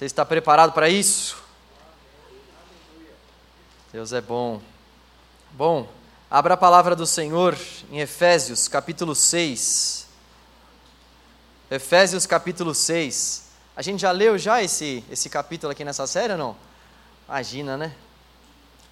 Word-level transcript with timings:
Você 0.00 0.06
está 0.06 0.24
preparado 0.24 0.72
para 0.72 0.88
isso? 0.88 1.36
Deus 3.92 4.14
é 4.14 4.20
bom. 4.22 4.58
Bom, 5.50 5.86
abra 6.30 6.54
a 6.54 6.56
palavra 6.56 6.96
do 6.96 7.06
Senhor 7.06 7.54
em 7.92 8.00
Efésios, 8.00 8.66
capítulo 8.66 9.14
6. 9.14 10.06
Efésios, 11.70 12.24
capítulo 12.24 12.74
6. 12.74 13.44
A 13.76 13.82
gente 13.82 14.00
já 14.00 14.10
leu 14.10 14.38
já 14.38 14.62
esse, 14.62 15.04
esse 15.10 15.28
capítulo 15.28 15.70
aqui 15.70 15.84
nessa 15.84 16.06
série 16.06 16.32
ou 16.32 16.38
não? 16.38 16.56
Imagina, 17.28 17.76
né? 17.76 17.94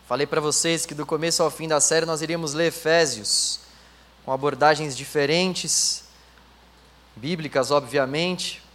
Falei 0.06 0.26
para 0.26 0.42
vocês 0.42 0.84
que 0.84 0.94
do 0.94 1.06
começo 1.06 1.42
ao 1.42 1.50
fim 1.50 1.66
da 1.66 1.80
série 1.80 2.04
nós 2.04 2.20
iríamos 2.20 2.52
ler 2.52 2.66
Efésios, 2.66 3.60
com 4.26 4.30
abordagens 4.30 4.94
diferentes, 4.94 6.04
bíblicas, 7.16 7.70
obviamente. 7.70 8.67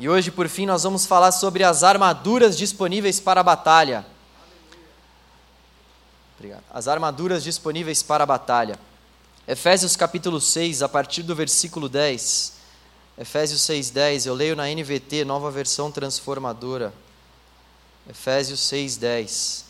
E 0.00 0.08
hoje, 0.08 0.30
por 0.30 0.48
fim, 0.48 0.64
nós 0.64 0.82
vamos 0.82 1.04
falar 1.04 1.30
sobre 1.30 1.62
as 1.62 1.84
armaduras 1.84 2.56
disponíveis 2.56 3.20
para 3.20 3.42
a 3.42 3.44
batalha. 3.44 4.06
Obrigado. 6.38 6.64
As 6.72 6.88
armaduras 6.88 7.44
disponíveis 7.44 8.02
para 8.02 8.24
a 8.24 8.26
batalha. 8.26 8.80
Efésios 9.46 9.96
capítulo 9.96 10.40
6, 10.40 10.82
a 10.82 10.88
partir 10.88 11.22
do 11.22 11.34
versículo 11.34 11.86
10. 11.86 12.54
Efésios 13.18 13.60
6, 13.60 13.90
10. 13.90 14.24
Eu 14.24 14.32
leio 14.32 14.56
na 14.56 14.70
NVT, 14.70 15.22
nova 15.26 15.50
versão 15.50 15.92
transformadora. 15.92 16.94
Efésios 18.08 18.60
6, 18.60 18.96
10. 18.96 19.66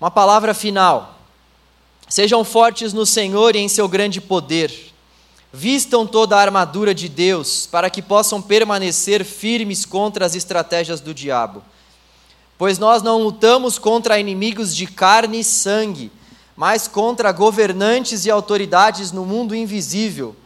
Uma 0.00 0.12
palavra 0.12 0.54
final. 0.54 1.18
Sejam 2.08 2.44
fortes 2.44 2.92
no 2.92 3.04
Senhor 3.04 3.56
e 3.56 3.58
em 3.58 3.68
seu 3.68 3.88
grande 3.88 4.20
poder. 4.20 4.94
Vistam 5.58 6.06
toda 6.06 6.36
a 6.36 6.40
armadura 6.42 6.94
de 6.94 7.08
Deus, 7.08 7.66
para 7.66 7.88
que 7.88 8.02
possam 8.02 8.42
permanecer 8.42 9.24
firmes 9.24 9.86
contra 9.86 10.26
as 10.26 10.34
estratégias 10.34 11.00
do 11.00 11.14
diabo. 11.14 11.62
Pois 12.58 12.78
nós 12.78 13.02
não 13.02 13.22
lutamos 13.22 13.78
contra 13.78 14.20
inimigos 14.20 14.76
de 14.76 14.86
carne 14.86 15.40
e 15.40 15.44
sangue, 15.44 16.12
mas 16.54 16.86
contra 16.86 17.32
governantes 17.32 18.26
e 18.26 18.30
autoridades 18.30 19.12
no 19.12 19.24
mundo 19.24 19.54
invisível, 19.54 20.36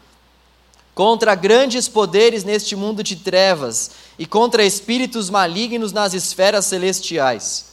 contra 0.95 1.35
grandes 1.35 1.89
poderes 1.89 2.45
neste 2.45 2.77
mundo 2.77 3.03
de 3.03 3.17
trevas 3.17 3.91
e 4.17 4.25
contra 4.25 4.65
espíritos 4.65 5.29
malignos 5.29 5.91
nas 5.93 6.15
esferas 6.15 6.67
celestiais. 6.67 7.73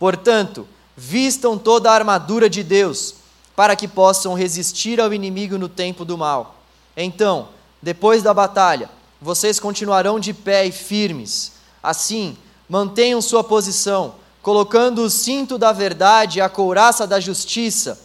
Portanto, 0.00 0.66
vistam 0.96 1.56
toda 1.56 1.92
a 1.92 1.94
armadura 1.94 2.50
de 2.50 2.64
Deus, 2.64 3.14
para 3.54 3.76
que 3.76 3.86
possam 3.86 4.34
resistir 4.34 5.00
ao 5.00 5.14
inimigo 5.14 5.56
no 5.56 5.68
tempo 5.68 6.04
do 6.04 6.18
mal. 6.18 6.58
Então, 6.96 7.48
depois 7.80 8.22
da 8.22 8.34
batalha, 8.34 8.90
vocês 9.20 9.58
continuarão 9.58 10.20
de 10.20 10.34
pé 10.34 10.66
e 10.66 10.72
firmes. 10.72 11.52
Assim, 11.82 12.36
mantenham 12.68 13.22
sua 13.22 13.42
posição, 13.42 14.16
colocando 14.42 15.02
o 15.02 15.10
cinto 15.10 15.56
da 15.56 15.72
verdade 15.72 16.38
e 16.38 16.42
a 16.42 16.48
couraça 16.48 17.06
da 17.06 17.18
justiça 17.20 17.98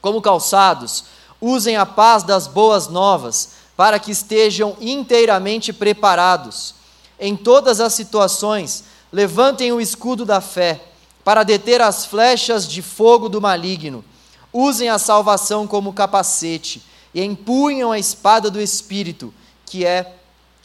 como 0.00 0.20
calçados. 0.20 1.04
Usem 1.40 1.76
a 1.76 1.86
paz 1.86 2.22
das 2.22 2.46
boas 2.46 2.88
novas, 2.88 3.50
para 3.76 3.98
que 3.98 4.10
estejam 4.10 4.76
inteiramente 4.80 5.72
preparados. 5.72 6.74
Em 7.18 7.36
todas 7.36 7.80
as 7.80 7.94
situações, 7.94 8.84
levantem 9.12 9.72
o 9.72 9.80
escudo 9.80 10.24
da 10.24 10.40
fé, 10.40 10.80
para 11.24 11.42
deter 11.42 11.80
as 11.80 12.04
flechas 12.04 12.66
de 12.66 12.82
fogo 12.82 13.28
do 13.28 13.40
maligno. 13.40 14.04
Usem 14.52 14.88
a 14.88 14.98
salvação 14.98 15.66
como 15.66 15.92
capacete 15.92 16.82
e 17.14 17.22
empunham 17.22 17.92
a 17.92 17.98
espada 17.98 18.50
do 18.50 18.60
Espírito, 18.60 19.32
que 19.66 19.84
é 19.84 20.16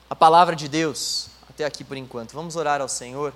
a 0.09 0.16
palavra 0.16 0.56
de 0.56 0.67
Deus 0.67 1.30
até 1.58 1.66
aqui 1.66 1.84
por 1.84 1.98
enquanto. 1.98 2.34
Vamos 2.34 2.56
orar 2.56 2.81
ao 2.81 2.88
Senhor, 2.88 3.34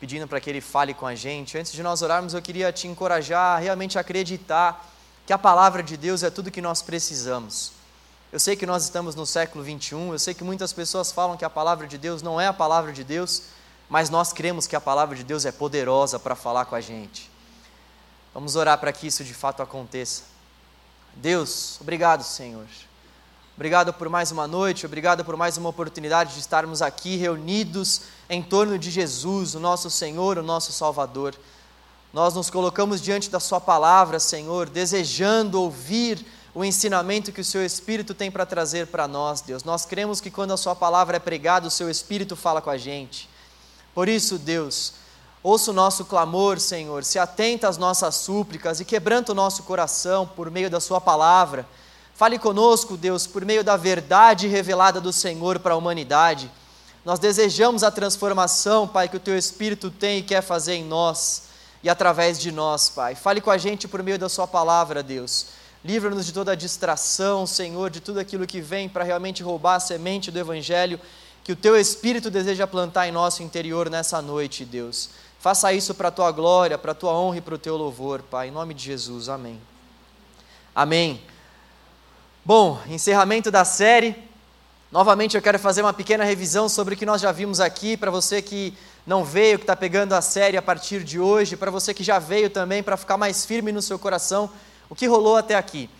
pedindo 0.00 0.26
para 0.26 0.40
que 0.40 0.50
Ele 0.50 0.60
fale 0.60 0.92
com 0.92 1.06
a 1.06 1.14
gente. 1.14 1.56
Antes 1.56 1.72
de 1.72 1.84
nós 1.84 2.02
orarmos, 2.02 2.34
eu 2.34 2.42
queria 2.42 2.72
te 2.72 2.88
encorajar 2.88 3.56
a 3.56 3.58
realmente 3.60 3.96
acreditar 3.96 4.92
que 5.24 5.32
a 5.32 5.38
palavra 5.38 5.80
de 5.80 5.96
Deus 5.96 6.24
é 6.24 6.30
tudo 6.30 6.50
que 6.50 6.60
nós 6.60 6.82
precisamos. 6.82 7.70
Eu 8.32 8.40
sei 8.40 8.56
que 8.56 8.66
nós 8.66 8.82
estamos 8.82 9.14
no 9.14 9.24
século 9.24 9.62
21, 9.62 10.12
eu 10.12 10.18
sei 10.18 10.34
que 10.34 10.42
muitas 10.42 10.72
pessoas 10.72 11.12
falam 11.12 11.36
que 11.36 11.44
a 11.44 11.50
palavra 11.50 11.86
de 11.86 11.96
Deus 11.96 12.22
não 12.22 12.40
é 12.40 12.48
a 12.48 12.52
palavra 12.52 12.92
de 12.92 13.04
Deus, 13.04 13.44
mas 13.88 14.10
nós 14.10 14.32
cremos 14.32 14.66
que 14.66 14.74
a 14.74 14.80
palavra 14.80 15.14
de 15.14 15.22
Deus 15.22 15.44
é 15.44 15.52
poderosa 15.52 16.18
para 16.18 16.34
falar 16.34 16.64
com 16.64 16.74
a 16.74 16.80
gente. 16.80 17.30
Vamos 18.34 18.56
orar 18.56 18.78
para 18.78 18.92
que 18.92 19.06
isso 19.06 19.22
de 19.22 19.32
fato 19.32 19.62
aconteça. 19.62 20.33
Deus, 21.16 21.78
obrigado, 21.80 22.22
Senhor. 22.22 22.66
Obrigado 23.56 23.92
por 23.92 24.08
mais 24.08 24.32
uma 24.32 24.48
noite, 24.48 24.84
obrigado 24.84 25.24
por 25.24 25.36
mais 25.36 25.56
uma 25.56 25.68
oportunidade 25.68 26.34
de 26.34 26.40
estarmos 26.40 26.82
aqui 26.82 27.16
reunidos 27.16 28.02
em 28.28 28.42
torno 28.42 28.76
de 28.76 28.90
Jesus, 28.90 29.54
o 29.54 29.60
nosso 29.60 29.88
Senhor, 29.88 30.38
o 30.38 30.42
nosso 30.42 30.72
Salvador. 30.72 31.36
Nós 32.12 32.34
nos 32.34 32.50
colocamos 32.50 33.00
diante 33.00 33.30
da 33.30 33.38
Sua 33.38 33.60
palavra, 33.60 34.18
Senhor, 34.18 34.68
desejando 34.68 35.60
ouvir 35.60 36.26
o 36.52 36.64
ensinamento 36.64 37.30
que 37.30 37.40
o 37.40 37.44
Seu 37.44 37.64
Espírito 37.64 38.12
tem 38.12 38.30
para 38.30 38.44
trazer 38.44 38.88
para 38.88 39.06
nós, 39.06 39.40
Deus. 39.40 39.62
Nós 39.62 39.84
cremos 39.84 40.20
que 40.20 40.30
quando 40.30 40.52
a 40.52 40.56
Sua 40.56 40.74
palavra 40.74 41.16
é 41.16 41.20
pregada, 41.20 41.68
o 41.68 41.70
Seu 41.70 41.88
Espírito 41.88 42.34
fala 42.34 42.60
com 42.60 42.70
a 42.70 42.76
gente. 42.76 43.28
Por 43.94 44.08
isso, 44.08 44.36
Deus, 44.36 44.94
ouça 45.44 45.70
o 45.70 45.74
nosso 45.74 46.04
clamor, 46.04 46.58
Senhor, 46.58 47.04
se 47.04 47.20
atenta 47.20 47.68
às 47.68 47.78
nossas 47.78 48.16
súplicas 48.16 48.80
e 48.80 48.84
quebranta 48.84 49.30
o 49.30 49.34
nosso 49.36 49.62
coração 49.62 50.26
por 50.26 50.50
meio 50.50 50.68
da 50.68 50.80
Sua 50.80 51.00
palavra 51.00 51.64
Fale 52.14 52.38
conosco, 52.38 52.96
Deus, 52.96 53.26
por 53.26 53.44
meio 53.44 53.64
da 53.64 53.76
verdade 53.76 54.46
revelada 54.46 55.00
do 55.00 55.12
Senhor 55.12 55.58
para 55.58 55.74
a 55.74 55.76
humanidade. 55.76 56.48
Nós 57.04 57.18
desejamos 57.18 57.82
a 57.82 57.90
transformação, 57.90 58.86
Pai, 58.86 59.08
que 59.08 59.16
o 59.16 59.20
Teu 59.20 59.36
Espírito 59.36 59.90
tem 59.90 60.20
e 60.20 60.22
quer 60.22 60.40
fazer 60.40 60.74
em 60.74 60.84
nós 60.84 61.48
e 61.82 61.90
através 61.90 62.38
de 62.38 62.52
nós, 62.52 62.88
Pai. 62.88 63.16
Fale 63.16 63.40
com 63.40 63.50
a 63.50 63.58
gente 63.58 63.88
por 63.88 64.00
meio 64.00 64.16
da 64.16 64.28
Sua 64.28 64.46
palavra, 64.46 65.02
Deus. 65.02 65.46
Livra-nos 65.84 66.24
de 66.24 66.32
toda 66.32 66.56
distração, 66.56 67.48
Senhor, 67.48 67.90
de 67.90 67.98
tudo 67.98 68.20
aquilo 68.20 68.46
que 68.46 68.60
vem 68.60 68.88
para 68.88 69.02
realmente 69.02 69.42
roubar 69.42 69.74
a 69.74 69.80
semente 69.80 70.30
do 70.30 70.38
Evangelho 70.38 71.00
que 71.42 71.52
o 71.52 71.56
Teu 71.56 71.76
Espírito 71.76 72.30
deseja 72.30 72.66
plantar 72.66 73.08
em 73.08 73.12
nosso 73.12 73.42
interior 73.42 73.90
nessa 73.90 74.22
noite, 74.22 74.64
Deus. 74.64 75.10
Faça 75.44 75.74
isso 75.74 75.92
para 75.92 76.08
a 76.08 76.10
Tua 76.10 76.32
glória, 76.32 76.78
para 76.78 76.92
a 76.92 76.94
Tua 76.94 77.12
honra 77.12 77.36
e 77.36 77.40
para 77.42 77.54
o 77.54 77.58
Teu 77.58 77.76
louvor, 77.76 78.22
Pai. 78.22 78.48
Em 78.48 78.50
nome 78.50 78.72
de 78.72 78.82
Jesus, 78.82 79.28
amém. 79.28 79.60
Amém. 80.74 81.20
Bom, 82.42 82.80
encerramento 82.88 83.50
da 83.50 83.62
série. 83.62 84.16
Novamente 84.90 85.36
eu 85.36 85.42
quero 85.42 85.58
fazer 85.58 85.82
uma 85.82 85.92
pequena 85.92 86.24
revisão 86.24 86.66
sobre 86.66 86.94
o 86.94 86.96
que 86.96 87.04
nós 87.04 87.20
já 87.20 87.30
vimos 87.30 87.60
aqui, 87.60 87.94
para 87.94 88.10
você 88.10 88.40
que 88.40 88.72
não 89.06 89.22
veio, 89.22 89.58
que 89.58 89.64
está 89.64 89.76
pegando 89.76 90.14
a 90.14 90.22
série 90.22 90.56
a 90.56 90.62
partir 90.62 91.04
de 91.04 91.20
hoje, 91.20 91.58
para 91.58 91.70
você 91.70 91.92
que 91.92 92.02
já 92.02 92.18
veio 92.18 92.48
também, 92.48 92.82
para 92.82 92.96
ficar 92.96 93.18
mais 93.18 93.44
firme 93.44 93.70
no 93.70 93.82
seu 93.82 93.98
coração, 93.98 94.48
o 94.88 94.94
que 94.94 95.06
rolou 95.06 95.36
até 95.36 95.56
aqui. 95.56 95.90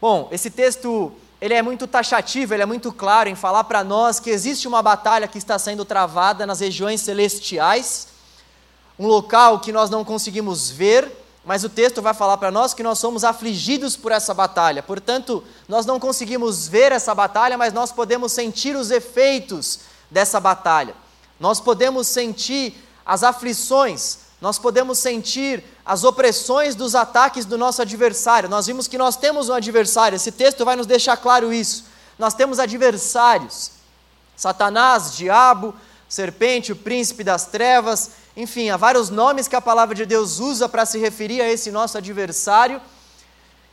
Bom, 0.00 0.26
esse 0.32 0.48
texto 0.48 1.12
ele 1.38 1.52
é 1.52 1.60
muito 1.60 1.86
taxativo, 1.86 2.54
ele 2.54 2.62
é 2.62 2.66
muito 2.66 2.90
claro 2.90 3.28
em 3.28 3.34
falar 3.34 3.64
para 3.64 3.84
nós 3.84 4.18
que 4.18 4.30
existe 4.30 4.66
uma 4.66 4.80
batalha 4.80 5.28
que 5.28 5.36
está 5.36 5.58
sendo 5.58 5.84
travada 5.84 6.46
nas 6.46 6.60
regiões 6.60 7.02
celestiais, 7.02 8.13
um 8.98 9.06
local 9.06 9.60
que 9.60 9.72
nós 9.72 9.90
não 9.90 10.04
conseguimos 10.04 10.70
ver, 10.70 11.10
mas 11.44 11.62
o 11.62 11.68
texto 11.68 12.00
vai 12.00 12.14
falar 12.14 12.38
para 12.38 12.50
nós 12.50 12.72
que 12.72 12.82
nós 12.82 12.98
somos 12.98 13.22
afligidos 13.22 13.96
por 13.96 14.12
essa 14.12 14.32
batalha. 14.32 14.82
Portanto, 14.82 15.44
nós 15.68 15.84
não 15.84 16.00
conseguimos 16.00 16.66
ver 16.66 16.90
essa 16.90 17.14
batalha, 17.14 17.58
mas 17.58 17.72
nós 17.72 17.92
podemos 17.92 18.32
sentir 18.32 18.74
os 18.76 18.90
efeitos 18.90 19.80
dessa 20.10 20.40
batalha. 20.40 20.94
Nós 21.38 21.60
podemos 21.60 22.06
sentir 22.06 22.74
as 23.04 23.22
aflições, 23.22 24.18
nós 24.40 24.58
podemos 24.58 24.98
sentir 24.98 25.62
as 25.84 26.04
opressões 26.04 26.74
dos 26.74 26.94
ataques 26.94 27.44
do 27.44 27.58
nosso 27.58 27.82
adversário. 27.82 28.48
Nós 28.48 28.66
vimos 28.66 28.88
que 28.88 28.96
nós 28.96 29.16
temos 29.16 29.48
um 29.48 29.54
adversário, 29.54 30.16
esse 30.16 30.32
texto 30.32 30.64
vai 30.64 30.76
nos 30.76 30.86
deixar 30.86 31.16
claro 31.16 31.52
isso. 31.52 31.84
Nós 32.18 32.32
temos 32.32 32.58
adversários: 32.58 33.72
Satanás, 34.36 35.14
diabo, 35.14 35.74
serpente, 36.14 36.72
o 36.72 36.76
príncipe 36.76 37.22
das 37.22 37.46
trevas 37.46 38.10
enfim, 38.36 38.68
há 38.68 38.76
vários 38.76 39.10
nomes 39.10 39.46
que 39.46 39.54
a 39.54 39.60
palavra 39.60 39.94
de 39.94 40.04
Deus 40.04 40.40
usa 40.40 40.68
para 40.68 40.84
se 40.84 40.98
referir 40.98 41.40
a 41.40 41.48
esse 41.48 41.70
nosso 41.70 41.96
adversário. 41.96 42.80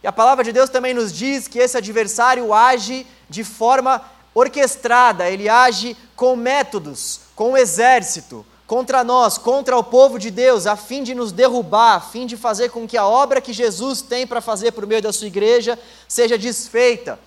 E 0.03 0.07
a 0.07 0.11
palavra 0.11 0.43
de 0.43 0.51
Deus 0.51 0.69
também 0.69 0.93
nos 0.93 1.11
diz 1.11 1.47
que 1.47 1.57
esse 1.57 1.77
adversário 1.77 2.53
age 2.53 3.07
de 3.27 3.43
forma 3.43 4.03
orquestrada, 4.35 5.29
ele 5.29 5.49
age 5.49 5.97
com 6.15 6.35
métodos, 6.35 7.21
com 7.35 7.53
o 7.53 7.57
exército, 7.57 8.45
contra 8.67 9.03
nós, 9.03 9.37
contra 9.37 9.75
o 9.75 9.83
povo 9.83 10.17
de 10.19 10.29
Deus, 10.29 10.67
a 10.67 10.75
fim 10.75 11.03
de 11.03 11.15
nos 11.15 11.31
derrubar, 11.31 11.95
a 11.95 11.99
fim 12.01 12.25
de 12.25 12.37
fazer 12.37 12.69
com 12.69 12.87
que 12.87 12.97
a 12.97 13.05
obra 13.05 13.41
que 13.41 13.51
Jesus 13.51 14.01
tem 14.01 14.25
para 14.25 14.41
fazer 14.41 14.71
por 14.71 14.85
meio 14.85 15.01
da 15.01 15.11
sua 15.11 15.27
igreja 15.27 15.77
seja 16.07 16.37
desfeita, 16.37 17.19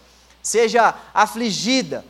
seja 0.43 0.95
afligida, 1.13 2.05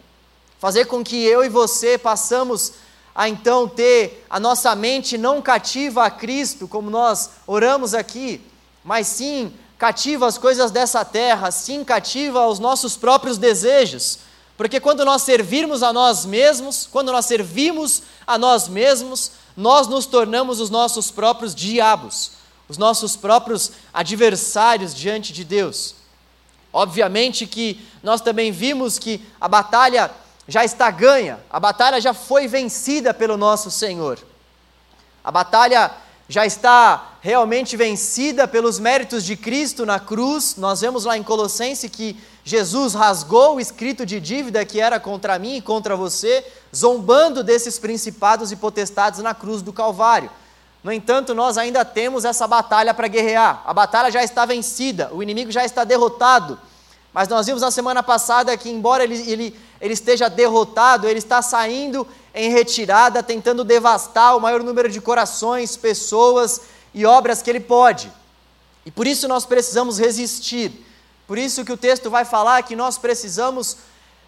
fazer 0.60 0.84
com 0.84 1.02
que 1.02 1.24
eu 1.24 1.44
e 1.44 1.48
você 1.48 1.98
passamos 1.98 2.83
a 3.14 3.28
então 3.28 3.69
ter 3.69 4.26
a 4.28 4.40
nossa 4.40 4.75
mente 4.75 5.16
não 5.16 5.40
cativa 5.40 6.05
a 6.05 6.11
Cristo, 6.11 6.66
como 6.66 6.90
nós 6.90 7.31
oramos 7.46 7.94
aqui, 7.94 8.40
mas 8.82 9.06
sim 9.06 9.52
cativa 9.78 10.26
as 10.26 10.37
coisas 10.37 10.70
dessa 10.70 11.05
terra, 11.05 11.50
sim 11.50 11.84
cativa 11.84 12.46
os 12.46 12.58
nossos 12.58 12.96
próprios 12.96 13.38
desejos, 13.38 14.19
Porque 14.56 14.78
quando 14.78 15.05
nós 15.05 15.22
servirmos 15.22 15.82
a 15.82 15.93
nós 15.93 16.25
mesmos, 16.25 16.88
quando 16.90 17.11
nós 17.11 17.26
servimos 17.26 18.02
a 18.26 18.38
nós 18.38 18.69
mesmos, 18.69 19.32
nós 19.56 19.88
nos 19.88 20.06
tornamos 20.06 20.60
os 20.60 20.70
nossos 20.70 21.10
próprios 21.10 21.55
diabos, 21.55 22.32
os 22.69 22.78
nossos 22.78 23.17
próprios 23.17 23.72
adversários 23.93 24.94
diante 24.94 25.32
de 25.32 25.44
Deus. 25.44 25.96
Obviamente 26.72 27.46
que 27.46 27.84
nós 28.02 28.20
também 28.20 28.52
vimos 28.52 28.99
que 28.99 29.20
a 29.40 29.49
batalha 29.49 30.10
já 30.46 30.64
está 30.64 30.91
ganha, 30.91 31.41
a 31.50 31.58
batalha 31.58 32.00
já 32.00 32.12
foi 32.12 32.46
vencida 32.46 33.14
pelo 33.14 33.37
nosso 33.37 33.70
Senhor. 33.70 34.19
A 35.23 35.31
batalha 35.31 35.91
já 36.29 36.44
está 36.44 37.12
realmente 37.20 37.76
vencida 37.76 38.46
pelos 38.46 38.79
méritos 38.79 39.25
de 39.25 39.37
Cristo 39.37 39.87
na 39.87 39.99
cruz. 39.99 40.56
Nós 40.56 40.81
vemos 40.81 41.05
lá 41.05 41.17
em 41.17 41.23
Colossenses 41.23 41.91
que 41.91 42.17
Jesus 42.44 42.93
rasgou 42.94 43.56
o 43.56 43.61
escrito 43.61 44.05
de 44.05 44.20
dívida 44.20 44.64
que 44.64 44.81
era 44.81 45.00
contra 45.00 45.38
mim 45.38 45.56
e 45.56 45.62
contra 45.62 45.96
você, 45.96 46.44
zombando 46.75 47.43
desses 47.43 47.79
principados 47.79 48.52
e 48.52 48.56
potestades 48.56 49.20
na 49.20 49.35
cruz 49.35 49.62
do 49.62 49.73
Calvário. 49.73 50.31
No 50.82 50.93
entanto, 50.93 51.35
nós 51.35 51.56
ainda 51.56 51.82
temos 51.82 52.26
essa 52.26 52.46
batalha 52.46 52.93
para 52.93 53.08
guerrear. 53.08 53.62
A 53.64 53.73
batalha 53.73 54.11
já 54.11 54.23
está 54.23 54.44
vencida, 54.44 55.08
o 55.12 55.23
inimigo 55.23 55.50
já 55.50 55.64
está 55.64 55.82
derrotado. 55.85 56.58
Mas 57.14 57.28
nós 57.28 57.46
vimos 57.46 57.62
na 57.62 57.70
semana 57.70 58.02
passada 58.02 58.56
que, 58.56 58.69
embora 58.69 59.05
ele, 59.05 59.14
ele, 59.31 59.61
ele 59.81 59.94
esteja 59.94 60.28
derrotado, 60.28 61.08
ele 61.08 61.20
está 61.20 61.40
saindo 61.40 62.05
em 62.34 62.50
retirada, 62.50 63.22
tentando 63.22 63.62
devastar 63.62 64.37
o 64.37 64.40
maior 64.40 64.64
número 64.64 64.90
de 64.90 65.00
corações, 65.00 65.76
pessoas 65.76 66.61
e 66.93 67.06
obras 67.06 67.40
que 67.40 67.49
ele 67.49 67.61
pode. 67.61 68.11
E 68.84 68.90
por 68.90 69.06
isso 69.06 69.28
nós 69.28 69.46
precisamos 69.46 69.96
resistir. 69.96 70.84
Por 71.25 71.38
isso 71.38 71.64
que 71.64 71.72
o 71.72 71.76
texto 71.76 72.11
vai 72.11 72.25
falar 72.25 72.61
que 72.64 72.75
nós 72.75 72.99
precisamos 72.99 73.76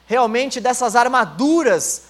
realmente 0.06 0.60
dessas 0.60 0.94
armaduras 0.94 2.02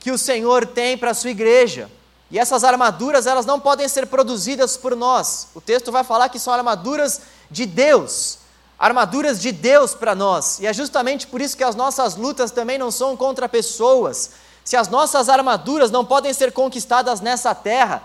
que 0.00 0.10
o 0.10 0.18
Senhor 0.18 0.66
tem 0.66 0.98
para 0.98 1.12
a 1.12 1.14
sua 1.14 1.30
igreja. 1.30 1.88
E 2.28 2.38
essas 2.40 2.64
armaduras, 2.64 3.28
elas 3.28 3.46
não 3.46 3.60
podem 3.60 3.88
ser 3.88 4.08
produzidas 4.08 4.76
por 4.76 4.96
nós. 4.96 5.46
O 5.54 5.60
texto 5.60 5.92
vai 5.92 6.02
falar 6.02 6.28
que 6.28 6.40
são 6.40 6.52
armaduras 6.52 7.20
de 7.48 7.64
Deus, 7.64 8.38
armaduras 8.84 9.40
de 9.40 9.50
Deus 9.50 9.94
para 9.94 10.14
nós. 10.14 10.58
E 10.60 10.66
é 10.66 10.72
justamente 10.74 11.26
por 11.26 11.40
isso 11.40 11.56
que 11.56 11.64
as 11.64 11.74
nossas 11.74 12.16
lutas 12.16 12.50
também 12.50 12.76
não 12.76 12.90
são 12.90 13.16
contra 13.16 13.48
pessoas. 13.48 14.32
Se 14.62 14.76
as 14.76 14.88
nossas 14.88 15.30
armaduras 15.30 15.90
não 15.90 16.04
podem 16.04 16.34
ser 16.34 16.52
conquistadas 16.52 17.22
nessa 17.22 17.54
terra, 17.54 18.02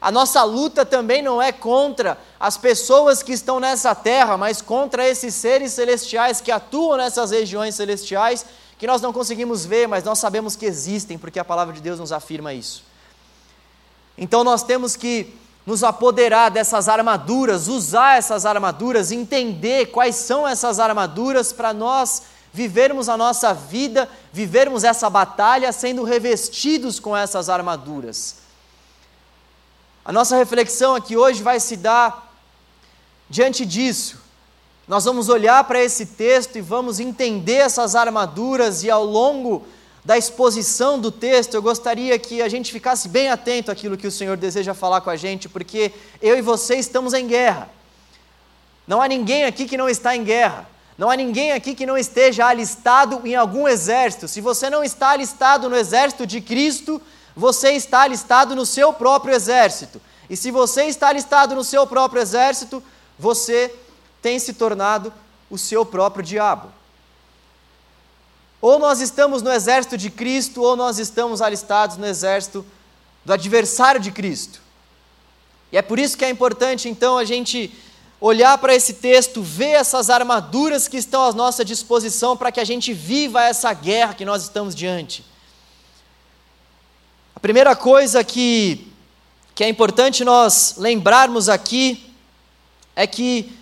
a 0.00 0.10
nossa 0.10 0.42
luta 0.42 0.82
também 0.86 1.20
não 1.20 1.42
é 1.42 1.52
contra 1.52 2.16
as 2.40 2.56
pessoas 2.56 3.22
que 3.22 3.34
estão 3.34 3.60
nessa 3.60 3.94
terra, 3.94 4.38
mas 4.38 4.62
contra 4.62 5.06
esses 5.06 5.34
seres 5.34 5.74
celestiais 5.74 6.40
que 6.40 6.50
atuam 6.50 6.96
nessas 6.96 7.30
regiões 7.30 7.74
celestiais, 7.74 8.46
que 8.78 8.86
nós 8.86 9.02
não 9.02 9.12
conseguimos 9.12 9.66
ver, 9.66 9.86
mas 9.86 10.04
nós 10.04 10.18
sabemos 10.20 10.56
que 10.56 10.64
existem, 10.64 11.18
porque 11.18 11.38
a 11.38 11.44
palavra 11.44 11.74
de 11.74 11.82
Deus 11.82 12.00
nos 12.00 12.12
afirma 12.12 12.54
isso. 12.54 12.82
Então 14.16 14.42
nós 14.42 14.62
temos 14.62 14.96
que 14.96 15.34
nos 15.66 15.82
apoderar 15.82 16.50
dessas 16.50 16.88
armaduras, 16.88 17.68
usar 17.68 18.18
essas 18.18 18.44
armaduras, 18.44 19.10
entender 19.10 19.86
quais 19.86 20.16
são 20.16 20.46
essas 20.46 20.78
armaduras 20.78 21.52
para 21.52 21.72
nós 21.72 22.22
vivermos 22.52 23.08
a 23.08 23.16
nossa 23.16 23.52
vida, 23.52 24.08
vivermos 24.32 24.84
essa 24.84 25.10
batalha 25.10 25.72
sendo 25.72 26.04
revestidos 26.04 27.00
com 27.00 27.16
essas 27.16 27.48
armaduras. 27.48 28.36
A 30.04 30.12
nossa 30.12 30.36
reflexão 30.36 30.94
aqui 30.94 31.16
hoje 31.16 31.42
vai 31.42 31.58
se 31.58 31.76
dar 31.76 32.32
diante 33.28 33.64
disso. 33.64 34.22
Nós 34.86 35.04
vamos 35.06 35.30
olhar 35.30 35.64
para 35.64 35.82
esse 35.82 36.04
texto 36.04 36.56
e 36.56 36.60
vamos 36.60 37.00
entender 37.00 37.54
essas 37.54 37.96
armaduras, 37.96 38.84
e 38.84 38.90
ao 38.90 39.04
longo 39.04 39.66
da 40.04 40.18
exposição 40.18 40.98
do 40.98 41.10
texto, 41.10 41.54
eu 41.54 41.62
gostaria 41.62 42.18
que 42.18 42.42
a 42.42 42.48
gente 42.48 42.70
ficasse 42.70 43.08
bem 43.08 43.30
atento 43.30 43.70
àquilo 43.70 43.96
que 43.96 44.06
o 44.06 44.10
Senhor 44.10 44.36
deseja 44.36 44.74
falar 44.74 45.00
com 45.00 45.08
a 45.08 45.16
gente, 45.16 45.48
porque 45.48 45.92
eu 46.20 46.36
e 46.36 46.42
você 46.42 46.76
estamos 46.76 47.14
em 47.14 47.26
guerra. 47.26 47.70
Não 48.86 49.00
há 49.00 49.08
ninguém 49.08 49.44
aqui 49.44 49.66
que 49.66 49.78
não 49.78 49.88
está 49.88 50.14
em 50.14 50.22
guerra. 50.22 50.68
Não 50.98 51.10
há 51.10 51.16
ninguém 51.16 51.52
aqui 51.52 51.74
que 51.74 51.86
não 51.86 51.96
esteja 51.96 52.46
alistado 52.46 53.22
em 53.24 53.34
algum 53.34 53.66
exército. 53.66 54.28
Se 54.28 54.40
você 54.40 54.68
não 54.68 54.84
está 54.84 55.10
alistado 55.10 55.70
no 55.70 55.76
exército 55.76 56.26
de 56.26 56.40
Cristo, 56.40 57.00
você 57.34 57.70
está 57.72 58.02
alistado 58.02 58.54
no 58.54 58.66
seu 58.66 58.92
próprio 58.92 59.34
exército. 59.34 60.00
E 60.28 60.36
se 60.36 60.50
você 60.50 60.84
está 60.84 61.08
alistado 61.08 61.54
no 61.54 61.64
seu 61.64 61.86
próprio 61.86 62.20
exército, 62.20 62.82
você 63.18 63.74
tem 64.20 64.38
se 64.38 64.52
tornado 64.52 65.12
o 65.50 65.58
seu 65.58 65.84
próprio 65.84 66.22
diabo. 66.22 66.70
Ou 68.64 68.78
nós 68.78 69.02
estamos 69.02 69.42
no 69.42 69.52
exército 69.52 69.94
de 69.94 70.08
Cristo, 70.08 70.62
ou 70.62 70.74
nós 70.74 70.98
estamos 70.98 71.42
alistados 71.42 71.98
no 71.98 72.06
exército 72.06 72.64
do 73.22 73.30
adversário 73.30 74.00
de 74.00 74.10
Cristo. 74.10 74.58
E 75.70 75.76
é 75.76 75.82
por 75.82 75.98
isso 75.98 76.16
que 76.16 76.24
é 76.24 76.30
importante, 76.30 76.88
então, 76.88 77.18
a 77.18 77.26
gente 77.26 77.70
olhar 78.18 78.56
para 78.56 78.74
esse 78.74 78.94
texto, 78.94 79.42
ver 79.42 79.72
essas 79.72 80.08
armaduras 80.08 80.88
que 80.88 80.96
estão 80.96 81.22
à 81.24 81.32
nossa 81.34 81.62
disposição 81.62 82.38
para 82.38 82.50
que 82.50 82.58
a 82.58 82.64
gente 82.64 82.94
viva 82.94 83.42
essa 83.42 83.70
guerra 83.74 84.14
que 84.14 84.24
nós 84.24 84.44
estamos 84.44 84.74
diante. 84.74 85.22
A 87.36 87.40
primeira 87.40 87.76
coisa 87.76 88.24
que, 88.24 88.90
que 89.54 89.62
é 89.62 89.68
importante 89.68 90.24
nós 90.24 90.76
lembrarmos 90.78 91.50
aqui 91.50 92.10
é 92.96 93.06
que 93.06 93.52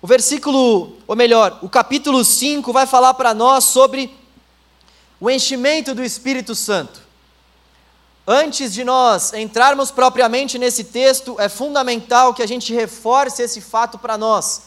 o 0.00 0.06
versículo, 0.06 0.96
ou 1.06 1.14
melhor, 1.14 1.58
o 1.60 1.68
capítulo 1.68 2.24
5 2.24 2.72
vai 2.72 2.86
falar 2.86 3.12
para 3.12 3.34
nós 3.34 3.64
sobre 3.64 4.16
o 5.20 5.28
enchimento 5.28 5.94
do 5.94 6.04
Espírito 6.04 6.54
Santo. 6.54 7.00
Antes 8.26 8.72
de 8.72 8.84
nós 8.84 9.32
entrarmos 9.32 9.90
propriamente 9.90 10.58
nesse 10.58 10.84
texto, 10.84 11.36
é 11.38 11.48
fundamental 11.48 12.34
que 12.34 12.42
a 12.42 12.46
gente 12.46 12.74
reforce 12.74 13.42
esse 13.42 13.60
fato 13.60 13.98
para 13.98 14.18
nós. 14.18 14.62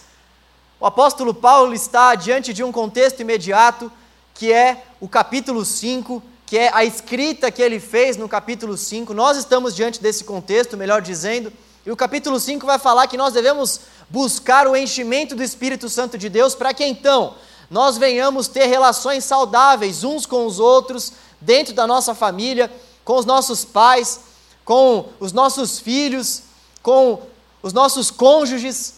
O 0.80 0.86
apóstolo 0.86 1.34
Paulo 1.34 1.74
está 1.74 2.16
diante 2.16 2.54
de 2.54 2.64
um 2.64 2.72
contexto 2.72 3.20
imediato, 3.20 3.92
que 4.34 4.52
é 4.52 4.84
o 5.00 5.08
capítulo 5.08 5.64
5, 5.64 6.24
que 6.46 6.58
é 6.58 6.72
a 6.74 6.84
escrita 6.84 7.52
que 7.52 7.62
ele 7.62 7.80
fez 7.80 8.18
no 8.18 8.28
capítulo 8.28 8.76
5. 8.76 9.14
Nós 9.14 9.38
estamos 9.38 9.76
diante 9.76 10.02
desse 10.02 10.24
contexto, 10.24 10.76
melhor 10.76 11.02
dizendo, 11.02 11.54
e 11.86 11.92
o 11.92 11.96
capítulo 11.96 12.40
5 12.40 12.66
vai 12.66 12.80
falar 12.80 13.08
que 13.08 13.16
nós 13.16 13.34
devemos 13.34 13.82
buscar 14.10 14.68
o 14.68 14.76
enchimento 14.76 15.36
do 15.36 15.44
Espírito 15.44 15.88
Santo 15.88 16.18
de 16.18 16.30
Deus 16.30 16.56
para 16.56 16.74
que 16.74 16.84
então 16.84 17.36
nós 17.72 17.98
venhamos 17.98 18.50
ter 18.50 18.66
relações 18.66 19.24
saudáveis 19.24 20.04
uns 20.04 20.26
com 20.26 20.46
os 20.46 20.60
outros, 20.60 21.14
dentro 21.40 21.74
da 21.74 21.88
nossa 21.88 22.14
família 22.14 22.70
com 23.04 23.16
os 23.16 23.26
nossos 23.26 23.66
pais, 23.66 24.20
com 24.64 25.10
os 25.20 25.32
nossos 25.32 25.80
filhos, 25.80 26.44
com 26.84 27.22
os 27.64 27.74
nossos 27.74 28.12
cônjuges. 28.12 28.96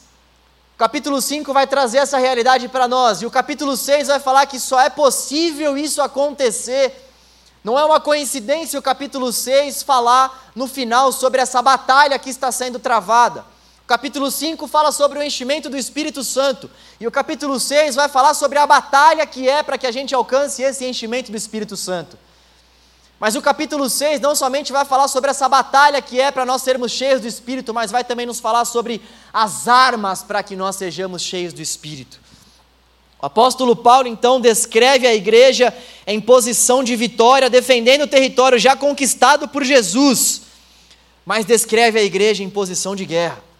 O 0.75 0.77
capítulo 0.77 1.21
5 1.21 1.53
vai 1.53 1.67
trazer 1.67 1.99
essa 1.99 2.17
realidade 2.17 2.67
para 2.67 2.87
nós, 2.87 3.21
e 3.21 3.25
o 3.25 3.31
capítulo 3.31 3.77
6 3.77 4.07
vai 4.07 4.19
falar 4.19 4.45
que 4.47 4.59
só 4.59 4.79
é 4.81 4.89
possível 4.89 5.77
isso 5.77 6.01
acontecer. 6.01 7.11
Não 7.63 7.79
é 7.79 7.85
uma 7.85 7.99
coincidência 7.99 8.77
o 8.77 8.83
capítulo 8.83 9.31
6 9.31 9.83
falar 9.83 10.51
no 10.53 10.67
final 10.67 11.11
sobre 11.11 11.39
essa 11.39 11.61
batalha 11.61 12.19
que 12.19 12.29
está 12.29 12.51
sendo 12.51 12.79
travada. 12.79 13.52
O 13.83 13.85
capítulo 13.85 14.31
5 14.31 14.65
fala 14.65 14.93
sobre 14.93 15.19
o 15.19 15.23
enchimento 15.23 15.69
do 15.69 15.77
Espírito 15.77 16.23
Santo. 16.23 16.69
E 17.01 17.05
o 17.05 17.11
capítulo 17.11 17.59
6 17.59 17.95
vai 17.95 18.07
falar 18.07 18.33
sobre 18.33 18.57
a 18.57 18.65
batalha 18.65 19.25
que 19.25 19.47
é 19.47 19.61
para 19.61 19.77
que 19.77 19.85
a 19.85 19.91
gente 19.91 20.15
alcance 20.15 20.61
esse 20.61 20.85
enchimento 20.85 21.29
do 21.29 21.37
Espírito 21.37 21.75
Santo. 21.75 22.17
Mas 23.19 23.35
o 23.35 23.41
capítulo 23.41 23.89
6 23.89 24.21
não 24.21 24.35
somente 24.35 24.71
vai 24.71 24.85
falar 24.85 25.09
sobre 25.09 25.29
essa 25.29 25.49
batalha 25.49 26.01
que 26.01 26.19
é 26.19 26.31
para 26.31 26.45
nós 26.45 26.61
sermos 26.61 26.93
cheios 26.93 27.21
do 27.21 27.27
Espírito, 27.27 27.73
mas 27.73 27.91
vai 27.91 28.05
também 28.05 28.25
nos 28.25 28.39
falar 28.39 28.63
sobre 28.63 29.01
as 29.33 29.67
armas 29.67 30.23
para 30.23 30.41
que 30.41 30.55
nós 30.55 30.77
sejamos 30.77 31.21
cheios 31.21 31.51
do 31.51 31.61
Espírito. 31.61 32.21
O 33.21 33.25
apóstolo 33.25 33.75
Paulo 33.75 34.07
então 34.07 34.39
descreve 34.39 35.07
a 35.07 35.13
igreja 35.13 35.73
em 36.07 36.21
posição 36.21 36.83
de 36.83 36.95
vitória, 36.95 37.49
defendendo 37.49 38.03
o 38.03 38.07
território 38.07 38.57
já 38.57 38.77
conquistado 38.77 39.47
por 39.47 39.63
Jesus, 39.63 40.41
mas 41.25 41.45
descreve 41.45 41.99
a 41.99 42.03
igreja 42.03 42.43
em 42.43 42.49
posição 42.49 42.95
de 42.95 43.05
guerra. 43.05 43.52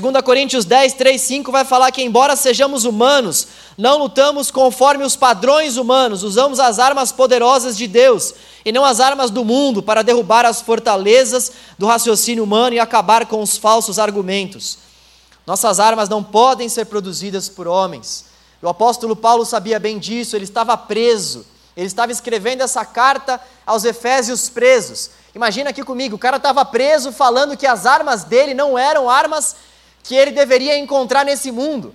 2 0.00 0.22
Coríntios 0.22 0.64
10, 0.64 0.94
3, 0.94 1.20
5 1.20 1.52
vai 1.52 1.64
falar 1.64 1.92
que, 1.92 2.02
embora 2.02 2.34
sejamos 2.34 2.84
humanos, 2.84 3.46
não 3.78 3.98
lutamos 3.98 4.50
conforme 4.50 5.04
os 5.04 5.14
padrões 5.14 5.76
humanos, 5.76 6.22
usamos 6.22 6.58
as 6.58 6.78
armas 6.78 7.12
poderosas 7.12 7.76
de 7.76 7.86
Deus 7.86 8.34
e 8.64 8.72
não 8.72 8.84
as 8.84 8.98
armas 8.98 9.30
do 9.30 9.44
mundo 9.44 9.82
para 9.82 10.02
derrubar 10.02 10.44
as 10.44 10.60
fortalezas 10.60 11.52
do 11.78 11.86
raciocínio 11.86 12.42
humano 12.42 12.74
e 12.74 12.80
acabar 12.80 13.26
com 13.26 13.40
os 13.40 13.56
falsos 13.56 13.98
argumentos. 13.98 14.78
Nossas 15.46 15.78
armas 15.78 16.08
não 16.08 16.24
podem 16.24 16.68
ser 16.68 16.86
produzidas 16.86 17.48
por 17.48 17.68
homens. 17.68 18.24
O 18.62 18.68
apóstolo 18.68 19.14
Paulo 19.14 19.44
sabia 19.44 19.78
bem 19.78 19.98
disso, 19.98 20.34
ele 20.34 20.44
estava 20.44 20.76
preso, 20.76 21.46
ele 21.76 21.86
estava 21.86 22.10
escrevendo 22.10 22.62
essa 22.62 22.84
carta 22.84 23.40
aos 23.66 23.84
Efésios 23.84 24.48
presos. 24.48 25.10
Imagina 25.34 25.70
aqui 25.70 25.84
comigo, 25.84 26.16
o 26.16 26.18
cara 26.18 26.38
estava 26.38 26.64
preso 26.64 27.12
falando 27.12 27.56
que 27.56 27.66
as 27.66 27.84
armas 27.84 28.24
dele 28.24 28.54
não 28.54 28.78
eram 28.78 29.10
armas 29.10 29.54
que 30.04 30.14
ele 30.14 30.30
deveria 30.30 30.78
encontrar 30.78 31.24
nesse 31.24 31.50
mundo. 31.50 31.94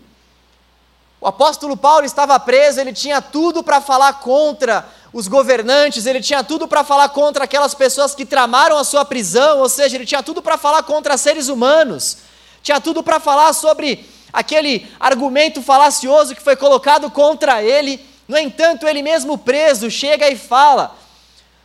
O 1.22 1.28
apóstolo 1.28 1.78
Paulo 1.78 2.06
estava 2.06 2.40
preso, 2.40 2.82
ele 2.82 2.92
tinha 2.92 3.22
tudo 3.22 3.62
para 3.64 3.80
falar 3.80 4.14
contra 4.14 4.86
os 5.14 5.28
governantes, 5.28 6.06
ele 6.06 6.20
tinha 6.20 6.44
tudo 6.44 6.68
para 6.68 6.84
falar 6.84 7.10
contra 7.10 7.44
aquelas 7.44 7.74
pessoas 7.74 8.16
que 8.16 8.26
tramaram 8.26 8.78
a 8.78 8.84
sua 8.84 9.06
prisão, 9.06 9.60
ou 9.60 9.70
seja, 9.70 9.96
ele 9.96 10.06
tinha 10.06 10.24
tudo 10.24 10.42
para 10.42 10.58
falar 10.58 10.84
contra 10.84 11.18
seres 11.18 11.48
humanos, 11.50 12.18
tinha 12.64 12.82
tudo 12.82 13.04
para 13.04 13.20
falar 13.20 13.54
sobre 13.54 14.06
aquele 14.34 14.90
argumento 15.00 15.62
falacioso 15.62 16.36
que 16.36 16.42
foi 16.42 16.56
colocado 16.56 17.12
contra 17.12 17.62
ele. 17.62 18.04
No 18.28 18.38
entanto, 18.38 18.88
ele 18.88 19.02
mesmo 19.02 19.38
preso 19.38 19.90
chega 19.90 20.30
e 20.30 20.36
fala: 20.36 20.96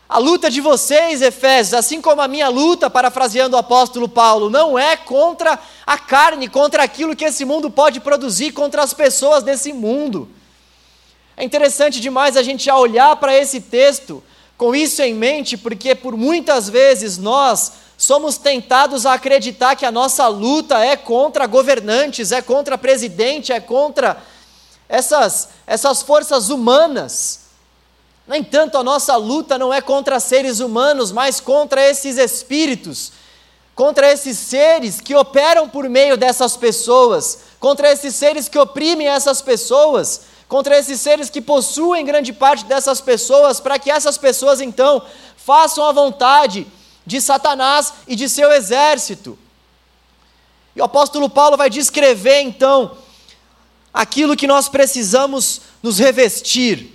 a 0.08 0.18
luta 0.18 0.50
de 0.50 0.60
vocês, 0.60 1.22
Efésios, 1.22 1.74
assim 1.74 2.00
como 2.00 2.20
a 2.20 2.28
minha 2.28 2.48
luta, 2.48 2.90
parafraseando 2.90 3.56
o 3.56 3.58
apóstolo 3.58 4.08
Paulo, 4.08 4.50
não 4.50 4.78
é 4.78 4.96
contra 4.96 5.58
a 5.86 5.96
carne, 5.96 6.46
contra 6.46 6.82
aquilo 6.82 7.16
que 7.16 7.24
esse 7.24 7.44
mundo 7.44 7.70
pode 7.70 8.00
produzir, 8.00 8.52
contra 8.52 8.82
as 8.82 8.92
pessoas 8.92 9.42
desse 9.42 9.72
mundo. 9.72 10.28
É 11.36 11.42
interessante 11.42 12.00
demais 12.00 12.36
a 12.36 12.42
gente 12.42 12.70
olhar 12.70 13.16
para 13.16 13.36
esse 13.36 13.60
texto 13.60 14.22
com 14.56 14.74
isso 14.74 15.02
em 15.02 15.14
mente, 15.14 15.56
porque 15.56 15.94
por 15.94 16.16
muitas 16.16 16.68
vezes 16.68 17.18
nós 17.18 17.72
somos 17.96 18.36
tentados 18.36 19.06
a 19.06 19.14
acreditar 19.14 19.74
que 19.74 19.86
a 19.86 19.90
nossa 19.90 20.28
luta 20.28 20.78
é 20.78 20.96
contra 20.96 21.46
governantes, 21.46 22.30
é 22.30 22.42
contra 22.42 22.78
presidente, 22.78 23.52
é 23.52 23.58
contra 23.58 24.18
essas, 24.88 25.48
essas 25.66 26.02
forças 26.02 26.50
humanas. 26.50 27.43
No 28.26 28.34
entanto, 28.34 28.78
a 28.78 28.82
nossa 28.82 29.16
luta 29.16 29.58
não 29.58 29.72
é 29.72 29.82
contra 29.82 30.18
seres 30.18 30.60
humanos, 30.60 31.12
mas 31.12 31.40
contra 31.40 31.82
esses 31.82 32.16
espíritos, 32.16 33.12
contra 33.74 34.10
esses 34.10 34.38
seres 34.38 35.00
que 35.00 35.14
operam 35.14 35.68
por 35.68 35.88
meio 35.88 36.16
dessas 36.16 36.56
pessoas, 36.56 37.40
contra 37.60 37.92
esses 37.92 38.14
seres 38.14 38.48
que 38.48 38.58
oprimem 38.58 39.08
essas 39.08 39.42
pessoas, 39.42 40.22
contra 40.48 40.78
esses 40.78 41.00
seres 41.00 41.28
que 41.28 41.40
possuem 41.40 42.04
grande 42.04 42.32
parte 42.32 42.64
dessas 42.64 43.00
pessoas, 43.00 43.60
para 43.60 43.78
que 43.78 43.90
essas 43.90 44.16
pessoas 44.16 44.60
então 44.60 45.02
façam 45.36 45.84
a 45.84 45.92
vontade 45.92 46.66
de 47.04 47.20
Satanás 47.20 47.92
e 48.08 48.16
de 48.16 48.28
seu 48.28 48.50
exército. 48.52 49.38
E 50.74 50.80
o 50.80 50.84
apóstolo 50.84 51.28
Paulo 51.28 51.58
vai 51.58 51.68
descrever 51.68 52.40
então 52.40 52.96
aquilo 53.92 54.36
que 54.36 54.46
nós 54.46 54.68
precisamos 54.68 55.60
nos 55.82 55.98
revestir 55.98 56.93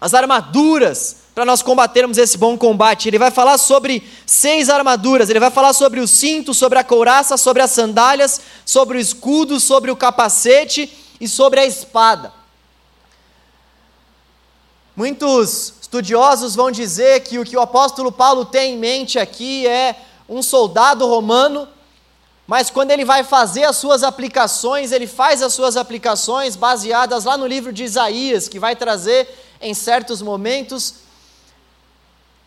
as 0.00 0.14
armaduras 0.14 1.16
para 1.34 1.44
nós 1.44 1.62
combatermos 1.62 2.18
esse 2.18 2.36
bom 2.36 2.58
combate. 2.58 3.08
Ele 3.08 3.18
vai 3.18 3.30
falar 3.30 3.58
sobre 3.58 4.02
seis 4.26 4.68
armaduras, 4.68 5.30
ele 5.30 5.40
vai 5.40 5.50
falar 5.50 5.72
sobre 5.72 6.00
o 6.00 6.08
cinto, 6.08 6.52
sobre 6.52 6.78
a 6.78 6.84
couraça, 6.84 7.36
sobre 7.36 7.62
as 7.62 7.70
sandálias, 7.70 8.40
sobre 8.64 8.98
o 8.98 9.00
escudo, 9.00 9.60
sobre 9.60 9.90
o 9.90 9.96
capacete 9.96 10.92
e 11.20 11.28
sobre 11.28 11.60
a 11.60 11.66
espada. 11.66 12.32
Muitos 14.96 15.74
estudiosos 15.80 16.56
vão 16.56 16.72
dizer 16.72 17.20
que 17.20 17.38
o 17.38 17.44
que 17.44 17.56
o 17.56 17.60
apóstolo 17.60 18.10
Paulo 18.10 18.44
tem 18.44 18.74
em 18.74 18.76
mente 18.76 19.16
aqui 19.16 19.64
é 19.64 19.94
um 20.28 20.42
soldado 20.42 21.06
romano, 21.06 21.68
mas 22.48 22.68
quando 22.68 22.90
ele 22.90 23.04
vai 23.04 23.22
fazer 23.22 23.62
as 23.62 23.76
suas 23.76 24.02
aplicações, 24.02 24.90
ele 24.90 25.06
faz 25.06 25.40
as 25.40 25.52
suas 25.52 25.76
aplicações 25.76 26.56
baseadas 26.56 27.24
lá 27.24 27.36
no 27.36 27.46
livro 27.46 27.72
de 27.72 27.84
Isaías, 27.84 28.48
que 28.48 28.58
vai 28.58 28.74
trazer 28.74 29.28
em 29.60 29.74
certos 29.74 30.22
momentos, 30.22 30.94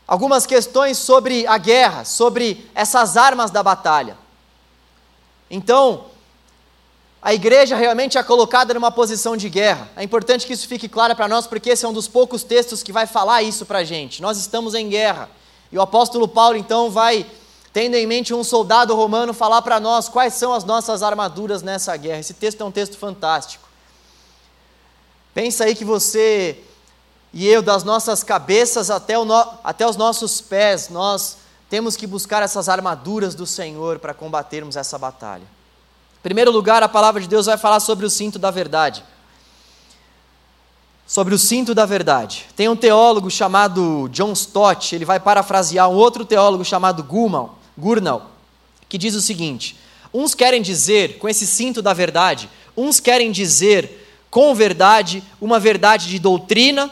algumas 0.08 0.46
questões 0.46 0.98
sobre 0.98 1.46
a 1.48 1.58
guerra, 1.58 2.06
sobre 2.06 2.70
essas 2.74 3.18
armas 3.18 3.52
da 3.52 3.64
batalha. 3.64 4.18
Então, 5.50 6.06
a 7.22 7.34
igreja 7.34 7.76
realmente 7.76 8.18
é 8.18 8.24
colocada 8.24 8.74
numa 8.74 8.92
posição 8.92 9.38
de 9.38 9.48
guerra. 9.48 9.90
É 9.96 10.04
importante 10.04 10.48
que 10.48 10.54
isso 10.54 10.68
fique 10.68 10.90
claro 10.90 11.16
para 11.16 11.28
nós, 11.28 11.46
porque 11.46 11.70
esse 11.70 11.86
é 11.86 11.88
um 11.88 11.94
dos 11.94 12.08
poucos 12.08 12.44
textos 12.44 12.82
que 12.82 12.92
vai 12.92 13.06
falar 13.06 13.44
isso 13.44 13.66
para 13.66 13.80
a 13.80 13.84
gente. 13.84 14.22
Nós 14.22 14.38
estamos 14.38 14.74
em 14.74 14.90
guerra. 14.90 15.30
E 15.72 15.78
o 15.78 15.82
apóstolo 15.82 16.28
Paulo, 16.28 16.58
então, 16.58 16.90
vai, 16.90 17.26
tendo 17.72 17.96
em 17.96 18.08
mente 18.08 18.34
um 18.34 18.44
soldado 18.44 18.96
romano, 18.96 19.34
falar 19.34 19.62
para 19.62 19.80
nós 19.80 20.10
quais 20.10 20.34
são 20.34 20.52
as 20.52 20.64
nossas 20.64 21.04
armaduras 21.04 21.62
nessa 21.62 21.96
guerra. 21.96 22.20
Esse 22.20 22.34
texto 22.34 22.62
é 22.62 22.66
um 22.66 22.72
texto 22.72 22.98
fantástico. 22.98 23.70
Pensa 25.34 25.66
aí 25.66 25.76
que 25.76 25.86
você 25.86 26.58
e 27.34 27.48
eu, 27.48 27.62
das 27.62 27.84
nossas 27.84 28.24
cabeças 28.24 28.90
até, 28.90 29.18
no, 29.18 29.34
até 29.64 29.88
os 29.88 29.96
nossos 29.96 30.42
pés, 30.42 30.90
nós 30.90 31.38
temos 31.70 31.96
que 31.96 32.06
buscar 32.06 32.44
essas 32.44 32.68
armaduras 32.68 33.34
do 33.34 33.46
Senhor 33.46 34.00
para 34.00 34.14
combatermos 34.14 34.76
essa 34.76 34.98
batalha. 34.98 35.44
Em 35.44 36.22
primeiro 36.22 36.52
lugar, 36.52 36.84
a 36.84 36.90
palavra 36.90 37.22
de 37.22 37.28
Deus 37.28 37.46
vai 37.46 37.58
falar 37.58 37.80
sobre 37.80 38.06
o 38.06 38.10
cinto 38.10 38.38
da 38.38 38.52
verdade. 38.52 39.04
Sobre 41.08 41.34
o 41.34 41.40
cinto 41.40 41.74
da 41.74 41.86
verdade. 41.86 42.48
Tem 42.56 42.68
um 42.68 42.76
teólogo 42.76 43.30
chamado 43.32 44.10
John 44.12 44.34
Stott, 44.34 44.94
ele 44.94 45.06
vai 45.06 45.20
parafrasear 45.20 45.90
um 45.90 45.96
outro 45.96 46.26
teólogo 46.26 46.66
chamado 46.66 47.04
Gurnall 47.04 48.32
que 48.92 48.98
diz 48.98 49.16
o 49.16 49.22
seguinte: 49.22 49.78
uns 50.14 50.36
querem 50.36 50.62
dizer, 50.62 51.18
com 51.18 51.30
esse 51.30 51.48
cinto 51.48 51.82
da 51.82 51.94
verdade, 51.94 52.50
uns 52.76 53.00
querem 53.00 53.32
dizer 53.32 54.06
com 54.30 54.54
verdade 54.54 55.24
uma 55.40 55.58
verdade 55.58 56.10
de 56.10 56.20
doutrina 56.20 56.92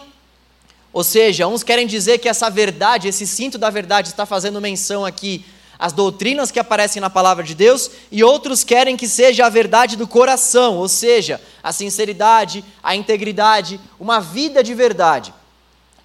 ou 0.91 1.03
seja, 1.03 1.48
uns 1.48 1.63
querem 1.63 1.86
dizer 1.86 2.17
que 2.17 2.27
essa 2.27 2.50
verdade, 2.50 3.08
esse 3.08 3.27
cinto 3.27 3.58
da 3.58 3.69
verdade, 3.69 4.10
está 4.10 4.25
fazendo 4.25 4.60
menção 4.60 5.05
aqui 5.05 5.46
às 5.77 5.93
doutrinas 5.93 6.51
que 6.51 6.60
aparecem 6.60 7.00
na 7.00 7.10
palavra 7.10 7.43
de 7.43 7.55
Deus, 7.55 7.89
e 8.12 8.24
outros 8.24 8.63
querem 8.63 8.98
que 8.98 9.08
seja 9.08 9.46
a 9.46 9.50
verdade 9.50 9.96
do 9.96 10.08
coração, 10.08 10.77
ou 10.77 10.89
seja, 10.89 11.39
a 11.63 11.72
sinceridade, 11.72 12.65
a 12.84 12.96
integridade, 12.96 13.79
uma 14.00 14.19
vida 14.19 14.62
de 14.62 14.74
verdade. 14.74 15.34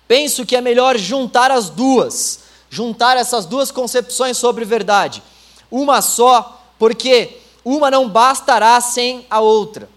Penso 0.07 0.47
que 0.47 0.55
é 0.55 0.61
melhor 0.61 0.97
juntar 0.97 1.51
as 1.51 1.71
duas, 1.71 2.41
juntar 2.71 3.17
essas 3.17 3.47
duas 3.47 3.71
concepções 3.71 4.37
sobre 4.37 4.65
verdade. 4.65 5.23
Uma 5.71 6.03
só, 6.03 6.63
porque 6.79 7.39
uma 7.65 7.91
não 7.91 8.09
bastará 8.09 8.81
sem 8.81 9.27
a 9.31 9.41
outra. 9.41 9.89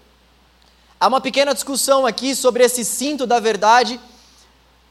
Há 0.98 1.06
uma 1.06 1.20
pequena 1.20 1.54
discussão 1.54 2.04
aqui 2.04 2.34
sobre 2.34 2.64
esse 2.64 2.84
cinto 2.84 3.26
da 3.26 3.38
verdade 3.38 4.00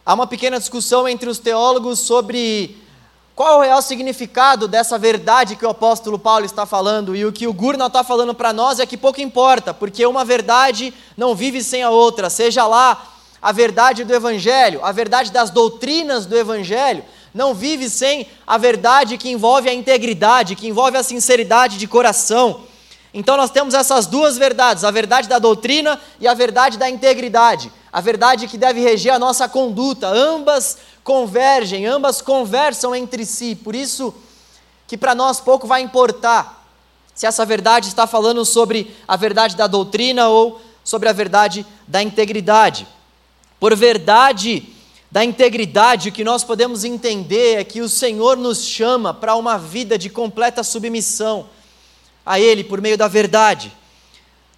há 0.07 0.13
uma 0.13 0.25
pequena 0.25 0.57
discussão 0.57 1.05
entre 1.05 1.29
os 1.29 1.37
teólogos 1.37 1.99
sobre 1.99 2.77
qual 3.35 3.55
é 3.55 3.57
o 3.57 3.61
real 3.61 3.81
significado 3.81 4.65
dessa 4.65 4.97
verdade 4.97 5.57
que 5.57 5.65
o 5.65 5.69
apóstolo 5.69 6.17
Paulo 6.17 6.45
está 6.45 6.65
falando. 6.65 7.13
E 7.13 7.25
o 7.25 7.33
que 7.33 7.45
o 7.45 7.51
Gurnal 7.51 7.87
está 7.87 8.05
falando 8.05 8.33
para 8.33 8.53
nós 8.53 8.79
é 8.79 8.85
que 8.85 8.95
pouco 8.95 9.19
importa, 9.19 9.73
porque 9.73 10.05
uma 10.05 10.23
verdade 10.23 10.93
não 11.17 11.35
vive 11.35 11.61
sem 11.61 11.83
a 11.83 11.89
outra, 11.89 12.29
seja 12.29 12.65
lá 12.65 13.05
a 13.41 13.51
verdade 13.51 14.05
do 14.05 14.15
Evangelho, 14.15 14.79
a 14.81 14.93
verdade 14.93 15.29
das 15.29 15.49
doutrinas 15.49 16.25
do 16.25 16.37
Evangelho, 16.37 17.03
não 17.33 17.53
vive 17.53 17.89
sem 17.89 18.27
a 18.47 18.57
verdade 18.57 19.17
que 19.17 19.29
envolve 19.29 19.67
a 19.67 19.73
integridade, 19.73 20.55
que 20.55 20.69
envolve 20.69 20.97
a 20.97 21.03
sinceridade 21.03 21.77
de 21.77 21.85
coração. 21.85 22.61
Então 23.13 23.37
nós 23.37 23.49
temos 23.49 23.73
essas 23.73 24.05
duas 24.05 24.37
verdades, 24.37 24.83
a 24.83 24.91
verdade 24.91 25.27
da 25.27 25.39
doutrina 25.39 25.99
e 26.19 26.27
a 26.27 26.33
verdade 26.33 26.77
da 26.77 26.89
integridade 26.89 27.71
a 27.97 28.01
verdade 28.01 28.47
que 28.47 28.59
deve 28.59 28.79
reger 28.79 29.11
a 29.11 29.17
nossa 29.17 29.49
conduta. 29.49 30.07
Ambas 30.07 30.77
convergem, 31.03 31.87
ambas 31.87 32.21
conversam 32.21 32.93
entre 32.93 33.25
si. 33.25 33.55
Por 33.55 33.73
isso 33.75 34.13
que 34.85 34.95
para 34.95 35.15
nós 35.15 35.39
pouco 35.39 35.65
vai 35.65 35.81
importar 35.81 36.63
se 37.15 37.25
essa 37.25 37.43
verdade 37.43 37.87
está 37.87 38.05
falando 38.05 38.45
sobre 38.45 38.95
a 39.07 39.15
verdade 39.15 39.55
da 39.55 39.65
doutrina 39.65 40.27
ou 40.27 40.61
sobre 40.83 41.09
a 41.09 41.11
verdade 41.11 41.65
da 41.87 42.03
integridade. 42.03 42.87
Por 43.59 43.75
verdade 43.75 44.69
da 45.09 45.23
integridade, 45.23 46.09
o 46.09 46.11
que 46.11 46.23
nós 46.23 46.43
podemos 46.43 46.83
entender 46.83 47.55
é 47.55 47.63
que 47.63 47.81
o 47.81 47.89
Senhor 47.89 48.37
nos 48.37 48.63
chama 48.63 49.11
para 49.11 49.33
uma 49.33 49.57
vida 49.57 49.97
de 49.97 50.07
completa 50.07 50.63
submissão 50.63 51.47
a 52.27 52.37
Ele 52.37 52.61
por 52.61 52.81
meio 52.81 52.97
da 52.97 53.07
verdade. 53.07 53.71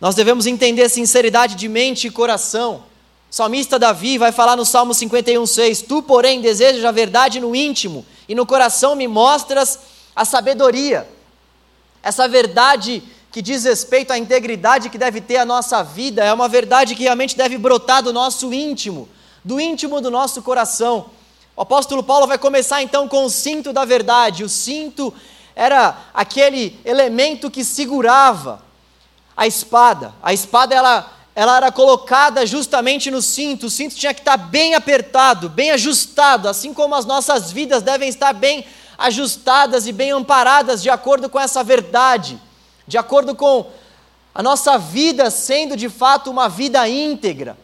Nós 0.01 0.15
devemos 0.15 0.47
entender 0.47 0.89
sinceridade 0.89 1.53
de 1.53 1.69
mente 1.69 2.07
e 2.07 2.11
coração. 2.11 2.83
O 3.29 3.35
salmista 3.35 3.77
Davi 3.77 4.17
vai 4.17 4.31
falar 4.31 4.55
no 4.55 4.65
Salmo 4.65 4.91
51,6: 4.91 5.85
Tu, 5.87 6.01
porém, 6.01 6.41
desejas 6.41 6.83
a 6.83 6.91
verdade 6.91 7.39
no 7.39 7.55
íntimo, 7.55 8.03
e 8.27 8.33
no 8.33 8.43
coração 8.43 8.95
me 8.95 9.07
mostras 9.07 9.79
a 10.15 10.25
sabedoria. 10.25 11.07
Essa 12.01 12.27
verdade 12.27 13.03
que 13.31 13.39
diz 13.39 13.65
respeito 13.65 14.11
à 14.11 14.17
integridade 14.17 14.89
que 14.89 14.97
deve 14.97 15.21
ter 15.21 15.37
a 15.37 15.45
nossa 15.45 15.83
vida 15.83 16.23
é 16.23 16.33
uma 16.33 16.47
verdade 16.47 16.95
que 16.95 17.03
realmente 17.03 17.37
deve 17.37 17.55
brotar 17.59 18.01
do 18.01 18.11
nosso 18.11 18.51
íntimo, 18.51 19.07
do 19.45 19.59
íntimo 19.59 20.01
do 20.01 20.09
nosso 20.09 20.41
coração. 20.41 21.11
O 21.55 21.61
apóstolo 21.61 22.01
Paulo 22.01 22.25
vai 22.25 22.39
começar 22.39 22.81
então 22.81 23.07
com 23.07 23.25
o 23.25 23.29
cinto 23.29 23.71
da 23.71 23.85
verdade. 23.85 24.43
O 24.43 24.49
cinto 24.49 25.13
era 25.59 26.05
aquele 26.13 26.79
elemento 26.85 27.51
que 27.51 27.65
segurava 27.65 28.63
a 29.35 29.45
espada. 29.45 30.13
A 30.23 30.31
espada 30.31 30.73
ela 30.73 31.11
ela 31.35 31.57
era 31.57 31.71
colocada 31.71 32.45
justamente 32.45 33.11
no 33.11 33.21
cinto, 33.21 33.67
o 33.67 33.69
cinto 33.69 33.95
tinha 33.95 34.13
que 34.13 34.19
estar 34.21 34.35
bem 34.35 34.73
apertado, 34.73 35.47
bem 35.47 35.71
ajustado, 35.71 36.49
assim 36.49 36.73
como 36.73 36.95
as 36.95 37.05
nossas 37.05 37.51
vidas 37.51 37.81
devem 37.81 38.09
estar 38.09 38.33
bem 38.33 38.65
ajustadas 38.97 39.87
e 39.87 39.93
bem 39.93 40.11
amparadas 40.11 40.81
de 40.81 40.89
acordo 40.89 41.29
com 41.29 41.39
essa 41.39 41.63
verdade, 41.63 42.39
de 42.87 42.97
acordo 42.97 43.35
com 43.35 43.67
a 44.35 44.43
nossa 44.43 44.77
vida 44.77 45.29
sendo 45.29 45.77
de 45.77 45.87
fato 45.87 46.29
uma 46.29 46.49
vida 46.49 46.87
íntegra, 46.89 47.57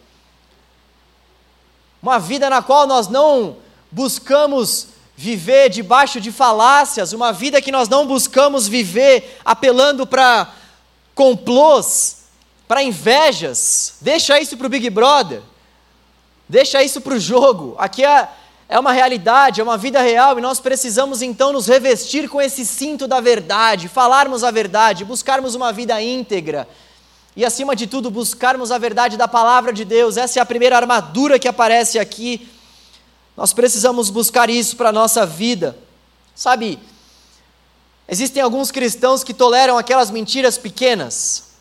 uma 2.01 2.19
vida 2.19 2.49
na 2.49 2.61
qual 2.61 2.87
nós 2.87 3.09
não 3.09 3.57
buscamos 3.91 4.94
viver 5.15 5.69
debaixo 5.69 6.19
de 6.19 6.31
falácias, 6.31 7.13
uma 7.13 7.31
vida 7.31 7.61
que 7.61 7.71
nós 7.71 7.87
não 7.87 8.05
buscamos 8.05 8.67
viver 8.67 9.39
apelando 9.45 10.05
para 10.05 10.53
complôs, 11.13 12.25
para 12.67 12.83
invejas. 12.83 13.95
Deixa 14.01 14.39
isso 14.39 14.57
para 14.57 14.67
o 14.67 14.69
Big 14.69 14.89
Brother, 14.89 15.41
deixa 16.49 16.83
isso 16.83 16.99
para 16.99 17.13
o 17.13 17.19
jogo. 17.19 17.75
Aqui 17.77 18.03
é, 18.03 18.27
é 18.67 18.77
uma 18.77 18.91
realidade, 18.91 19.61
é 19.61 19.63
uma 19.63 19.77
vida 19.77 20.01
real 20.01 20.37
e 20.37 20.41
nós 20.41 20.59
precisamos 20.59 21.21
então 21.21 21.53
nos 21.53 21.67
revestir 21.67 22.27
com 22.27 22.41
esse 22.41 22.65
cinto 22.65 23.07
da 23.07 23.21
verdade, 23.21 23.87
falarmos 23.87 24.43
a 24.43 24.51
verdade, 24.51 25.05
buscarmos 25.05 25.55
uma 25.55 25.71
vida 25.71 26.01
íntegra. 26.01 26.67
E 27.37 27.43
acima 27.43 27.75
de 27.75 27.85
tudo, 27.85 28.09
buscarmos 28.09 28.71
a 28.71 28.77
verdade 28.77 29.17
da 29.17 29.27
palavra 29.27 29.73
de 29.73 29.83
Deus. 29.83 30.15
Essa 30.15 30.39
é 30.39 30.41
a 30.41 30.45
primeira 30.45 30.77
armadura 30.77 31.37
que 31.37 31.49
aparece 31.49 31.99
aqui 31.99 32.49
nós 33.35 33.53
precisamos 33.53 34.09
buscar 34.09 34.49
isso 34.49 34.75
para 34.77 34.89
a 34.89 34.93
nossa 34.93 35.25
vida. 35.25 35.77
Sabe, 36.33 36.79
existem 38.07 38.41
alguns 38.41 38.71
cristãos 38.71 39.23
que 39.23 39.33
toleram 39.33 39.77
aquelas 39.77 40.09
mentiras 40.09 40.57
pequenas. 40.57 41.55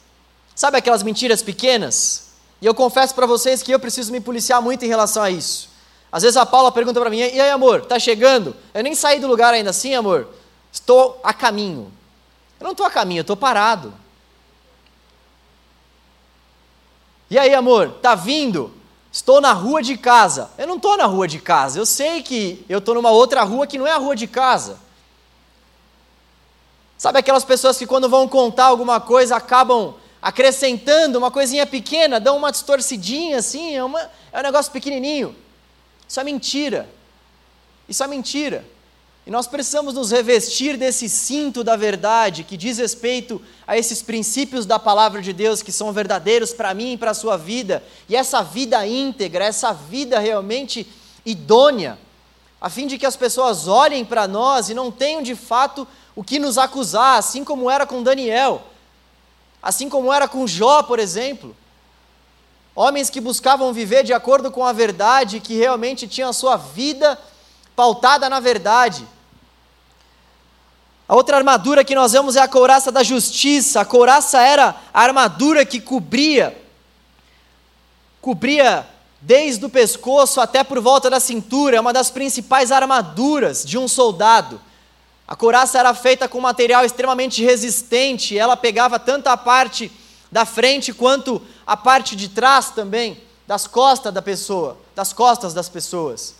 Sabe 0.54 0.78
aquelas 0.78 1.02
mentiras 1.02 1.42
pequenas? 1.42 2.28
E 2.60 2.66
eu 2.66 2.74
confesso 2.74 3.14
para 3.14 3.26
vocês 3.26 3.62
que 3.62 3.72
eu 3.72 3.80
preciso 3.80 4.12
me 4.12 4.20
policiar 4.20 4.62
muito 4.62 4.84
em 4.84 4.88
relação 4.88 5.22
a 5.22 5.30
isso. 5.30 5.68
Às 6.10 6.22
vezes 6.22 6.36
a 6.36 6.46
Paula 6.46 6.70
pergunta 6.70 7.00
para 7.00 7.10
mim: 7.10 7.18
"E 7.18 7.40
aí, 7.40 7.50
amor, 7.50 7.86
tá 7.86 7.98
chegando?" 7.98 8.54
Eu 8.72 8.82
nem 8.82 8.94
saí 8.94 9.18
do 9.18 9.26
lugar 9.26 9.52
ainda 9.52 9.70
assim, 9.70 9.94
amor. 9.94 10.28
Estou 10.72 11.20
a 11.24 11.32
caminho. 11.32 11.92
Eu 12.60 12.64
não 12.64 12.70
estou 12.70 12.86
a 12.86 12.90
caminho, 12.90 13.18
eu 13.18 13.22
estou 13.22 13.36
parado. 13.36 13.92
E 17.28 17.38
aí, 17.38 17.52
amor, 17.52 17.94
tá 18.00 18.14
vindo? 18.14 18.72
Estou 19.14 19.40
na 19.40 19.52
rua 19.52 19.80
de 19.80 19.96
casa. 19.96 20.50
Eu 20.58 20.66
não 20.66 20.74
estou 20.74 20.96
na 20.96 21.06
rua 21.06 21.28
de 21.28 21.38
casa. 21.38 21.78
Eu 21.78 21.86
sei 21.86 22.20
que 22.20 22.66
eu 22.68 22.80
estou 22.80 22.96
numa 22.96 23.12
outra 23.12 23.44
rua 23.44 23.64
que 23.64 23.78
não 23.78 23.86
é 23.86 23.92
a 23.92 23.96
rua 23.96 24.16
de 24.16 24.26
casa. 24.26 24.76
Sabe 26.98 27.20
aquelas 27.20 27.44
pessoas 27.44 27.78
que, 27.78 27.86
quando 27.86 28.08
vão 28.08 28.26
contar 28.26 28.64
alguma 28.64 29.00
coisa, 29.00 29.36
acabam 29.36 29.94
acrescentando 30.20 31.16
uma 31.16 31.30
coisinha 31.30 31.64
pequena, 31.64 32.18
dão 32.18 32.36
uma 32.36 32.50
distorcidinha 32.50 33.38
assim, 33.38 33.76
é, 33.76 33.84
uma, 33.84 34.00
é 34.32 34.40
um 34.40 34.42
negócio 34.42 34.72
pequenininho. 34.72 35.36
Isso 36.08 36.18
é 36.18 36.24
mentira. 36.24 36.90
Isso 37.88 38.02
é 38.02 38.08
mentira. 38.08 38.64
E 39.26 39.30
nós 39.30 39.46
precisamos 39.46 39.94
nos 39.94 40.10
revestir 40.10 40.76
desse 40.76 41.08
cinto 41.08 41.64
da 41.64 41.76
verdade 41.76 42.44
que 42.44 42.58
diz 42.58 42.76
respeito 42.76 43.40
a 43.66 43.76
esses 43.76 44.02
princípios 44.02 44.66
da 44.66 44.78
palavra 44.78 45.22
de 45.22 45.32
Deus 45.32 45.62
que 45.62 45.72
são 45.72 45.92
verdadeiros 45.92 46.52
para 46.52 46.74
mim 46.74 46.92
e 46.92 46.96
para 46.98 47.12
a 47.12 47.14
sua 47.14 47.38
vida, 47.38 47.82
e 48.06 48.14
essa 48.14 48.42
vida 48.42 48.86
íntegra, 48.86 49.46
essa 49.46 49.72
vida 49.72 50.18
realmente 50.18 50.86
idônea, 51.24 51.98
a 52.60 52.68
fim 52.68 52.86
de 52.86 52.98
que 52.98 53.06
as 53.06 53.16
pessoas 53.16 53.66
olhem 53.66 54.04
para 54.04 54.28
nós 54.28 54.68
e 54.68 54.74
não 54.74 54.90
tenham 54.90 55.22
de 55.22 55.34
fato 55.34 55.88
o 56.14 56.22
que 56.22 56.38
nos 56.38 56.58
acusar, 56.58 57.18
assim 57.18 57.42
como 57.42 57.70
era 57.70 57.86
com 57.86 58.02
Daniel, 58.02 58.62
assim 59.62 59.88
como 59.88 60.12
era 60.12 60.28
com 60.28 60.46
Jó, 60.46 60.82
por 60.82 60.98
exemplo. 60.98 61.56
Homens 62.76 63.08
que 63.08 63.20
buscavam 63.20 63.72
viver 63.72 64.04
de 64.04 64.12
acordo 64.12 64.50
com 64.50 64.64
a 64.64 64.72
verdade, 64.72 65.40
que 65.40 65.54
realmente 65.54 66.06
tinham 66.06 66.28
a 66.28 66.34
sua 66.34 66.56
vida 66.56 67.18
pautada 67.74 68.28
na 68.28 68.40
verdade. 68.40 69.06
A 71.14 71.16
outra 71.16 71.36
armadura 71.36 71.84
que 71.84 71.94
nós 71.94 72.10
vemos 72.10 72.34
é 72.34 72.40
a 72.40 72.48
couraça 72.48 72.90
da 72.90 73.04
justiça. 73.04 73.80
A 73.80 73.84
couraça 73.84 74.40
era 74.42 74.74
a 74.92 75.00
armadura 75.00 75.64
que 75.64 75.80
cobria 75.80 76.60
cobria 78.20 78.84
desde 79.20 79.64
o 79.64 79.70
pescoço 79.70 80.40
até 80.40 80.64
por 80.64 80.80
volta 80.80 81.08
da 81.08 81.20
cintura, 81.20 81.76
é 81.76 81.80
uma 81.80 81.92
das 81.92 82.10
principais 82.10 82.72
armaduras 82.72 83.64
de 83.64 83.78
um 83.78 83.86
soldado. 83.86 84.60
A 85.28 85.36
couraça 85.36 85.78
era 85.78 85.94
feita 85.94 86.26
com 86.26 86.40
material 86.40 86.84
extremamente 86.84 87.44
resistente, 87.44 88.36
ela 88.36 88.56
pegava 88.56 88.98
tanto 88.98 89.28
a 89.28 89.36
parte 89.36 89.92
da 90.32 90.44
frente 90.44 90.92
quanto 90.92 91.40
a 91.64 91.76
parte 91.76 92.16
de 92.16 92.28
trás 92.28 92.70
também, 92.70 93.22
das 93.46 93.68
costas 93.68 94.12
da 94.12 94.20
pessoa, 94.20 94.78
das 94.96 95.12
costas 95.12 95.54
das 95.54 95.68
pessoas. 95.68 96.34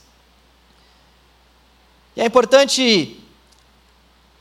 E 2.16 2.20
é 2.20 2.26
importante 2.26 3.23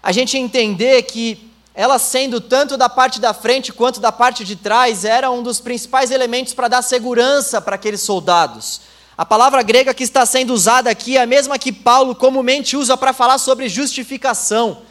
a 0.04 0.12
gente 0.12 0.38
entender 0.38 1.02
que 1.04 1.50
ela 1.74 1.98
sendo 1.98 2.42
tanto 2.42 2.76
da 2.76 2.90
parte 2.90 3.22
da 3.22 3.34
frente 3.34 3.72
quanto 3.72 4.02
da 4.02 4.12
parte 4.12 4.44
de 4.44 4.58
trás, 4.58 5.06
era 5.06 5.32
um 5.32 5.42
dos 5.42 5.62
principais 5.62 6.12
elementos 6.12 6.54
para 6.54 6.68
dar 6.68 6.82
segurança 6.82 7.62
para 7.62 7.76
aqueles 7.76 8.02
soldados. 8.02 8.82
A 9.18 9.26
palavra 9.26 9.64
grega 9.64 9.94
que 9.94 10.04
está 10.04 10.26
sendo 10.26 10.54
usada 10.54 10.90
aqui 10.90 11.16
é 11.16 11.22
a 11.22 11.26
mesma 11.26 11.58
que 11.58 11.72
Paulo 11.72 12.14
comumente 12.14 12.76
usa 12.76 12.98
para 12.98 13.14
falar 13.14 13.38
sobre 13.38 13.70
justificação. 13.70 14.82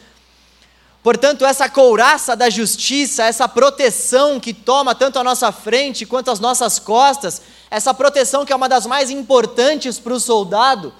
Portanto, 1.03 1.45
essa 1.45 1.69
couraça 1.69 2.35
da 2.35 2.49
justiça, 2.49 3.23
essa 3.23 3.47
proteção 3.47 4.39
que 4.39 4.53
toma 4.53 4.95
tanto 4.95 5.19
a 5.19 5.23
nossa 5.23 5.51
frente 5.51 6.05
quanto 6.05 6.31
as 6.31 6.39
nossas 6.39 6.79
costas, 6.79 7.41
essa 7.69 7.93
proteção 7.93 8.45
que 8.45 8.53
é 8.53 8.55
uma 8.55 8.69
das 8.69 8.87
mais 8.87 9.11
importantes 9.11 9.99
para 9.99 10.13
o 10.13 10.19
soldado, 10.19 10.93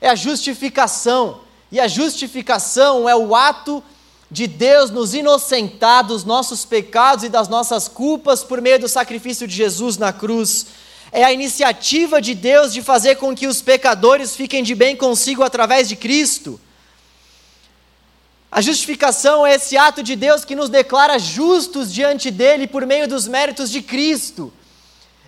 é 0.00 0.10
a 0.10 0.14
justificação. 0.14 1.40
E 1.70 1.80
a 1.80 1.88
justificação 1.88 3.08
é 3.08 3.16
o 3.16 3.34
ato 3.34 3.82
de 4.30 4.46
Deus 4.46 4.90
nos 4.90 5.14
inocentar 5.14 6.04
dos 6.04 6.24
nossos 6.24 6.64
pecados 6.64 7.24
e 7.24 7.28
das 7.28 7.48
nossas 7.48 7.88
culpas 7.88 8.42
por 8.42 8.60
meio 8.60 8.80
do 8.80 8.88
sacrifício 8.88 9.46
de 9.46 9.54
Jesus 9.54 9.96
na 9.96 10.12
cruz. 10.12 10.66
É 11.12 11.22
a 11.22 11.32
iniciativa 11.32 12.20
de 12.20 12.34
Deus 12.34 12.72
de 12.72 12.82
fazer 12.82 13.16
com 13.16 13.34
que 13.34 13.46
os 13.46 13.62
pecadores 13.62 14.34
fiquem 14.34 14.62
de 14.62 14.74
bem 14.74 14.96
consigo 14.96 15.42
através 15.42 15.88
de 15.88 15.94
Cristo. 15.94 16.60
A 18.50 18.60
justificação 18.60 19.46
é 19.46 19.54
esse 19.54 19.76
ato 19.76 20.02
de 20.02 20.14
Deus 20.14 20.44
que 20.44 20.54
nos 20.54 20.68
declara 20.68 21.18
justos 21.18 21.92
diante 21.92 22.30
dele 22.30 22.66
por 22.66 22.86
meio 22.86 23.08
dos 23.08 23.26
méritos 23.26 23.70
de 23.70 23.82
Cristo. 23.82 24.52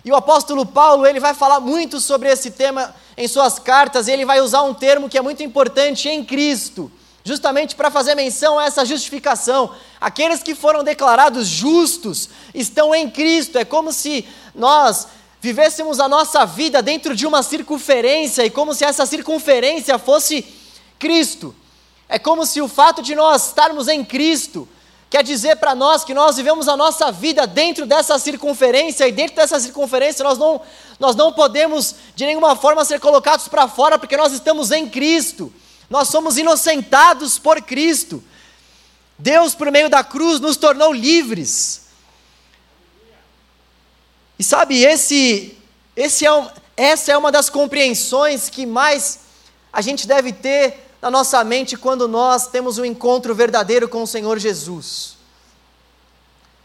E 0.07 0.11
o 0.11 0.15
apóstolo 0.15 0.65
Paulo, 0.65 1.05
ele 1.05 1.19
vai 1.19 1.33
falar 1.33 1.59
muito 1.59 1.99
sobre 1.99 2.29
esse 2.29 2.49
tema 2.49 2.95
em 3.17 3.27
suas 3.27 3.59
cartas, 3.59 4.07
e 4.07 4.11
ele 4.13 4.23
vai 4.23 4.39
usar 4.39 4.61
um 4.61 4.73
termo 4.73 5.09
que 5.09 5.17
é 5.17 5.21
muito 5.21 5.43
importante 5.43 6.07
em 6.07 6.23
Cristo, 6.23 6.89
justamente 7.25 7.75
para 7.75 7.91
fazer 7.91 8.15
menção 8.15 8.57
a 8.57 8.63
essa 8.63 8.85
justificação. 8.85 9.69
Aqueles 9.99 10.41
que 10.41 10.55
foram 10.55 10.81
declarados 10.81 11.45
justos 11.45 12.29
estão 12.55 12.95
em 12.95 13.09
Cristo. 13.09 13.57
É 13.57 13.65
como 13.65 13.91
se 13.91 14.25
nós 14.55 15.09
vivêssemos 15.41 15.99
a 15.99 16.07
nossa 16.07 16.45
vida 16.45 16.81
dentro 16.81 17.13
de 17.13 17.27
uma 17.27 17.43
circunferência 17.43 18.45
e 18.45 18.49
como 18.49 18.73
se 18.73 18.85
essa 18.85 19.05
circunferência 19.05 19.99
fosse 19.99 20.45
Cristo. 20.97 21.53
É 22.07 22.17
como 22.17 22.45
se 22.45 22.61
o 22.61 22.69
fato 22.69 23.01
de 23.01 23.13
nós 23.13 23.47
estarmos 23.47 23.89
em 23.89 24.05
Cristo 24.05 24.69
quer 25.09 25.23
dizer 25.23 25.57
para 25.57 25.73
nós 25.73 26.03
que 26.03 26.13
nós 26.13 26.37
vivemos 26.37 26.67
a 26.67 26.75
nossa 26.75 27.11
vida 27.11 27.47
dentro 27.47 27.85
dessa 27.85 28.17
circunferência, 28.19 29.07
e 29.07 29.11
dentro 29.11 29.35
dessa 29.35 29.59
circunferência 29.59 30.23
nós 30.23 30.37
não, 30.37 30.61
nós 30.99 31.15
não 31.15 31.31
podemos 31.31 31.95
de 32.15 32.25
nenhuma 32.25 32.55
forma 32.55 32.83
ser 32.83 32.99
colocados 32.99 33.47
para 33.47 33.67
fora, 33.67 33.97
porque 33.97 34.17
nós 34.17 34.33
estamos 34.33 34.71
em 34.71 34.87
Cristo, 34.89 35.53
nós 35.89 36.09
somos 36.09 36.37
inocentados 36.37 37.39
por 37.39 37.61
Cristo. 37.61 38.23
Deus, 39.19 39.55
por 39.55 39.71
meio 39.71 39.89
da 39.89 40.03
cruz, 40.03 40.39
nos 40.39 40.57
tornou 40.57 40.93
livres. 40.93 41.87
E 44.37 44.43
sabe, 44.43 44.83
esse, 44.83 45.57
esse 45.95 46.25
é 46.25 46.31
um, 46.31 46.47
essa 46.75 47.11
é 47.11 47.17
uma 47.17 47.31
das 47.31 47.49
compreensões 47.49 48.49
que 48.49 48.65
mais 48.65 49.21
a 49.73 49.81
gente 49.81 50.07
deve 50.07 50.31
ter 50.31 50.86
na 51.01 51.11
nossa 51.11 51.43
mente 51.43 51.77
quando 51.77 52.07
nós 52.07 52.47
temos 52.47 52.77
um 52.77 52.85
encontro 52.85 53.35
verdadeiro 53.35 53.87
com 53.87 54.03
o 54.03 54.07
Senhor 54.07 54.39
Jesus. 54.39 55.15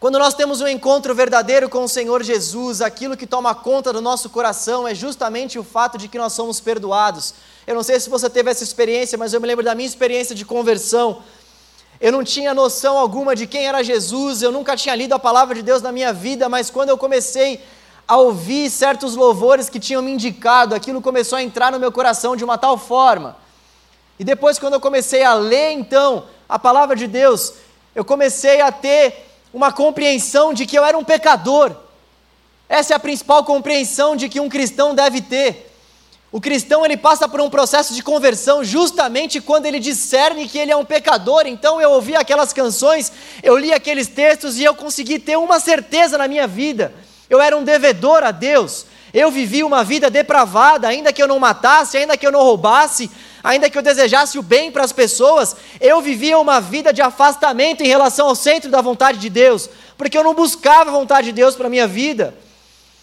Quando 0.01 0.19
nós 0.19 0.35
temos 0.35 0.61
um 0.61 0.67
encontro 0.67 1.15
verdadeiro 1.15 1.69
com 1.69 1.85
o 1.85 1.89
Senhor 1.89 2.25
Jesus, 2.25 2.81
aquilo 2.81 3.17
que 3.17 3.27
toma 3.27 3.55
conta 3.55 3.93
do 3.93 4.01
nosso 4.01 4.31
coração 4.31 4.89
é 4.89 4.95
justamente 4.95 5.61
o 5.61 5.63
fato 5.63 5.97
de 5.97 6.09
que 6.09 6.19
nós 6.19 6.33
somos 6.33 6.59
perdoados. 6.59 7.35
Eu 7.67 7.77
não 7.77 7.85
sei 7.85 8.01
se 8.01 8.11
você 8.11 8.29
teve 8.29 8.51
essa 8.51 8.65
experiência, 8.65 9.17
mas 9.17 9.33
eu 9.33 9.41
me 9.41 9.47
lembro 9.47 9.65
da 9.65 9.77
minha 9.77 9.87
experiência 9.87 10.35
de 10.35 10.45
conversão. 10.45 11.23
Eu 12.01 12.11
não 12.11 12.25
tinha 12.25 12.53
noção 12.53 12.99
alguma 12.99 13.37
de 13.37 13.47
quem 13.47 13.69
era 13.69 13.85
Jesus, 13.85 14.43
eu 14.43 14.51
nunca 14.51 14.77
tinha 14.77 14.97
lido 14.97 15.13
a 15.13 15.21
palavra 15.21 15.55
de 15.55 15.63
Deus 15.63 15.81
na 15.81 15.93
minha 15.93 16.13
vida, 16.13 16.49
mas 16.49 16.69
quando 16.69 16.89
eu 16.89 16.99
comecei 16.99 17.63
a 18.09 18.17
ouvir 18.17 18.71
certos 18.71 19.15
louvores 19.15 19.69
que 19.69 19.79
tinham 19.79 20.03
me 20.03 20.11
indicado, 20.11 20.75
aquilo 20.75 21.01
começou 21.01 21.39
a 21.39 21.43
entrar 21.45 21.71
no 21.71 21.79
meu 21.79 21.93
coração 21.93 22.35
de 22.35 22.43
uma 22.43 22.59
tal 22.59 22.77
forma 22.77 23.37
e 24.23 24.25
depois, 24.25 24.57
quando 24.57 24.75
eu 24.75 24.81
comecei 24.81 25.25
a 25.25 25.35
ler, 25.35 25.73
então, 25.73 26.27
a 26.49 26.57
palavra 26.57 26.95
de 26.95 27.09
Deus, 27.09 27.55
eu 27.93 28.05
comecei 28.05 28.61
a 28.61 28.71
ter 28.71 29.29
uma 29.53 29.73
compreensão 29.73 30.55
de 30.55 30.65
que 30.65 30.79
eu 30.79 30.85
era 30.85 30.97
um 30.97 31.03
pecador. 31.03 31.75
Essa 32.69 32.93
é 32.93 32.97
a 32.97 33.01
principal 33.01 33.45
compreensão 33.45 34.15
de 34.15 34.29
que 34.29 34.39
um 34.39 34.49
cristão 34.49 34.95
deve 34.95 35.21
ter. 35.23 35.75
O 36.31 36.41
cristão 36.41 36.85
ele 36.85 36.97
passa 36.97 37.29
por 37.29 37.41
um 37.41 37.51
processo 37.51 37.95
de 37.95 38.01
conversão 38.01 38.63
justamente 38.63 39.41
quando 39.41 39.67
ele 39.67 39.81
discerne 39.81 40.49
que 40.49 40.57
ele 40.57 40.71
é 40.71 40.77
um 40.77 40.85
pecador. 40.85 41.43
Então 41.49 41.81
eu 41.81 41.91
ouvi 41.91 42.15
aquelas 42.15 42.53
canções, 42.53 43.11
eu 43.43 43.59
li 43.59 43.73
aqueles 43.73 44.07
textos 44.07 44.57
e 44.57 44.63
eu 44.63 44.77
consegui 44.77 45.19
ter 45.19 45.37
uma 45.37 45.59
certeza 45.59 46.17
na 46.17 46.29
minha 46.29 46.47
vida. 46.47 46.95
Eu 47.29 47.41
era 47.41 47.57
um 47.57 47.65
devedor 47.65 48.23
a 48.23 48.31
Deus. 48.31 48.87
Eu 49.13 49.33
vivi 49.33 49.65
uma 49.65 49.83
vida 49.83 50.09
depravada, 50.09 50.87
ainda 50.87 51.13
que 51.13 51.21
eu 51.21 51.27
não 51.27 51.41
matasse, 51.41 51.99
ainda 51.99 52.17
que 52.17 52.27
eu 52.27 52.33
não 52.33 52.41
roubasse, 52.41 53.11
ainda 53.43 53.69
que 53.69 53.77
eu 53.77 53.83
desejasse 53.83 54.39
o 54.39 54.43
bem 54.43 54.71
para 54.71 54.85
as 54.85 54.93
pessoas, 54.93 55.57
eu 55.81 56.01
vivia 56.01 56.39
uma 56.39 56.61
vida 56.61 56.93
de 56.93 57.03
afastamento 57.03 57.83
em 57.83 57.89
relação 57.89 58.29
ao 58.29 58.35
centro 58.35 58.71
da 58.71 58.81
vontade 58.81 59.19
de 59.19 59.29
Deus, 59.29 59.69
porque 59.97 60.17
eu 60.17 60.25
não 60.25 60.35
buscava 60.35 60.91
a 60.91 60.93
vontade 60.93 61.27
de 61.27 61.33
Deus 61.33 61.55
para 61.55 61.67
a 61.67 61.71
minha 61.71 61.87
vida. 61.87 62.35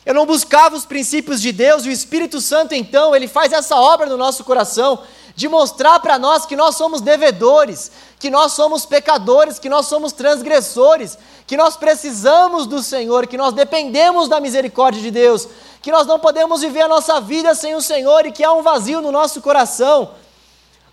Eu 0.06 0.14
não 0.14 0.26
buscava 0.26 0.76
os 0.76 0.86
princípios 0.86 1.42
de 1.42 1.52
Deus, 1.52 1.86
e 1.86 1.90
o 1.90 1.92
Espírito 1.92 2.40
Santo, 2.42 2.74
então, 2.74 3.16
ele 3.16 3.28
faz 3.28 3.52
essa 3.52 3.76
obra 3.76 4.08
no 4.08 4.18
nosso 4.18 4.44
coração, 4.44 5.00
de 5.36 5.48
mostrar 5.48 6.00
para 6.00 6.20
nós 6.20 6.46
que 6.46 6.56
nós 6.56 6.76
somos 6.76 7.00
devedores, 7.00 7.92
que 8.20 8.30
nós 8.30 8.52
somos 8.52 8.86
pecadores, 8.86 9.58
que 9.58 9.70
nós 9.70 9.86
somos 9.86 10.12
transgressores, 10.12 11.18
que 11.48 11.56
nós 11.56 11.78
precisamos 11.78 12.68
do 12.68 12.84
Senhor, 12.84 13.26
que 13.26 13.38
nós 13.38 13.54
dependemos 13.54 14.28
da 14.28 14.42
misericórdia 14.42 15.02
de 15.02 15.10
Deus, 15.10 15.48
que 15.82 15.92
nós 15.92 16.06
não 16.06 16.20
podemos 16.20 16.60
viver 16.62 16.82
a 16.82 16.88
nossa 16.90 17.22
vida 17.22 17.56
sem 17.56 17.74
o 17.74 17.82
Senhor 17.82 18.26
e 18.26 18.32
que 18.32 18.44
há 18.44 18.52
um 18.52 18.62
vazio 18.62 19.02
no 19.02 19.12
nosso 19.12 19.42
coração, 19.42 20.12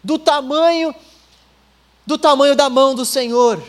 do 0.06 0.20
tamanho 0.20 0.94
do 2.06 2.16
tamanho 2.16 2.54
da 2.54 2.70
mão 2.70 2.94
do 2.94 3.04
Senhor. 3.04 3.60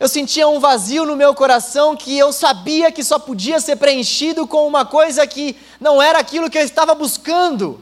Eu 0.00 0.08
sentia 0.08 0.48
um 0.48 0.58
vazio 0.58 1.06
no 1.06 1.14
meu 1.14 1.32
coração 1.32 1.94
que 1.94 2.18
eu 2.18 2.32
sabia 2.32 2.90
que 2.90 3.04
só 3.04 3.20
podia 3.20 3.60
ser 3.60 3.76
preenchido 3.76 4.48
com 4.48 4.66
uma 4.66 4.84
coisa 4.84 5.24
que 5.28 5.56
não 5.78 6.02
era 6.02 6.18
aquilo 6.18 6.50
que 6.50 6.58
eu 6.58 6.64
estava 6.64 6.92
buscando. 6.92 7.80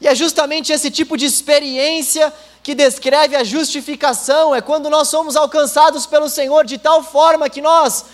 E 0.00 0.06
é 0.06 0.14
justamente 0.14 0.72
esse 0.72 0.88
tipo 0.88 1.16
de 1.16 1.26
experiência 1.26 2.32
que 2.62 2.76
descreve 2.76 3.34
a 3.34 3.42
justificação, 3.42 4.54
é 4.54 4.60
quando 4.60 4.88
nós 4.88 5.08
somos 5.08 5.34
alcançados 5.34 6.06
pelo 6.06 6.28
Senhor 6.28 6.64
de 6.64 6.78
tal 6.78 7.02
forma 7.02 7.50
que 7.50 7.60
nós 7.60 8.04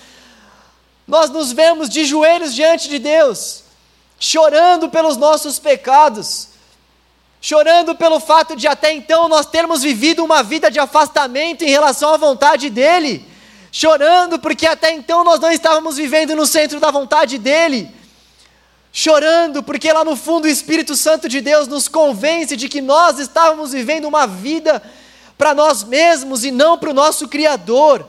nós 1.07 1.29
nos 1.29 1.53
vemos 1.53 1.91
de 1.91 2.05
joelhos 2.07 2.55
diante 2.55 2.88
de 2.88 2.99
Deus, 2.99 3.64
chorando 4.19 4.88
pelos 4.88 5.17
nossos 5.17 5.59
pecados, 5.59 6.48
chorando 7.40 7.94
pelo 7.94 8.18
fato 8.18 8.57
de 8.57 8.66
até 8.66 8.92
então 8.92 9.29
nós 9.29 9.46
termos 9.46 9.83
vivido 9.83 10.24
uma 10.24 10.42
vida 10.42 10.70
de 10.70 10.79
afastamento 10.79 11.62
em 11.62 11.70
relação 11.70 12.12
à 12.12 12.16
vontade 12.16 12.68
dEle, 12.68 13.24
chorando 13.70 14.38
porque 14.38 14.66
até 14.66 14.92
então 14.92 15.22
nós 15.22 15.38
não 15.38 15.51
estávamos 15.51 15.96
vivendo 15.96 16.35
no 16.35 16.46
centro 16.46 16.81
da 16.81 16.90
vontade 16.90 17.38
dEle, 17.38 17.88
chorando 18.92 19.62
porque 19.62 19.92
lá 19.92 20.05
no 20.05 20.16
fundo 20.16 20.46
o 20.46 20.51
Espírito 20.51 20.96
Santo 20.96 21.29
de 21.29 21.40
Deus 21.40 21.68
nos 21.68 21.87
convence 21.87 22.57
de 22.57 22.68
que 22.68 22.81
nós 22.81 23.18
estávamos 23.18 23.72
vivendo 23.72 24.07
uma 24.07 24.27
vida 24.27 24.83
para 25.37 25.55
nós 25.55 25.85
mesmos 25.85 26.44
e 26.44 26.51
não 26.51 26.77
para 26.77 26.90
o 26.90 26.94
nosso 26.94 27.29
Criador. 27.29 28.09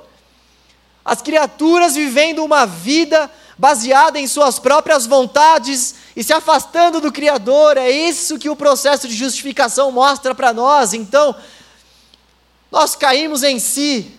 As 1.05 1.21
criaturas 1.21 1.93
vivendo 1.93 2.43
uma 2.43 2.65
vida 2.65 3.29
baseada 3.57 4.19
em 4.19 4.27
suas 4.27 4.57
próprias 4.57 5.05
vontades 5.05 5.95
e 6.19 6.23
se 6.23 6.33
afastando 6.33 6.99
do 6.99 7.13
Criador. 7.13 7.77
É 7.77 7.89
isso 7.89 8.37
que 8.37 8.49
o 8.49 8.55
processo 8.55 9.07
de 9.07 9.15
justificação 9.15 9.89
mostra 9.89 10.35
para 10.35 10.51
nós. 10.51 10.93
Então, 10.93 11.33
nós 12.69 12.93
caímos 12.93 13.41
em 13.41 13.57
si. 13.57 14.11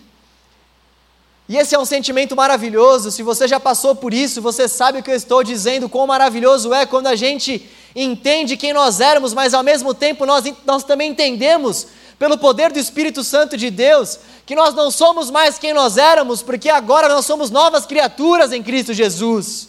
E 1.47 1.59
esse 1.59 1.75
é 1.75 1.79
um 1.79 1.85
sentimento 1.85 2.35
maravilhoso. 2.35 3.11
Se 3.11 3.23
você 3.23 3.47
já 3.47 3.61
passou 3.61 3.95
por 3.95 4.15
isso, 4.15 4.41
você 4.41 4.67
sabe 4.67 5.01
o 5.01 5.03
que 5.03 5.11
eu 5.11 5.15
estou 5.15 5.45
dizendo, 5.45 5.91
quão 5.91 6.07
maravilhoso 6.07 6.73
é 6.73 6.87
quando 6.87 7.07
a 7.07 7.15
gente 7.15 7.69
entende 7.95 8.57
quem 8.57 8.73
nós 8.73 8.99
éramos, 8.99 9.35
mas 9.35 9.53
ao 9.53 9.63
mesmo 9.63 9.93
tempo 9.93 10.25
nós, 10.25 10.45
nós 10.65 10.83
também 10.83 11.11
entendemos, 11.11 11.87
pelo 12.19 12.39
poder 12.39 12.73
do 12.73 12.79
Espírito 12.79 13.23
Santo 13.23 13.59
de 13.59 13.71
Deus, 13.71 14.19
que 14.47 14.55
nós 14.55 14.73
não 14.73 14.91
somos 14.91 15.31
mais 15.31 15.59
quem 15.59 15.75
nós 15.75 15.99
éramos, 15.99 16.41
porque 16.41 16.71
agora 16.71 17.11
nós 17.11 17.27
somos 17.27 17.51
novas 17.51 17.85
criaturas 17.85 18.53
em 18.53 18.63
Cristo 18.63 18.95
Jesus. 18.95 19.69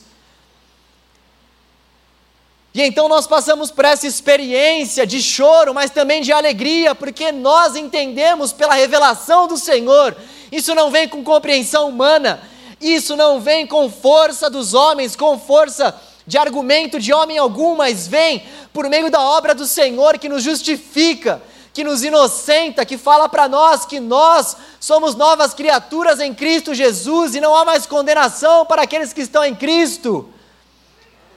E 2.73 2.81
então 2.81 3.09
nós 3.09 3.27
passamos 3.27 3.69
por 3.69 3.83
essa 3.83 4.07
experiência 4.07 5.05
de 5.05 5.21
choro, 5.21 5.73
mas 5.73 5.91
também 5.91 6.21
de 6.21 6.31
alegria, 6.31 6.95
porque 6.95 7.31
nós 7.31 7.75
entendemos 7.75 8.53
pela 8.53 8.75
revelação 8.75 9.45
do 9.45 9.57
Senhor. 9.57 10.15
Isso 10.49 10.73
não 10.73 10.89
vem 10.89 11.07
com 11.07 11.21
compreensão 11.21 11.89
humana, 11.89 12.41
isso 12.79 13.15
não 13.17 13.41
vem 13.41 13.67
com 13.67 13.89
força 13.89 14.49
dos 14.49 14.73
homens, 14.73 15.17
com 15.17 15.37
força 15.37 15.93
de 16.25 16.37
argumento 16.37 16.97
de 16.97 17.11
homem 17.11 17.37
algum, 17.37 17.75
mas 17.75 18.07
vem 18.07 18.43
por 18.71 18.87
meio 18.87 19.11
da 19.11 19.19
obra 19.19 19.53
do 19.53 19.67
Senhor 19.67 20.17
que 20.17 20.29
nos 20.29 20.43
justifica, 20.43 21.41
que 21.73 21.83
nos 21.83 22.03
inocenta, 22.03 22.85
que 22.85 22.97
fala 22.97 23.27
para 23.27 23.49
nós 23.49 23.85
que 23.85 23.99
nós 23.99 24.55
somos 24.79 25.13
novas 25.13 25.53
criaturas 25.53 26.21
em 26.21 26.33
Cristo 26.33 26.73
Jesus 26.73 27.35
e 27.35 27.41
não 27.41 27.53
há 27.53 27.65
mais 27.65 27.85
condenação 27.85 28.65
para 28.65 28.83
aqueles 28.83 29.11
que 29.11 29.21
estão 29.21 29.43
em 29.43 29.55
Cristo. 29.55 30.29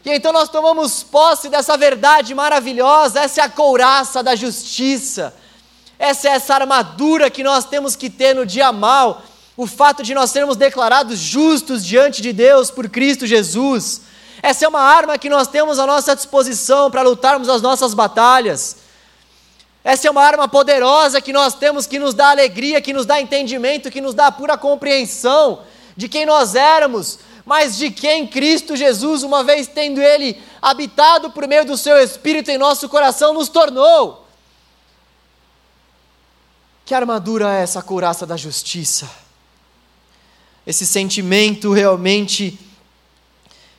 E 0.04 0.10
então 0.10 0.32
nós 0.32 0.50
tomamos 0.50 1.02
posse 1.02 1.48
dessa 1.48 1.76
verdade 1.78 2.34
maravilhosa, 2.34 3.20
essa 3.20 3.40
é 3.40 3.44
a 3.44 3.48
couraça 3.48 4.22
da 4.22 4.34
justiça, 4.34 5.34
essa 5.98 6.28
é 6.28 6.32
essa 6.32 6.54
armadura 6.54 7.30
que 7.30 7.42
nós 7.42 7.64
temos 7.64 7.96
que 7.96 8.10
ter 8.10 8.34
no 8.34 8.44
dia 8.44 8.70
mal, 8.70 9.22
o 9.56 9.66
fato 9.66 10.02
de 10.02 10.12
nós 10.12 10.30
sermos 10.30 10.56
declarados 10.56 11.18
justos 11.18 11.84
diante 11.84 12.20
de 12.20 12.32
Deus 12.32 12.70
por 12.70 12.88
Cristo 12.88 13.26
Jesus. 13.26 14.02
Essa 14.42 14.66
é 14.66 14.68
uma 14.68 14.82
arma 14.82 15.16
que 15.16 15.30
nós 15.30 15.48
temos 15.48 15.78
à 15.78 15.86
nossa 15.86 16.14
disposição 16.14 16.90
para 16.90 17.00
lutarmos 17.00 17.48
as 17.48 17.62
nossas 17.62 17.94
batalhas. 17.94 18.76
Essa 19.82 20.08
é 20.08 20.10
uma 20.10 20.22
arma 20.22 20.46
poderosa 20.48 21.20
que 21.20 21.32
nós 21.32 21.54
temos 21.54 21.86
que 21.86 21.98
nos 21.98 22.12
dá 22.12 22.30
alegria, 22.30 22.80
que 22.80 22.92
nos 22.92 23.06
dá 23.06 23.20
entendimento, 23.20 23.90
que 23.90 24.02
nos 24.02 24.12
dá 24.12 24.30
pura 24.30 24.58
compreensão 24.58 25.60
de 25.96 26.08
quem 26.08 26.26
nós 26.26 26.54
éramos, 26.54 27.18
mas 27.44 27.76
de 27.76 27.90
quem 27.90 28.26
Cristo 28.26 28.74
Jesus, 28.74 29.22
uma 29.22 29.44
vez 29.44 29.66
tendo 29.66 30.00
Ele 30.00 30.40
habitado 30.62 31.30
por 31.30 31.46
meio 31.46 31.64
do 31.64 31.76
Seu 31.76 31.98
Espírito 31.98 32.50
em 32.50 32.58
nosso 32.58 32.88
coração, 32.88 33.34
nos 33.34 33.48
tornou. 33.48 34.26
Que 36.84 36.94
armadura 36.94 37.54
é 37.54 37.62
essa 37.62 37.82
couraça 37.82 38.26
da 38.26 38.36
justiça? 38.36 39.10
Esse 40.66 40.86
sentimento 40.86 41.72
realmente 41.72 42.58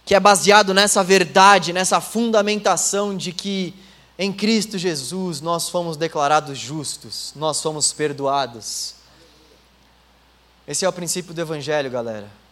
que 0.06 0.14
é 0.14 0.20
baseado 0.20 0.72
nessa 0.72 1.04
verdade, 1.04 1.74
nessa 1.74 2.00
fundamentação 2.00 3.18
de 3.18 3.32
que 3.32 3.74
em 4.20 4.32
Cristo 4.32 4.78
Jesus 4.78 5.42
nós 5.42 5.68
fomos 5.68 5.98
declarados 5.98 6.60
justos, 6.60 7.34
nós 7.36 7.60
fomos 7.60 7.92
perdoados. 7.92 8.94
Esse 10.68 10.86
é 10.86 10.90
o 10.90 10.94
princípio 10.94 11.34
do 11.34 11.42
Evangelho, 11.42 11.90
galera. 11.90 12.45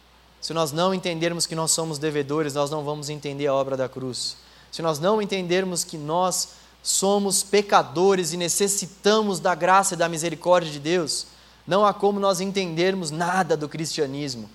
Se 0.44 0.54
nós 0.54 0.74
não 0.74 0.94
entendermos 0.94 1.46
que 1.46 1.56
nós 1.56 1.72
somos 1.72 1.98
devedores, 1.98 2.54
nós 2.54 2.70
não 2.70 2.84
vamos 2.84 3.10
entender 3.10 3.48
a 3.48 3.54
obra 3.54 3.78
da 3.78 3.88
cruz. 3.88 4.36
Se 4.70 4.82
nós 4.82 5.00
não 5.00 5.22
entendermos 5.22 5.86
que 5.86 5.98
nós 5.98 6.50
somos 6.84 7.42
pecadores 7.42 8.34
e 8.34 8.38
necessitamos 8.38 9.40
da 9.40 9.56
graça 9.56 9.94
e 9.94 9.98
da 9.98 10.10
misericórdia 10.10 10.70
de 10.70 10.82
Deus, 10.82 11.28
não 11.66 11.86
há 11.86 11.94
como 11.94 12.20
nós 12.20 12.42
entendermos 12.42 13.10
nada 13.10 13.56
do 13.56 13.70
cristianismo. 13.70 14.50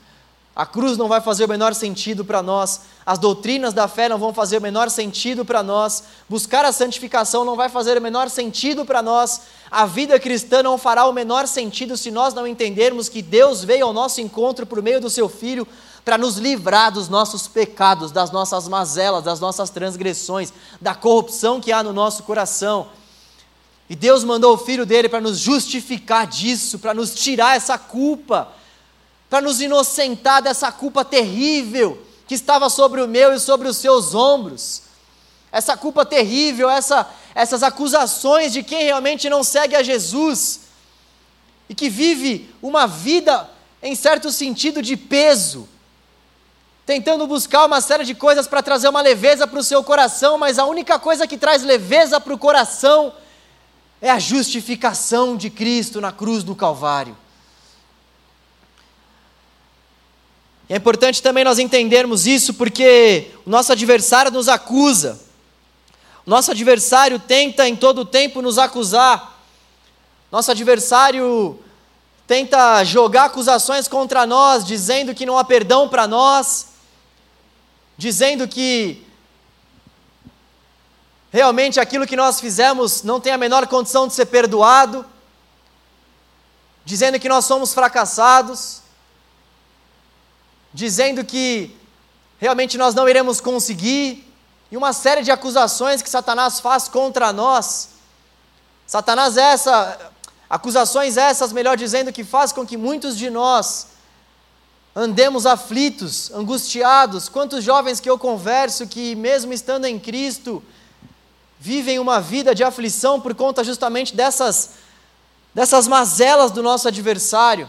A 0.59 0.67
cruz 0.67 0.99
não 0.99 1.07
vai 1.07 1.21
fazer 1.21 1.45
o 1.45 1.49
menor 1.49 1.73
sentido 1.73 2.25
para 2.25 2.43
nós, 2.43 2.81
as 3.07 3.17
doutrinas 3.17 3.73
da 3.73 3.87
fé 3.87 4.09
não 4.09 4.19
vão 4.19 4.35
fazer 4.35 4.59
o 4.59 4.61
menor 4.61 4.91
sentido 4.91 5.45
para 5.45 5.63
nós, 5.63 6.03
buscar 6.29 6.65
a 6.65 6.73
santificação 6.73 7.45
não 7.45 7.55
vai 7.55 7.69
fazer 7.69 7.97
o 7.97 8.01
menor 8.01 8.29
sentido 8.29 8.85
para 8.85 9.01
nós, 9.01 9.43
a 9.71 9.87
vida 9.87 10.19
cristã 10.19 10.61
não 10.61 10.77
fará 10.77 11.07
o 11.07 11.13
menor 11.13 11.47
sentido 11.47 11.97
se 11.97 12.11
nós 12.11 12.35
não 12.35 12.45
entendermos 12.45 13.09
que 13.09 13.23
Deus 13.23 13.63
veio 13.63 13.87
ao 13.87 13.93
nosso 13.93 14.21
encontro 14.21 14.67
por 14.67 14.83
meio 14.83 15.01
do 15.01 15.09
seu 15.09 15.29
Filho 15.29 15.65
para 16.05 16.19
nos 16.19 16.39
livrar 16.39 16.91
dos 16.91 17.09
nossos 17.09 17.47
pecados, 17.47 18.11
das 18.11 18.33
nossas 18.33 18.67
mazelas, 18.67 19.23
das 19.23 19.39
nossas 19.39 19.71
transgressões, 19.71 20.53
da 20.81 20.93
corrupção 20.93 21.61
que 21.61 21.71
há 21.71 21.85
no 21.85 21.93
nosso 21.93 22.25
coração. 22.25 22.89
E 23.89 23.95
Deus 23.95 24.25
mandou 24.25 24.55
o 24.55 24.59
Filho 24.59 24.85
dele 24.85 25.09
para 25.09 25.21
nos 25.21 25.39
justificar 25.39 26.27
disso, 26.27 26.81
para 26.81 26.93
nos 26.93 27.15
tirar 27.15 27.55
essa 27.55 27.79
culpa 27.79 28.59
para 29.29 29.41
nos 29.41 29.61
inocentar 29.61 30.43
dessa 30.43 30.73
culpa 30.73 31.05
terrível 31.05 32.03
que 32.27 32.35
estava 32.35 32.69
sobre 32.69 33.01
o 33.01 33.09
meu 33.09 33.33
e 33.33 33.41
sobre 33.41 33.69
os 33.69 33.77
seus 33.77 34.15
ombros. 34.15 34.83
Essa 35.51 35.77
culpa 35.77 36.05
terrível, 36.05 36.69
essa, 36.69 37.09
essas 37.35 37.63
acusações 37.63 38.53
de 38.53 38.63
quem 38.63 38.85
realmente 38.85 39.29
não 39.31 39.43
segue 39.43 39.75
a 39.75 39.83
Jesus 39.83 40.61
e 41.69 41.75
que 41.75 41.89
vive 41.89 42.55
uma 42.63 42.87
vida, 42.87 43.49
em 43.83 43.95
certo 43.95 44.31
sentido, 44.31 44.83
de 44.83 44.97
peso, 44.97 45.69
tentando 46.85 47.27
buscar 47.27 47.67
uma 47.67 47.81
série 47.81 48.05
de 48.05 48.15
coisas 48.15 48.47
para 48.47 48.63
trazer 48.63 48.89
uma 48.89 49.03
leveza 49.03 49.47
para 49.47 49.59
o 49.59 49.65
seu 49.65 49.85
coração, 49.85 50.39
mas 50.39 50.59
a 50.59 50.65
única 50.65 50.99
coisa 50.99 51.27
que 51.27 51.37
traz 51.37 51.63
leveza 51.63 52.19
para 52.21 52.33
o 52.33 52.39
coração 52.39 53.13
é 54.01 54.11
a 54.11 54.19
justificação 54.19 55.37
de 55.37 55.51
Cristo 55.51 56.01
na 56.01 56.13
cruz 56.13 56.43
do 56.43 56.55
Calvário. 56.55 57.17
É 60.69 60.77
importante 60.77 61.23
também 61.23 61.45
nós 61.45 61.59
entendermos 61.59 62.27
isso 62.27 62.53
porque 62.53 63.31
o 63.47 63.51
nosso 63.51 63.73
adversário 63.73 64.31
nos 64.31 64.49
acusa. 64.49 65.19
Nosso 66.27 66.51
adversário 66.51 67.19
tenta 67.19 67.67
em 67.67 67.75
todo 67.75 68.03
o 68.03 68.05
tempo 68.05 68.43
nos 68.43 68.59
acusar. 68.59 69.41
Nosso 70.31 70.51
adversário 70.51 71.59
tenta 72.27 72.85
jogar 72.85 73.25
acusações 73.25 73.89
contra 73.89 74.27
nós, 74.27 74.63
dizendo 74.63 75.15
que 75.15 75.25
não 75.25 75.39
há 75.39 75.45
perdão 75.45 75.89
para 75.89 76.07
nós, 76.07 76.67
dizendo 77.97 78.47
que 78.47 79.03
realmente 81.33 81.81
aquilo 81.81 82.07
que 82.07 82.15
nós 82.15 82.39
fizemos 82.39 83.03
não 83.03 83.19
tem 83.19 83.33
a 83.33 83.39
menor 83.39 83.67
condição 83.67 84.07
de 84.07 84.13
ser 84.13 84.27
perdoado, 84.27 85.07
dizendo 86.85 87.19
que 87.19 87.29
nós 87.29 87.47
somos 87.47 87.73
fracassados, 87.73 88.83
dizendo 90.73 91.25
que 91.25 91.77
realmente 92.39 92.79
nós 92.79 92.95
não 92.95 93.09
iremos 93.09 93.41
conseguir, 93.41 94.25
e 94.71 94.77
uma 94.77 94.93
série 94.93 95.23
de 95.23 95.31
acusações 95.31 96.03
que 96.03 96.11
Satanás 96.11 96.61
faz 96.61 96.89
contra 96.89 97.33
nós. 97.33 97.91
Satanás 98.87 99.37
é 99.37 99.53
essa, 99.53 100.13
acusações 100.49 101.17
essas, 101.17 101.53
melhor 101.53 101.77
dizendo, 101.77 102.13
que 102.13 102.23
faz 102.23 102.53
com 102.53 102.67
que 102.67 102.77
muitos 102.77 103.17
de 103.17 103.31
nós 103.31 103.89
andemos 104.95 105.47
aflitos, 105.47 106.31
angustiados. 106.33 107.29
Quantos 107.29 107.65
jovens 107.65 108.01
que 108.01 108.11
eu 108.11 108.19
converso 108.19 108.87
que, 108.87 109.15
mesmo 109.15 109.53
estando 109.53 109.87
em 109.87 109.99
Cristo, 109.99 110.63
vivem 111.59 111.99
uma 111.99 112.21
vida 112.21 112.55
de 112.55 112.63
aflição 112.63 113.21
por 113.21 113.35
conta 113.35 113.65
justamente 113.65 114.15
dessas, 114.15 114.71
dessas 115.55 115.89
mazelas 115.89 116.51
do 116.51 116.63
nosso 116.63 116.89
adversário. 116.89 117.69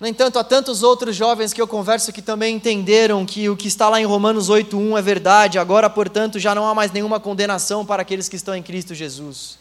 No 0.00 0.08
entanto, 0.08 0.38
há 0.38 0.44
tantos 0.44 0.82
outros 0.82 1.14
jovens 1.14 1.52
que 1.52 1.62
eu 1.62 1.68
converso 1.68 2.12
que 2.12 2.20
também 2.20 2.56
entenderam 2.56 3.24
que 3.24 3.48
o 3.48 3.56
que 3.56 3.68
está 3.68 3.88
lá 3.88 4.00
em 4.00 4.04
Romanos 4.04 4.50
8:1 4.50 4.98
é 4.98 5.02
verdade. 5.02 5.58
Agora, 5.58 5.88
portanto, 5.88 6.38
já 6.38 6.54
não 6.54 6.66
há 6.66 6.74
mais 6.74 6.90
nenhuma 6.90 7.20
condenação 7.20 7.86
para 7.86 8.02
aqueles 8.02 8.28
que 8.28 8.36
estão 8.36 8.54
em 8.56 8.62
Cristo 8.62 8.94
Jesus. 8.94 9.58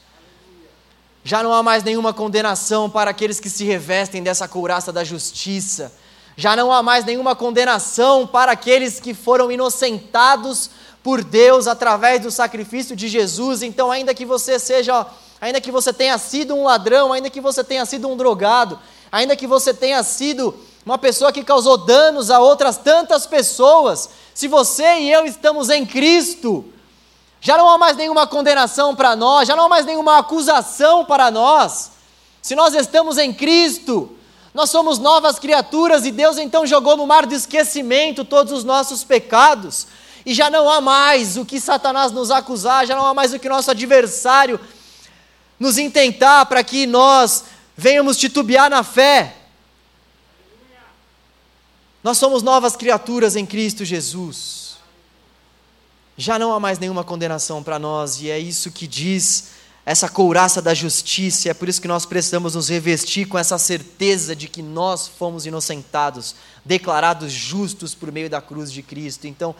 Já 1.23 1.41
não 1.43 1.53
há 1.53 1.61
mais 1.61 1.83
nenhuma 1.83 2.13
condenação 2.13 2.89
para 2.89 3.11
aqueles 3.11 3.39
que 3.39 3.49
se 3.49 3.63
revestem 3.63 4.21
dessa 4.23 4.47
couraça 4.47 4.91
da 4.91 5.03
justiça. 5.03 5.93
Já 6.35 6.55
não 6.55 6.71
há 6.73 6.81
mais 6.81 7.05
nenhuma 7.05 7.35
condenação 7.35 8.25
para 8.25 8.51
aqueles 8.53 8.99
que 8.99 9.13
foram 9.13 9.51
inocentados 9.51 10.69
por 11.03 11.23
Deus 11.23 11.67
através 11.67 12.21
do 12.21 12.31
sacrifício 12.31 12.95
de 12.95 13.07
Jesus. 13.07 13.61
Então, 13.61 13.91
ainda 13.91 14.13
que 14.13 14.25
você 14.25 14.57
seja, 14.57 15.05
ainda 15.39 15.61
que 15.61 15.71
você 15.71 15.93
tenha 15.93 16.17
sido 16.17 16.55
um 16.55 16.63
ladrão, 16.63 17.13
ainda 17.13 17.29
que 17.29 17.39
você 17.39 17.63
tenha 17.63 17.85
sido 17.85 18.09
um 18.09 18.17
drogado, 18.17 18.79
ainda 19.13 19.35
que 19.35 19.45
você 19.45 19.75
tenha 19.75 20.01
sido 20.01 20.55
uma 20.83 20.97
pessoa 20.97 21.31
que 21.31 21.43
causou 21.43 21.77
danos 21.77 22.31
a 22.31 22.39
outras 22.39 22.77
tantas 22.77 23.27
pessoas, 23.27 24.09
se 24.33 24.47
você 24.47 25.01
e 25.01 25.11
eu 25.11 25.23
estamos 25.23 25.69
em 25.69 25.85
Cristo, 25.85 26.65
já 27.39 27.55
não 27.55 27.69
há 27.69 27.77
mais 27.77 27.95
nenhuma 27.95 28.25
condenação 28.25 28.95
para 28.95 29.15
nós, 29.15 29.47
já 29.47 29.55
não 29.55 29.65
há 29.65 29.69
mais 29.69 29.85
nenhuma 29.85 30.17
acusação 30.17 31.05
para 31.05 31.29
nós. 31.29 31.91
Se 32.41 32.55
nós 32.55 32.73
estamos 32.73 33.19
em 33.19 33.31
Cristo, 33.31 34.17
nós 34.51 34.71
somos 34.71 34.97
novas 34.97 35.37
criaturas 35.37 36.07
e 36.07 36.11
Deus 36.11 36.39
então 36.39 36.65
jogou 36.65 36.97
no 36.97 37.05
mar 37.05 37.27
do 37.27 37.35
esquecimento 37.35 38.25
todos 38.25 38.51
os 38.51 38.63
nossos 38.63 39.03
pecados. 39.03 39.85
E 40.25 40.33
já 40.33 40.49
não 40.49 40.67
há 40.67 40.81
mais 40.81 41.37
o 41.37 41.45
que 41.45 41.59
Satanás 41.59 42.11
nos 42.11 42.31
acusar, 42.31 42.87
já 42.87 42.95
não 42.95 43.05
há 43.05 43.13
mais 43.13 43.31
o 43.31 43.37
que 43.37 43.47
nosso 43.47 43.69
adversário 43.69 44.59
nos 45.59 45.77
intentar 45.77 46.47
para 46.47 46.63
que 46.63 46.87
nós 46.87 47.43
venhamos 47.75 48.17
titubear 48.17 48.69
na 48.69 48.83
fé. 48.83 49.35
Nós 52.03 52.17
somos 52.17 52.43
novas 52.43 52.75
criaturas 52.75 53.35
em 53.35 53.45
Cristo 53.45 53.85
Jesus. 53.85 54.77
Já 56.17 56.37
não 56.37 56.53
há 56.53 56.59
mais 56.59 56.77
nenhuma 56.77 57.03
condenação 57.03 57.63
para 57.63 57.79
nós, 57.79 58.21
e 58.21 58.29
é 58.29 58.37
isso 58.37 58.71
que 58.71 58.85
diz 58.85 59.51
essa 59.85 60.07
couraça 60.07 60.61
da 60.61 60.73
justiça, 60.73 61.49
é 61.49 61.53
por 61.53 61.67
isso 61.67 61.81
que 61.81 61.87
nós 61.87 62.05
precisamos 62.05 62.55
nos 62.55 62.69
revestir 62.69 63.27
com 63.27 63.37
essa 63.37 63.57
certeza 63.57 64.35
de 64.35 64.47
que 64.47 64.61
nós 64.61 65.07
fomos 65.07 65.45
inocentados, 65.45 66.35
declarados 66.63 67.31
justos 67.33 67.93
por 67.93 68.11
meio 68.11 68.29
da 68.29 68.41
cruz 68.41 68.71
de 68.71 68.81
Cristo. 68.81 69.27
Então, 69.27 69.53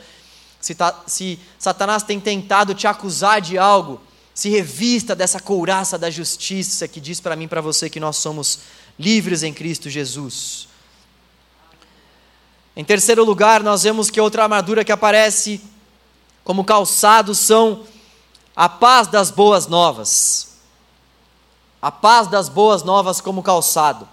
se, 0.62 0.78
se 1.08 1.40
Satanás 1.60 2.04
tem 2.04 2.22
tentado 2.22 2.74
te 2.74 2.88
acusar 2.88 3.42
de 3.42 3.58
algo, 3.58 4.00
se 4.34 4.50
revista 4.50 5.16
dessa 5.16 5.40
couraça 5.40 5.98
da 5.98 6.10
justiça 6.10 6.88
que 6.88 7.00
diz 7.00 7.20
para 7.20 7.36
mim 7.36 7.46
e 7.46 7.48
para 7.48 7.62
você 7.62 7.90
que 7.90 8.00
nós 8.00 8.18
somos 8.18 8.60
livres 8.98 9.44
em 9.44 9.54
Cristo 9.54 9.90
Jesus. 9.90 10.68
Em 12.76 12.84
terceiro 12.84 13.24
lugar, 13.24 13.62
nós 13.62 13.84
vemos 13.84 14.10
que 14.10 14.20
outra 14.20 14.44
armadura 14.44 14.84
que 14.84 14.92
aparece 14.92 15.62
como 16.44 16.64
calçado 16.64 17.36
são 17.36 17.86
a 18.56 18.68
paz 18.68 19.08
das 19.08 19.30
boas 19.30 19.68
novas. 19.68 20.58
A 21.80 21.92
paz 21.92 22.28
das 22.28 22.50
boas 22.50 22.82
novas 22.82 23.22
como 23.22 23.44
calçado. 23.44 24.08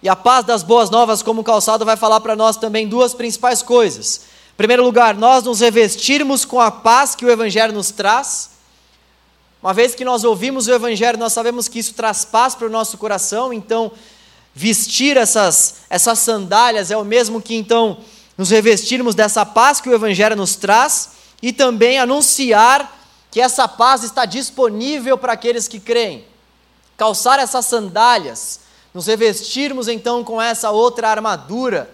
E 0.00 0.08
a 0.08 0.14
paz 0.14 0.44
das 0.44 0.62
boas 0.62 0.90
novas 0.90 1.22
como 1.22 1.42
calçado 1.42 1.84
vai 1.84 1.96
falar 1.96 2.20
para 2.20 2.36
nós 2.36 2.56
também 2.56 2.86
duas 2.86 3.14
principais 3.14 3.62
coisas. 3.62 4.26
Em 4.54 4.56
primeiro 4.56 4.84
lugar, 4.84 5.16
nós 5.16 5.42
nos 5.42 5.58
revestirmos 5.58 6.44
com 6.44 6.60
a 6.60 6.70
paz 6.70 7.16
que 7.16 7.26
o 7.26 7.30
Evangelho 7.30 7.72
nos 7.72 7.90
traz. 7.90 8.50
Uma 9.60 9.74
vez 9.74 9.96
que 9.96 10.04
nós 10.04 10.22
ouvimos 10.22 10.68
o 10.68 10.72
Evangelho, 10.72 11.18
nós 11.18 11.32
sabemos 11.32 11.66
que 11.66 11.80
isso 11.80 11.92
traz 11.92 12.24
paz 12.24 12.54
para 12.54 12.68
o 12.68 12.70
nosso 12.70 12.96
coração, 12.96 13.52
então 13.52 13.90
vestir 14.54 15.16
essas, 15.16 15.78
essas 15.90 16.20
sandálias 16.20 16.92
é 16.92 16.96
o 16.96 17.04
mesmo 17.04 17.42
que 17.42 17.56
então 17.56 17.98
nos 18.38 18.50
revestirmos 18.50 19.16
dessa 19.16 19.44
paz 19.44 19.80
que 19.80 19.88
o 19.88 19.94
Evangelho 19.94 20.36
nos 20.36 20.54
traz 20.54 21.10
e 21.42 21.52
também 21.52 21.98
anunciar 21.98 22.96
que 23.32 23.40
essa 23.40 23.66
paz 23.66 24.04
está 24.04 24.24
disponível 24.24 25.18
para 25.18 25.32
aqueles 25.32 25.66
que 25.66 25.80
creem. 25.80 26.24
Calçar 26.96 27.40
essas 27.40 27.66
sandálias, 27.66 28.60
nos 28.94 29.08
revestirmos 29.08 29.88
então 29.88 30.22
com 30.22 30.40
essa 30.40 30.70
outra 30.70 31.08
armadura 31.08 31.92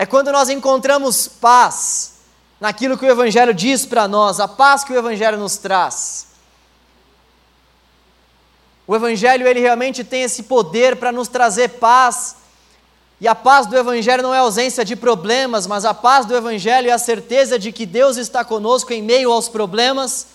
é 0.00 0.06
quando 0.06 0.30
nós 0.30 0.48
encontramos 0.48 1.26
paz 1.26 2.18
naquilo 2.60 2.96
que 2.96 3.04
o 3.04 3.10
Evangelho 3.10 3.52
diz 3.52 3.84
para 3.84 4.06
nós, 4.06 4.38
a 4.38 4.46
paz 4.46 4.84
que 4.84 4.92
o 4.92 4.96
Evangelho 4.96 5.36
nos 5.36 5.56
traz. 5.56 6.28
O 8.86 8.94
Evangelho 8.94 9.44
ele 9.44 9.58
realmente 9.58 10.04
tem 10.04 10.22
esse 10.22 10.44
poder 10.44 10.94
para 10.94 11.10
nos 11.10 11.26
trazer 11.26 11.70
paz. 11.80 12.36
E 13.20 13.26
a 13.26 13.34
paz 13.34 13.66
do 13.66 13.76
Evangelho 13.76 14.22
não 14.22 14.32
é 14.32 14.38
ausência 14.38 14.84
de 14.84 14.94
problemas, 14.94 15.66
mas 15.66 15.84
a 15.84 15.92
paz 15.92 16.24
do 16.24 16.36
Evangelho 16.36 16.88
é 16.88 16.92
a 16.92 16.98
certeza 16.98 17.58
de 17.58 17.72
que 17.72 17.84
Deus 17.84 18.16
está 18.16 18.44
conosco 18.44 18.92
em 18.92 19.02
meio 19.02 19.32
aos 19.32 19.48
problemas. 19.48 20.28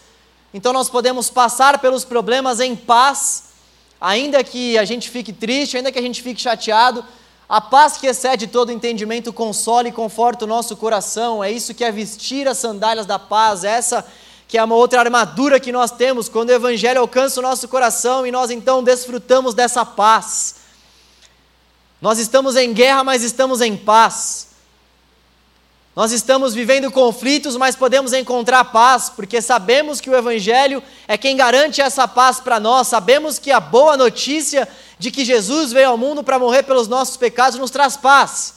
Então 0.54 0.74
nós 0.74 0.90
podemos 0.90 1.30
passar 1.30 1.80
pelos 1.80 2.04
problemas 2.04 2.60
em 2.60 2.76
paz, 2.76 3.46
ainda 4.02 4.44
que 4.44 4.78
a 4.78 4.84
gente 4.84 5.10
fique 5.10 5.32
triste, 5.32 5.78
ainda 5.78 5.90
que 5.90 6.00
a 6.00 6.02
gente 6.02 6.22
fique 6.22 6.42
chateado, 6.42 7.06
a 7.54 7.62
paz 7.62 7.98
que 7.98 8.08
excede 8.08 8.48
todo 8.48 8.72
entendimento 8.72 9.32
consola 9.32 9.88
e 9.88 9.92
conforta 9.92 10.44
o 10.44 10.48
nosso 10.48 10.76
coração. 10.76 11.44
É 11.44 11.52
isso 11.52 11.72
que 11.76 11.84
é 11.84 11.92
vestir 11.92 12.48
as 12.48 12.58
sandálias 12.58 13.06
da 13.06 13.20
paz. 13.20 13.64
Essa 13.64 14.04
que 14.48 14.58
é 14.58 14.64
uma 14.64 14.74
outra 14.74 15.00
armadura 15.00 15.60
que 15.60 15.72
nós 15.72 15.92
temos 15.92 16.28
quando 16.28 16.50
o 16.50 16.54
evangelho 16.54 17.00
alcança 17.00 17.40
o 17.40 17.44
nosso 17.44 17.68
coração 17.68 18.26
e 18.26 18.32
nós 18.32 18.50
então 18.50 18.82
desfrutamos 18.82 19.54
dessa 19.54 19.86
paz. 19.86 20.56
Nós 22.02 22.18
estamos 22.18 22.56
em 22.56 22.74
guerra, 22.74 23.04
mas 23.04 23.22
estamos 23.22 23.62
em 23.62 23.78
paz. 23.78 24.48
Nós 25.96 26.12
estamos 26.12 26.56
vivendo 26.56 26.92
conflitos, 26.92 27.56
mas 27.56 27.76
podemos 27.76 28.14
encontrar 28.14 28.64
paz, 28.66 29.12
porque 29.16 29.40
sabemos 29.44 30.02
que 30.02 30.10
o 30.10 30.16
Evangelho 30.16 30.82
é 31.08 31.20
quem 31.20 31.38
garante 31.38 31.82
essa 31.82 32.08
paz 32.08 32.40
para 32.40 32.60
nós. 32.60 32.88
Sabemos 32.88 33.38
que 33.38 33.52
a 33.52 33.60
boa 33.60 33.96
notícia 33.96 34.68
de 34.98 35.12
que 35.12 35.26
Jesus 35.26 35.72
veio 35.72 35.90
ao 35.90 35.98
mundo 35.98 36.24
para 36.24 36.40
morrer 36.40 36.64
pelos 36.64 36.88
nossos 36.88 37.18
pecados 37.18 37.60
nos 37.60 37.72
traz 37.72 37.98
paz. 37.98 38.56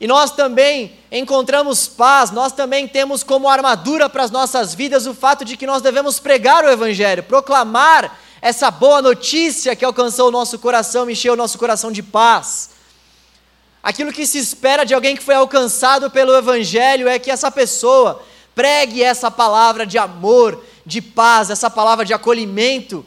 E 0.00 0.06
nós 0.06 0.32
também 0.32 0.98
encontramos 1.12 1.86
paz, 1.86 2.32
nós 2.32 2.52
também 2.52 2.88
temos 2.88 3.22
como 3.22 3.48
armadura 3.48 4.08
para 4.08 4.24
as 4.24 4.32
nossas 4.32 4.74
vidas 4.74 5.06
o 5.06 5.14
fato 5.14 5.44
de 5.44 5.56
que 5.56 5.66
nós 5.66 5.80
devemos 5.80 6.18
pregar 6.18 6.64
o 6.64 6.68
Evangelho, 6.68 7.22
proclamar 7.22 8.18
essa 8.40 8.68
boa 8.68 9.00
notícia 9.00 9.76
que 9.76 9.84
alcançou 9.84 10.26
o 10.26 10.32
nosso 10.32 10.58
coração, 10.58 11.08
encheu 11.08 11.34
o 11.34 11.36
nosso 11.36 11.56
coração 11.56 11.92
de 11.92 12.02
paz. 12.02 12.70
Aquilo 13.80 14.12
que 14.12 14.26
se 14.26 14.38
espera 14.38 14.84
de 14.84 14.92
alguém 14.92 15.16
que 15.16 15.22
foi 15.22 15.36
alcançado 15.36 16.10
pelo 16.10 16.34
Evangelho 16.34 17.08
é 17.08 17.20
que 17.20 17.30
essa 17.30 17.50
pessoa 17.50 18.20
pregue 18.56 19.04
essa 19.04 19.30
palavra 19.30 19.86
de 19.86 19.98
amor, 19.98 20.64
de 20.84 21.00
paz, 21.00 21.50
essa 21.50 21.70
palavra 21.70 22.04
de 22.04 22.12
acolhimento. 22.12 23.06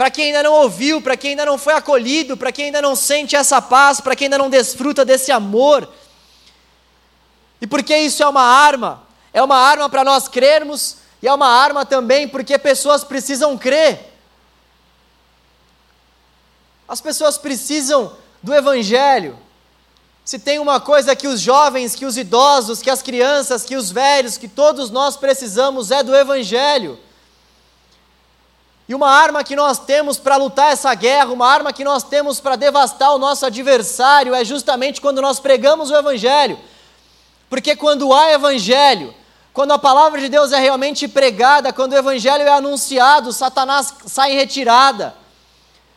Para 0.00 0.10
quem 0.10 0.28
ainda 0.28 0.42
não 0.44 0.54
ouviu, 0.54 1.02
para 1.02 1.14
quem 1.14 1.32
ainda 1.32 1.44
não 1.44 1.58
foi 1.58 1.74
acolhido, 1.74 2.34
para 2.34 2.50
quem 2.50 2.64
ainda 2.64 2.80
não 2.80 2.96
sente 2.96 3.36
essa 3.36 3.60
paz, 3.60 4.00
para 4.00 4.16
quem 4.16 4.28
ainda 4.28 4.38
não 4.38 4.48
desfruta 4.48 5.04
desse 5.04 5.30
amor. 5.30 5.86
E 7.60 7.66
porque 7.66 7.94
isso 7.94 8.22
é 8.22 8.26
uma 8.26 8.40
arma, 8.40 9.06
é 9.30 9.42
uma 9.42 9.58
arma 9.58 9.90
para 9.90 10.02
nós 10.02 10.26
crermos, 10.26 10.96
e 11.20 11.28
é 11.28 11.34
uma 11.34 11.48
arma 11.48 11.84
também 11.84 12.26
porque 12.26 12.58
pessoas 12.58 13.04
precisam 13.04 13.58
crer. 13.58 14.10
As 16.88 17.02
pessoas 17.02 17.36
precisam 17.36 18.16
do 18.42 18.54
Evangelho. 18.54 19.38
Se 20.24 20.38
tem 20.38 20.58
uma 20.58 20.80
coisa 20.80 21.14
que 21.14 21.28
os 21.28 21.42
jovens, 21.42 21.94
que 21.94 22.06
os 22.06 22.16
idosos, 22.16 22.80
que 22.80 22.88
as 22.88 23.02
crianças, 23.02 23.64
que 23.64 23.76
os 23.76 23.90
velhos, 23.90 24.38
que 24.38 24.48
todos 24.48 24.88
nós 24.88 25.18
precisamos 25.18 25.90
é 25.90 26.02
do 26.02 26.16
Evangelho. 26.16 26.98
E 28.90 28.94
uma 28.94 29.08
arma 29.08 29.44
que 29.44 29.54
nós 29.54 29.78
temos 29.78 30.18
para 30.18 30.34
lutar 30.34 30.72
essa 30.72 30.92
guerra, 30.96 31.30
uma 31.30 31.46
arma 31.46 31.72
que 31.72 31.84
nós 31.84 32.02
temos 32.02 32.40
para 32.40 32.56
devastar 32.56 33.14
o 33.14 33.18
nosso 33.18 33.46
adversário 33.46 34.34
é 34.34 34.44
justamente 34.44 35.00
quando 35.00 35.22
nós 35.22 35.38
pregamos 35.38 35.92
o 35.92 35.96
Evangelho. 35.96 36.58
Porque 37.48 37.76
quando 37.76 38.12
há 38.12 38.32
Evangelho, 38.32 39.14
quando 39.52 39.70
a 39.70 39.78
palavra 39.78 40.20
de 40.20 40.28
Deus 40.28 40.50
é 40.50 40.58
realmente 40.58 41.06
pregada, 41.06 41.72
quando 41.72 41.92
o 41.92 41.96
Evangelho 41.96 42.42
é 42.42 42.50
anunciado, 42.50 43.32
Satanás 43.32 43.94
sai 44.06 44.32
em 44.32 44.36
retirada. 44.36 45.14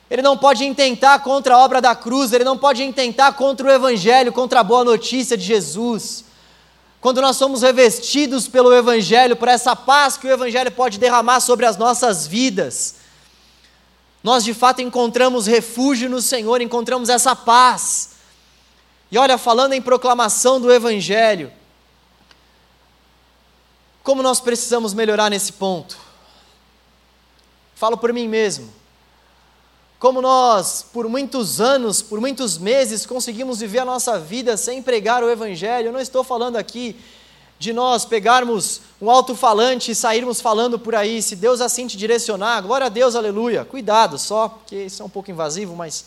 Ele 0.08 0.22
não 0.22 0.38
pode 0.38 0.64
intentar 0.64 1.18
contra 1.24 1.56
a 1.56 1.58
obra 1.58 1.82
da 1.82 1.96
cruz, 1.96 2.32
ele 2.32 2.44
não 2.44 2.60
pode 2.60 2.84
intentar 2.84 3.34
contra 3.34 3.66
o 3.66 3.72
Evangelho, 3.72 4.32
contra 4.32 4.60
a 4.60 4.64
boa 4.64 4.84
notícia 4.84 5.36
de 5.36 5.44
Jesus. 5.44 6.26
Quando 7.04 7.20
nós 7.20 7.36
somos 7.36 7.62
revestidos 7.62 8.48
pelo 8.48 8.74
Evangelho, 8.74 9.36
por 9.36 9.50
essa 9.50 9.76
paz 9.76 10.16
que 10.16 10.26
o 10.26 10.32
Evangelho 10.32 10.72
pode 10.72 10.98
derramar 10.98 11.42
sobre 11.42 11.66
as 11.66 11.76
nossas 11.76 12.26
vidas, 12.26 12.96
nós 14.24 14.42
de 14.46 14.54
fato 14.54 14.82
encontramos 14.82 15.46
refúgio 15.46 16.10
no 16.10 16.22
Senhor, 16.22 16.62
encontramos 16.62 17.10
essa 17.10 17.36
paz. 17.36 18.12
E 19.12 19.18
olha, 19.18 19.38
falando 19.38 19.74
em 19.74 19.82
proclamação 19.82 20.62
do 20.62 20.72
Evangelho, 20.72 21.52
como 24.02 24.24
nós 24.24 24.40
precisamos 24.40 24.94
melhorar 24.94 25.30
nesse 25.30 25.52
ponto? 25.52 25.98
Falo 27.76 27.98
por 27.98 28.14
mim 28.14 28.30
mesmo 28.30 28.74
como 30.04 30.22
nós, 30.22 30.86
por 30.92 31.08
muitos 31.08 31.62
anos, 31.62 32.02
por 32.02 32.20
muitos 32.20 32.58
meses, 32.58 33.06
conseguimos 33.06 33.62
viver 33.62 33.80
a 33.80 33.86
nossa 33.86 34.20
vida 34.20 34.58
sem 34.58 34.84
pregar 34.84 35.24
o 35.24 35.30
Evangelho. 35.30 35.88
Eu 35.88 35.94
não 35.94 36.00
estou 36.02 36.26
falando 36.26 36.58
aqui 36.58 37.00
de 37.58 37.72
nós 37.72 38.04
pegarmos 38.04 38.82
um 39.02 39.10
alto-falante 39.10 39.92
e 39.92 39.96
sairmos 39.96 40.42
falando 40.42 40.78
por 40.78 40.94
aí, 40.94 41.22
se 41.22 41.38
Deus 41.38 41.62
assim 41.62 41.88
te 41.88 41.96
direcionar, 41.96 42.60
glória 42.60 42.88
a 42.88 42.90
Deus, 42.90 43.16
aleluia. 43.16 43.64
Cuidado 43.64 44.20
só, 44.20 44.50
porque 44.50 44.76
isso 44.76 45.02
é 45.02 45.06
um 45.06 45.10
pouco 45.10 45.32
invasivo, 45.32 45.74
mas 45.74 46.04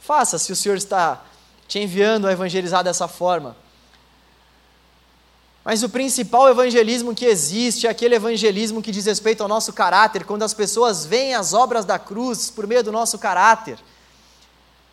faça 0.00 0.36
se 0.36 0.50
o 0.50 0.56
Senhor 0.56 0.76
está 0.76 1.22
te 1.68 1.78
enviando 1.78 2.26
a 2.26 2.32
evangelizar 2.32 2.82
dessa 2.82 3.06
forma. 3.06 3.54
Mas 5.64 5.82
o 5.82 5.88
principal 5.88 6.48
evangelismo 6.48 7.14
que 7.14 7.24
existe 7.24 7.86
é 7.86 7.90
aquele 7.90 8.14
evangelismo 8.14 8.82
que 8.82 8.92
diz 8.92 9.06
respeito 9.06 9.42
ao 9.42 9.48
nosso 9.48 9.72
caráter, 9.72 10.24
quando 10.24 10.42
as 10.42 10.52
pessoas 10.52 11.06
veem 11.06 11.34
as 11.34 11.54
obras 11.54 11.86
da 11.86 11.98
cruz 11.98 12.50
por 12.50 12.66
meio 12.66 12.84
do 12.84 12.92
nosso 12.92 13.18
caráter. 13.18 13.78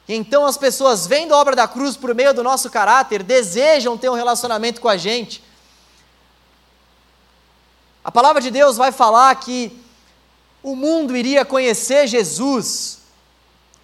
Então 0.08 0.46
as 0.46 0.58
pessoas 0.58 1.06
vendo 1.06 1.34
a 1.34 1.38
obra 1.38 1.56
da 1.56 1.68
cruz 1.68 1.98
por 1.98 2.16
meio 2.16 2.34
do 2.34 2.42
nosso 2.42 2.70
caráter, 2.70 3.22
desejam 3.22 3.98
ter 3.98 4.10
um 4.10 4.16
relacionamento 4.16 4.80
com 4.80 4.88
a 4.88 4.96
gente. 4.96 5.44
A 8.04 8.12
palavra 8.12 8.42
de 8.42 8.50
Deus 8.50 8.78
vai 8.78 8.94
falar 8.94 9.36
que 9.36 9.78
o 10.64 10.76
mundo 10.76 11.16
iria 11.16 11.44
conhecer 11.44 12.08
Jesus, 12.08 13.00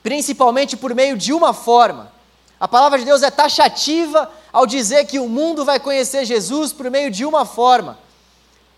principalmente 0.01 0.77
por 0.77 0.95
meio 0.95 1.17
de 1.17 1.33
uma 1.33 1.53
forma. 1.53 2.16
A 2.59 2.67
palavra 2.67 2.97
de 2.97 3.05
Deus 3.05 3.21
é 3.21 3.29
taxativa 3.29 4.31
ao 4.51 4.65
dizer 4.65 5.05
que 5.05 5.19
o 5.19 5.29
mundo 5.29 5.63
vai 5.63 5.79
conhecer 5.79 6.25
Jesus 6.25 6.73
por 6.73 6.89
meio 6.89 7.11
de 7.11 7.23
uma 7.25 7.45
forma, 7.45 7.97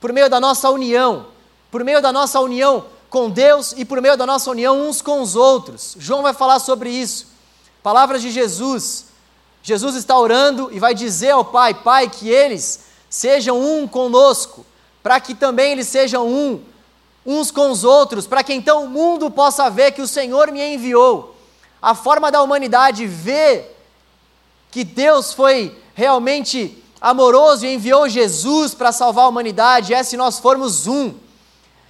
por 0.01 0.11
meio 0.11 0.29
da 0.29 0.39
nossa 0.39 0.69
união, 0.69 1.27
por 1.71 1.83
meio 1.83 2.01
da 2.01 2.11
nossa 2.11 2.39
união 2.39 2.85
com 3.09 3.29
Deus 3.29 3.73
e 3.77 3.85
por 3.85 4.01
meio 4.01 4.17
da 4.17 4.25
nossa 4.25 4.51
união 4.51 4.81
uns 4.81 5.01
com 5.01 5.21
os 5.21 5.35
outros. 5.35 5.95
João 5.97 6.21
vai 6.21 6.33
falar 6.33 6.59
sobre 6.59 6.89
isso. 6.89 7.27
Palavras 7.81 8.21
de 8.21 8.29
Jesus. 8.29 9.05
Jesus 9.63 9.95
está 9.95 10.17
orando 10.17 10.69
e 10.71 10.79
vai 10.79 10.93
dizer 10.93 11.31
ao 11.31 11.45
Pai: 11.45 11.73
Pai, 11.73 12.09
que 12.09 12.29
eles 12.29 12.81
sejam 13.09 13.59
um 13.59 13.87
conosco, 13.87 14.65
para 15.01 15.19
que 15.19 15.33
também 15.33 15.71
eles 15.71 15.87
sejam 15.87 16.27
um 16.27 16.61
uns 17.25 17.51
com 17.51 17.69
os 17.69 17.83
outros, 17.83 18.25
para 18.25 18.43
que 18.43 18.53
então 18.53 18.85
o 18.85 18.89
mundo 18.89 19.29
possa 19.29 19.69
ver 19.69 19.91
que 19.91 20.01
o 20.01 20.07
Senhor 20.07 20.51
me 20.51 20.73
enviou. 20.73 21.35
A 21.81 21.95
forma 21.95 22.31
da 22.31 22.41
humanidade 22.41 23.05
ver 23.05 23.77
que 24.71 24.83
Deus 24.83 25.33
foi 25.33 25.77
realmente 25.95 26.83
amoroso 27.01 27.65
e 27.65 27.73
enviou 27.73 28.09
Jesus 28.09 28.73
para 28.73 28.91
salvar 28.91 29.25
a 29.25 29.29
humanidade, 29.29 29.93
é 29.93 30.03
se 30.03 30.17
nós 30.17 30.39
formos 30.39 30.87
um. 30.87 31.13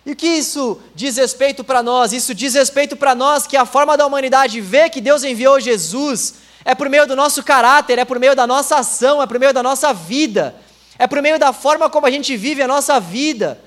E 0.05 0.11
o 0.11 0.15
que 0.15 0.27
isso 0.27 0.79
diz 0.95 1.17
respeito 1.17 1.63
para 1.63 1.83
nós? 1.83 2.13
Isso 2.13 2.33
diz 2.33 2.53
respeito 2.53 2.95
para 2.95 3.13
nós 3.13 3.45
que 3.45 3.57
a 3.57 3.65
forma 3.65 3.97
da 3.97 4.05
humanidade 4.05 4.61
ver 4.61 4.89
que 4.89 5.01
Deus 5.01 5.23
enviou 5.23 5.59
Jesus 5.59 6.35
é 6.63 6.75
por 6.75 6.89
meio 6.89 7.07
do 7.07 7.15
nosso 7.15 7.43
caráter, 7.43 7.99
é 7.99 8.05
por 8.05 8.19
meio 8.19 8.35
da 8.35 8.45
nossa 8.45 8.77
ação, 8.77 9.21
é 9.21 9.27
por 9.27 9.39
meio 9.39 9.53
da 9.53 9.63
nossa 9.63 9.93
vida, 9.93 10.55
é 10.97 11.07
por 11.07 11.21
meio 11.21 11.39
da 11.39 11.51
forma 11.51 11.89
como 11.89 12.05
a 12.05 12.11
gente 12.11 12.35
vive 12.37 12.61
a 12.61 12.67
nossa 12.67 12.99
vida. 12.99 13.59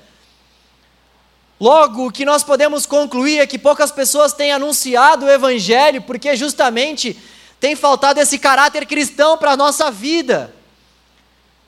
Logo, 1.63 2.07
o 2.07 2.11
que 2.11 2.25
nós 2.25 2.43
podemos 2.43 2.85
concluir 2.85 3.39
é 3.39 3.47
que 3.47 3.57
poucas 3.57 3.89
pessoas 3.89 4.33
têm 4.33 4.51
anunciado 4.51 5.25
o 5.25 5.29
Evangelho, 5.29 6.01
porque 6.01 6.35
justamente 6.35 7.17
tem 7.57 7.73
faltado 7.73 8.19
esse 8.19 8.37
caráter 8.37 8.85
cristão 8.85 9.37
para 9.37 9.51
a 9.53 9.55
nossa 9.55 9.89
vida, 9.89 10.53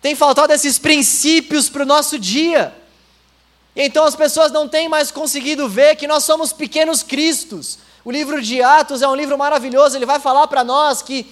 tem 0.02 0.14
faltado 0.14 0.52
esses 0.52 0.78
princípios 0.78 1.70
para 1.70 1.84
o 1.84 1.86
nosso 1.86 2.20
dia. 2.20 2.76
Então 3.74 4.04
as 4.04 4.18
pessoas 4.18 4.52
não 4.52 4.68
têm 4.68 4.90
mais 4.90 5.12
conseguido 5.12 5.70
ver 5.70 5.96
que 5.96 6.08
nós 6.08 6.26
somos 6.26 6.52
pequenos 6.52 7.02
cristos. 7.02 7.80
O 8.04 8.12
livro 8.12 8.42
de 8.42 8.62
Atos 8.62 9.02
é 9.02 9.08
um 9.08 9.16
livro 9.16 9.38
maravilhoso, 9.38 9.96
ele 9.96 10.06
vai 10.06 10.20
falar 10.20 10.46
para 10.48 10.62
nós 10.62 11.02
que 11.02 11.26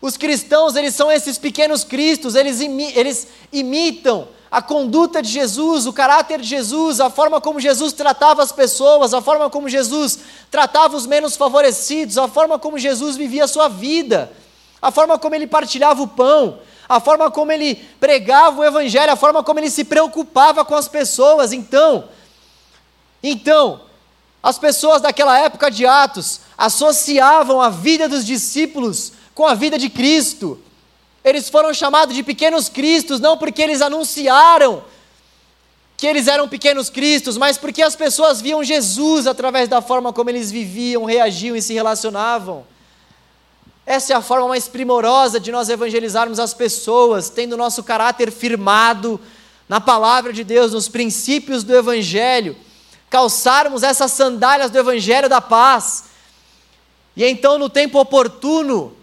os 0.00 0.16
cristãos, 0.16 0.76
eles 0.76 0.94
são 0.94 1.10
esses 1.10 1.38
pequenos 1.38 1.82
cristos, 1.82 2.36
eles, 2.36 2.60
imi 2.60 2.92
eles 2.94 3.26
imitam 3.52 4.28
a 4.56 4.62
conduta 4.62 5.20
de 5.20 5.28
Jesus, 5.28 5.86
o 5.86 5.92
caráter 5.92 6.40
de 6.40 6.48
Jesus, 6.48 6.98
a 6.98 7.10
forma 7.10 7.42
como 7.42 7.60
Jesus 7.60 7.92
tratava 7.92 8.42
as 8.42 8.50
pessoas, 8.52 9.12
a 9.12 9.20
forma 9.20 9.50
como 9.50 9.68
Jesus 9.68 10.18
tratava 10.50 10.96
os 10.96 11.04
menos 11.04 11.36
favorecidos, 11.36 12.16
a 12.16 12.26
forma 12.26 12.58
como 12.58 12.78
Jesus 12.78 13.18
vivia 13.18 13.44
a 13.44 13.48
sua 13.48 13.68
vida, 13.68 14.32
a 14.80 14.90
forma 14.90 15.18
como 15.18 15.34
ele 15.34 15.46
partilhava 15.46 16.00
o 16.00 16.08
pão, 16.08 16.58
a 16.88 16.98
forma 16.98 17.30
como 17.30 17.52
ele 17.52 17.74
pregava 18.00 18.62
o 18.62 18.64
evangelho, 18.64 19.12
a 19.12 19.16
forma 19.16 19.44
como 19.44 19.60
ele 19.60 19.68
se 19.68 19.84
preocupava 19.84 20.64
com 20.64 20.74
as 20.74 20.88
pessoas. 20.88 21.52
Então, 21.52 22.08
então, 23.22 23.82
as 24.42 24.58
pessoas 24.58 25.02
daquela 25.02 25.38
época 25.38 25.70
de 25.70 25.84
Atos 25.84 26.40
associavam 26.56 27.60
a 27.60 27.68
vida 27.68 28.08
dos 28.08 28.24
discípulos 28.24 29.12
com 29.34 29.46
a 29.46 29.52
vida 29.52 29.76
de 29.76 29.90
Cristo. 29.90 30.58
Eles 31.26 31.50
foram 31.50 31.74
chamados 31.74 32.14
de 32.14 32.22
pequenos 32.22 32.68
cristos, 32.68 33.18
não 33.18 33.36
porque 33.36 33.60
eles 33.60 33.82
anunciaram 33.82 34.84
que 35.96 36.06
eles 36.06 36.28
eram 36.28 36.48
pequenos 36.48 36.88
cristos, 36.88 37.36
mas 37.36 37.58
porque 37.58 37.82
as 37.82 37.96
pessoas 37.96 38.40
viam 38.40 38.62
Jesus 38.62 39.26
através 39.26 39.68
da 39.68 39.82
forma 39.82 40.12
como 40.12 40.30
eles 40.30 40.52
viviam, 40.52 41.04
reagiam 41.04 41.56
e 41.56 41.60
se 41.60 41.74
relacionavam. 41.74 42.64
Essa 43.84 44.12
é 44.12 44.16
a 44.16 44.22
forma 44.22 44.46
mais 44.46 44.68
primorosa 44.68 45.40
de 45.40 45.50
nós 45.50 45.68
evangelizarmos 45.68 46.38
as 46.38 46.54
pessoas, 46.54 47.28
tendo 47.28 47.56
nosso 47.56 47.82
caráter 47.82 48.30
firmado 48.30 49.20
na 49.68 49.80
palavra 49.80 50.32
de 50.32 50.44
Deus, 50.44 50.72
nos 50.72 50.88
princípios 50.88 51.64
do 51.64 51.74
Evangelho, 51.74 52.54
calçarmos 53.10 53.82
essas 53.82 54.12
sandálias 54.12 54.70
do 54.70 54.78
Evangelho 54.78 55.28
da 55.28 55.40
paz, 55.40 56.04
e 57.16 57.24
então, 57.24 57.58
no 57.58 57.68
tempo 57.68 57.98
oportuno, 57.98 58.95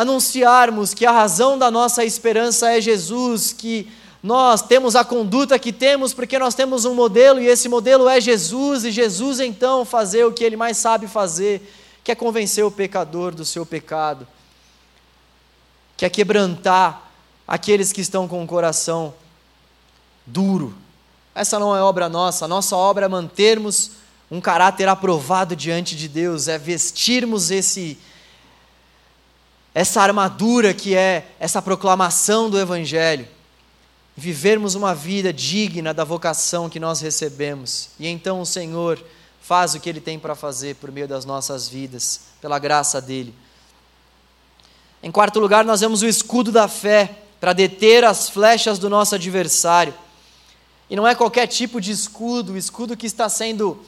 anunciarmos 0.00 0.94
que 0.94 1.04
a 1.04 1.12
razão 1.12 1.58
da 1.58 1.70
nossa 1.70 2.02
esperança 2.02 2.70
é 2.70 2.80
Jesus, 2.80 3.52
que 3.52 3.86
nós 4.22 4.62
temos 4.62 4.96
a 4.96 5.04
conduta 5.04 5.58
que 5.58 5.74
temos 5.74 6.14
porque 6.14 6.38
nós 6.38 6.54
temos 6.54 6.86
um 6.86 6.94
modelo 6.94 7.38
e 7.38 7.46
esse 7.46 7.68
modelo 7.68 8.08
é 8.08 8.18
Jesus, 8.18 8.86
e 8.86 8.90
Jesus 8.90 9.40
então 9.40 9.84
fazer 9.84 10.24
o 10.24 10.32
que 10.32 10.42
ele 10.42 10.56
mais 10.56 10.78
sabe 10.78 11.06
fazer, 11.06 11.70
que 12.02 12.10
é 12.10 12.14
convencer 12.14 12.64
o 12.64 12.70
pecador 12.70 13.34
do 13.34 13.44
seu 13.44 13.66
pecado, 13.66 14.26
que 15.98 16.06
é 16.06 16.08
quebrantar 16.08 17.10
aqueles 17.46 17.92
que 17.92 18.00
estão 18.00 18.26
com 18.26 18.42
o 18.42 18.46
coração 18.46 19.12
duro. 20.24 20.74
Essa 21.34 21.58
não 21.58 21.76
é 21.76 21.82
obra 21.82 22.08
nossa, 22.08 22.46
a 22.46 22.48
nossa 22.48 22.74
obra 22.74 23.04
é 23.04 23.08
mantermos 23.08 23.90
um 24.30 24.40
caráter 24.40 24.88
aprovado 24.88 25.54
diante 25.54 25.94
de 25.94 26.08
Deus, 26.08 26.48
é 26.48 26.56
vestirmos 26.56 27.50
esse 27.50 27.98
essa 29.74 30.02
armadura 30.02 30.74
que 30.74 30.94
é 30.94 31.28
essa 31.38 31.62
proclamação 31.62 32.50
do 32.50 32.58
Evangelho, 32.58 33.26
vivermos 34.16 34.74
uma 34.74 34.94
vida 34.94 35.32
digna 35.32 35.94
da 35.94 36.04
vocação 36.04 36.68
que 36.68 36.80
nós 36.80 37.00
recebemos, 37.00 37.90
e 37.98 38.06
então 38.06 38.40
o 38.40 38.46
Senhor 38.46 39.02
faz 39.40 39.74
o 39.74 39.80
que 39.80 39.88
Ele 39.88 40.00
tem 40.00 40.18
para 40.18 40.34
fazer 40.34 40.76
por 40.76 40.92
meio 40.92 41.08
das 41.08 41.24
nossas 41.24 41.68
vidas, 41.68 42.20
pela 42.40 42.58
graça 42.58 43.00
dEle. 43.00 43.34
Em 45.02 45.10
quarto 45.10 45.40
lugar, 45.40 45.64
nós 45.64 45.80
vemos 45.80 46.02
o 46.02 46.06
escudo 46.06 46.52
da 46.52 46.68
fé 46.68 47.16
para 47.40 47.54
deter 47.54 48.04
as 48.04 48.28
flechas 48.28 48.78
do 48.78 48.90
nosso 48.90 49.14
adversário. 49.14 49.94
E 50.90 50.94
não 50.94 51.08
é 51.08 51.14
qualquer 51.14 51.46
tipo 51.46 51.80
de 51.80 51.90
escudo, 51.90 52.52
o 52.52 52.56
escudo 52.56 52.96
que 52.96 53.06
está 53.06 53.28
sendo 53.28 53.82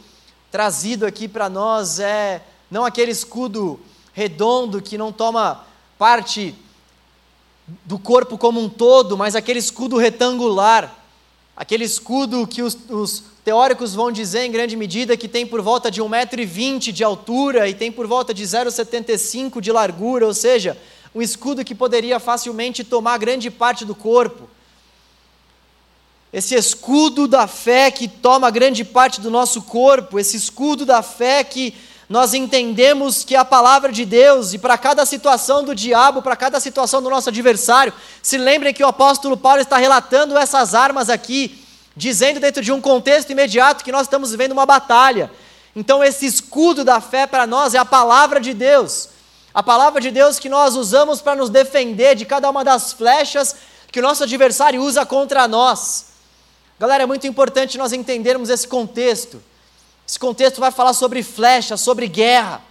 trazido 0.50 1.04
aqui 1.04 1.28
para 1.28 1.50
nós 1.50 1.98
é 1.98 2.42
não 2.70 2.84
aquele 2.84 3.10
escudo 3.10 3.78
redondo 4.14 4.80
que 4.80 4.96
não 4.96 5.12
toma 5.12 5.64
parte 6.02 6.52
do 7.84 7.96
corpo 7.96 8.36
como 8.36 8.60
um 8.60 8.68
todo, 8.68 9.16
mas 9.16 9.36
aquele 9.36 9.60
escudo 9.60 9.96
retangular, 9.96 10.92
aquele 11.56 11.84
escudo 11.84 12.44
que 12.44 12.60
os, 12.60 12.76
os 12.90 13.22
teóricos 13.44 13.94
vão 13.94 14.10
dizer 14.10 14.44
em 14.44 14.50
grande 14.50 14.74
medida 14.74 15.16
que 15.16 15.28
tem 15.28 15.46
por 15.46 15.62
volta 15.62 15.92
de 15.92 16.02
1,20m 16.02 16.90
de 16.90 17.04
altura 17.04 17.68
e 17.68 17.74
tem 17.74 17.92
por 17.92 18.08
volta 18.08 18.34
de 18.34 18.42
0,75 18.42 19.60
de 19.60 19.70
largura, 19.70 20.26
ou 20.26 20.34
seja, 20.34 20.76
um 21.14 21.22
escudo 21.22 21.64
que 21.64 21.72
poderia 21.72 22.18
facilmente 22.18 22.82
tomar 22.82 23.16
grande 23.16 23.48
parte 23.48 23.84
do 23.84 23.94
corpo. 23.94 24.50
Esse 26.32 26.56
escudo 26.56 27.28
da 27.28 27.46
fé 27.46 27.92
que 27.92 28.08
toma 28.08 28.50
grande 28.50 28.84
parte 28.84 29.20
do 29.20 29.30
nosso 29.30 29.62
corpo, 29.62 30.18
esse 30.18 30.36
escudo 30.36 30.84
da 30.84 31.00
fé 31.00 31.44
que 31.44 31.72
nós 32.12 32.34
entendemos 32.34 33.24
que 33.24 33.34
a 33.34 33.42
palavra 33.42 33.90
de 33.90 34.04
Deus, 34.04 34.52
e 34.52 34.58
para 34.58 34.76
cada 34.76 35.06
situação 35.06 35.64
do 35.64 35.74
diabo, 35.74 36.20
para 36.20 36.36
cada 36.36 36.60
situação 36.60 37.02
do 37.02 37.08
nosso 37.08 37.30
adversário, 37.30 37.90
se 38.22 38.36
lembrem 38.36 38.74
que 38.74 38.84
o 38.84 38.86
apóstolo 38.86 39.34
Paulo 39.34 39.62
está 39.62 39.78
relatando 39.78 40.36
essas 40.36 40.74
armas 40.74 41.08
aqui, 41.08 41.64
dizendo 41.96 42.38
dentro 42.38 42.62
de 42.62 42.70
um 42.70 42.82
contexto 42.82 43.30
imediato 43.30 43.82
que 43.82 43.90
nós 43.90 44.02
estamos 44.02 44.30
vivendo 44.30 44.52
uma 44.52 44.66
batalha. 44.66 45.30
Então, 45.74 46.04
esse 46.04 46.26
escudo 46.26 46.84
da 46.84 47.00
fé 47.00 47.26
para 47.26 47.46
nós 47.46 47.72
é 47.72 47.78
a 47.78 47.84
palavra 47.84 48.38
de 48.38 48.52
Deus, 48.52 49.08
a 49.54 49.62
palavra 49.62 49.98
de 49.98 50.10
Deus 50.10 50.38
que 50.38 50.50
nós 50.50 50.76
usamos 50.76 51.22
para 51.22 51.34
nos 51.34 51.48
defender 51.48 52.14
de 52.14 52.26
cada 52.26 52.50
uma 52.50 52.62
das 52.62 52.92
flechas 52.92 53.56
que 53.90 54.00
o 54.00 54.02
nosso 54.02 54.24
adversário 54.24 54.82
usa 54.82 55.06
contra 55.06 55.48
nós. 55.48 56.08
Galera, 56.78 57.04
é 57.04 57.06
muito 57.06 57.26
importante 57.26 57.78
nós 57.78 57.90
entendermos 57.90 58.50
esse 58.50 58.68
contexto. 58.68 59.42
Esse 60.06 60.18
contexto 60.18 60.60
vai 60.60 60.70
falar 60.70 60.92
sobre 60.92 61.22
flecha, 61.22 61.76
sobre 61.76 62.06
guerra. 62.06 62.62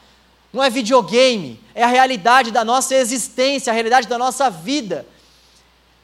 Não 0.51 0.61
é 0.61 0.69
videogame, 0.69 1.59
é 1.73 1.83
a 1.83 1.87
realidade 1.87 2.51
da 2.51 2.65
nossa 2.65 2.93
existência, 2.95 3.71
a 3.71 3.73
realidade 3.73 4.07
da 4.07 4.17
nossa 4.17 4.49
vida. 4.49 5.05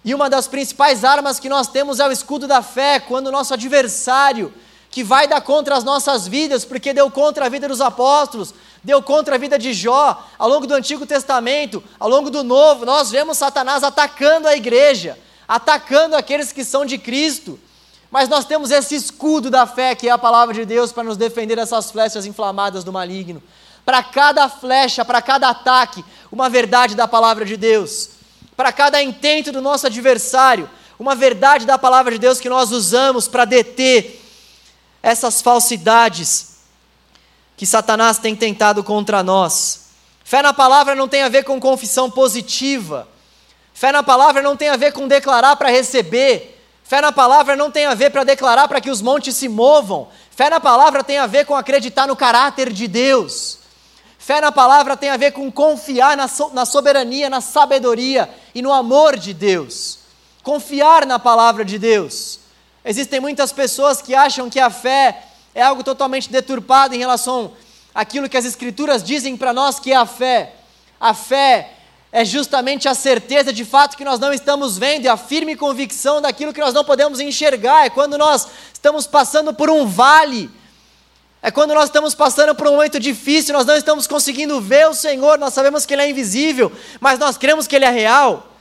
E 0.05 0.15
uma 0.15 0.29
das 0.29 0.47
principais 0.47 1.03
armas 1.03 1.39
que 1.39 1.49
nós 1.49 1.67
temos 1.67 1.99
é 1.99 2.07
o 2.07 2.11
escudo 2.11 2.47
da 2.47 2.61
fé, 2.61 2.99
quando 2.99 3.27
o 3.27 3.31
nosso 3.31 3.53
adversário, 3.53 4.53
que 4.89 5.03
vai 5.03 5.27
dar 5.27 5.41
contra 5.41 5.75
as 5.75 5.83
nossas 5.83 6.27
vidas, 6.27 6.63
porque 6.63 6.93
deu 6.93 7.11
contra 7.11 7.45
a 7.45 7.49
vida 7.49 7.67
dos 7.67 7.81
apóstolos, 7.81 8.53
deu 8.81 9.01
contra 9.03 9.35
a 9.35 9.37
vida 9.37 9.59
de 9.59 9.73
Jó, 9.73 10.25
ao 10.39 10.47
longo 10.47 10.65
do 10.65 10.73
Antigo 10.73 11.05
Testamento, 11.05 11.83
ao 11.99 12.07
longo 12.07 12.29
do 12.29 12.41
Novo, 12.41 12.85
nós 12.85 13.11
vemos 13.11 13.37
Satanás 13.37 13.83
atacando 13.83 14.47
a 14.47 14.55
igreja, 14.55 15.19
atacando 15.45 16.15
aqueles 16.15 16.53
que 16.53 16.63
são 16.63 16.85
de 16.85 16.97
Cristo. 16.97 17.59
Mas 18.09 18.29
nós 18.29 18.45
temos 18.45 18.71
esse 18.71 18.95
escudo 18.95 19.49
da 19.49 19.67
fé, 19.67 19.93
que 19.95 20.07
é 20.07 20.11
a 20.11 20.17
palavra 20.17 20.53
de 20.53 20.65
Deus, 20.65 20.91
para 20.91 21.03
nos 21.03 21.17
defender 21.17 21.55
dessas 21.55 21.91
flechas 21.91 22.25
inflamadas 22.25 22.83
do 22.83 22.93
maligno. 22.93 23.43
Para 23.85 24.01
cada 24.03 24.47
flecha, 24.49 25.03
para 25.03 25.21
cada 25.21 25.49
ataque, 25.49 26.03
uma 26.31 26.49
verdade 26.49 26.95
da 26.95 27.07
palavra 27.07 27.45
de 27.45 27.57
Deus. 27.57 28.09
Para 28.55 28.71
cada 28.71 29.01
intento 29.01 29.51
do 29.51 29.61
nosso 29.61 29.87
adversário, 29.87 30.69
uma 30.97 31.15
verdade 31.15 31.65
da 31.65 31.77
palavra 31.77 32.11
de 32.13 32.19
Deus 32.19 32.39
que 32.39 32.49
nós 32.49 32.71
usamos 32.71 33.27
para 33.27 33.45
deter 33.45 34.21
essas 35.03 35.41
falsidades 35.41 36.57
que 37.55 37.65
Satanás 37.65 38.17
tem 38.17 38.35
tentado 38.35 38.83
contra 38.83 39.23
nós. 39.23 39.87
Fé 40.23 40.41
na 40.41 40.53
palavra 40.53 40.93
não 40.95 41.07
tem 41.07 41.21
a 41.21 41.29
ver 41.29 41.43
com 41.43 41.59
confissão 41.59 42.09
positiva. 42.09 43.07
Fé 43.73 43.91
na 43.91 44.03
palavra 44.03 44.41
não 44.41 44.57
tem 44.57 44.69
a 44.69 44.75
ver 44.75 44.91
com 44.91 45.07
declarar 45.07 45.55
para 45.55 45.69
receber. 45.69 46.56
Fé 46.87 47.01
na 47.01 47.11
palavra 47.11 47.53
não 47.53 47.69
tem 47.69 47.85
a 47.85 47.93
ver 47.93 48.11
para 48.11 48.23
declarar 48.23 48.65
para 48.69 48.79
que 48.79 48.89
os 48.89 49.01
montes 49.01 49.35
se 49.35 49.49
movam. 49.49 50.07
Fé 50.31 50.49
na 50.49 50.57
palavra 50.57 51.03
tem 51.03 51.17
a 51.17 51.27
ver 51.27 51.45
com 51.45 51.53
acreditar 51.53 52.07
no 52.07 52.15
caráter 52.15 52.71
de 52.71 52.87
Deus. 52.87 53.59
Fé 54.17 54.39
na 54.39 54.53
palavra 54.53 54.95
tem 54.95 55.09
a 55.09 55.17
ver 55.17 55.31
com 55.31 55.51
confiar 55.51 56.15
na, 56.15 56.29
so, 56.29 56.49
na 56.53 56.65
soberania, 56.65 57.29
na 57.29 57.41
sabedoria 57.41 58.29
e 58.55 58.61
no 58.61 58.71
amor 58.71 59.17
de 59.17 59.33
Deus. 59.33 59.99
Confiar 60.41 61.05
na 61.05 61.19
palavra 61.19 61.65
de 61.65 61.77
Deus. 61.77 62.39
Existem 62.85 63.19
muitas 63.19 63.51
pessoas 63.51 64.01
que 64.01 64.15
acham 64.15 64.49
que 64.49 64.59
a 64.59 64.69
fé 64.69 65.23
é 65.53 65.61
algo 65.61 65.83
totalmente 65.83 66.29
deturpado 66.31 66.95
em 66.95 66.99
relação 66.99 67.51
àquilo 67.93 68.29
que 68.29 68.37
as 68.37 68.45
Escrituras 68.45 69.03
dizem 69.03 69.35
para 69.35 69.51
nós 69.51 69.77
que 69.77 69.91
é 69.91 69.97
a 69.97 70.05
fé. 70.05 70.53
A 71.01 71.13
fé 71.13 71.69
é 72.11 72.23
justamente 72.23 72.87
a 72.87 72.93
certeza 72.93 73.51
de 73.51 73.65
fato 73.65 73.97
que 73.97 74.05
nós 74.05 74.19
não 74.19 74.31
estamos 74.31 74.77
vendo 74.77 75.05
e 75.05 75.07
a 75.07 75.17
firme 75.17 75.55
convicção 75.55 76.21
daquilo 76.21 76.53
que 76.53 76.61
nós 76.61 76.73
não 76.73 76.83
podemos 76.83 77.19
enxergar. 77.19 77.85
É 77.85 77.89
quando 77.89 78.17
nós 78.17 78.47
estamos 78.73 79.05
passando 79.05 79.53
por 79.53 79.69
um 79.69 79.85
vale, 79.85 80.49
é 81.41 81.51
quando 81.51 81.73
nós 81.73 81.85
estamos 81.85 82.15
passando 82.15 82.55
por 82.55 82.67
um 82.67 82.71
momento 82.71 82.99
difícil, 82.99 83.53
nós 83.53 83.65
não 83.65 83.75
estamos 83.75 84.07
conseguindo 84.07 84.59
ver 84.61 84.87
o 84.87 84.93
Senhor, 84.93 85.37
nós 85.37 85.53
sabemos 85.53 85.85
que 85.85 85.93
Ele 85.93 86.01
é 86.01 86.09
invisível, 86.09 86.71
mas 86.99 87.19
nós 87.19 87.37
cremos 87.37 87.67
que 87.67 87.75
Ele 87.75 87.85
é 87.85 87.91
real. 87.91 88.51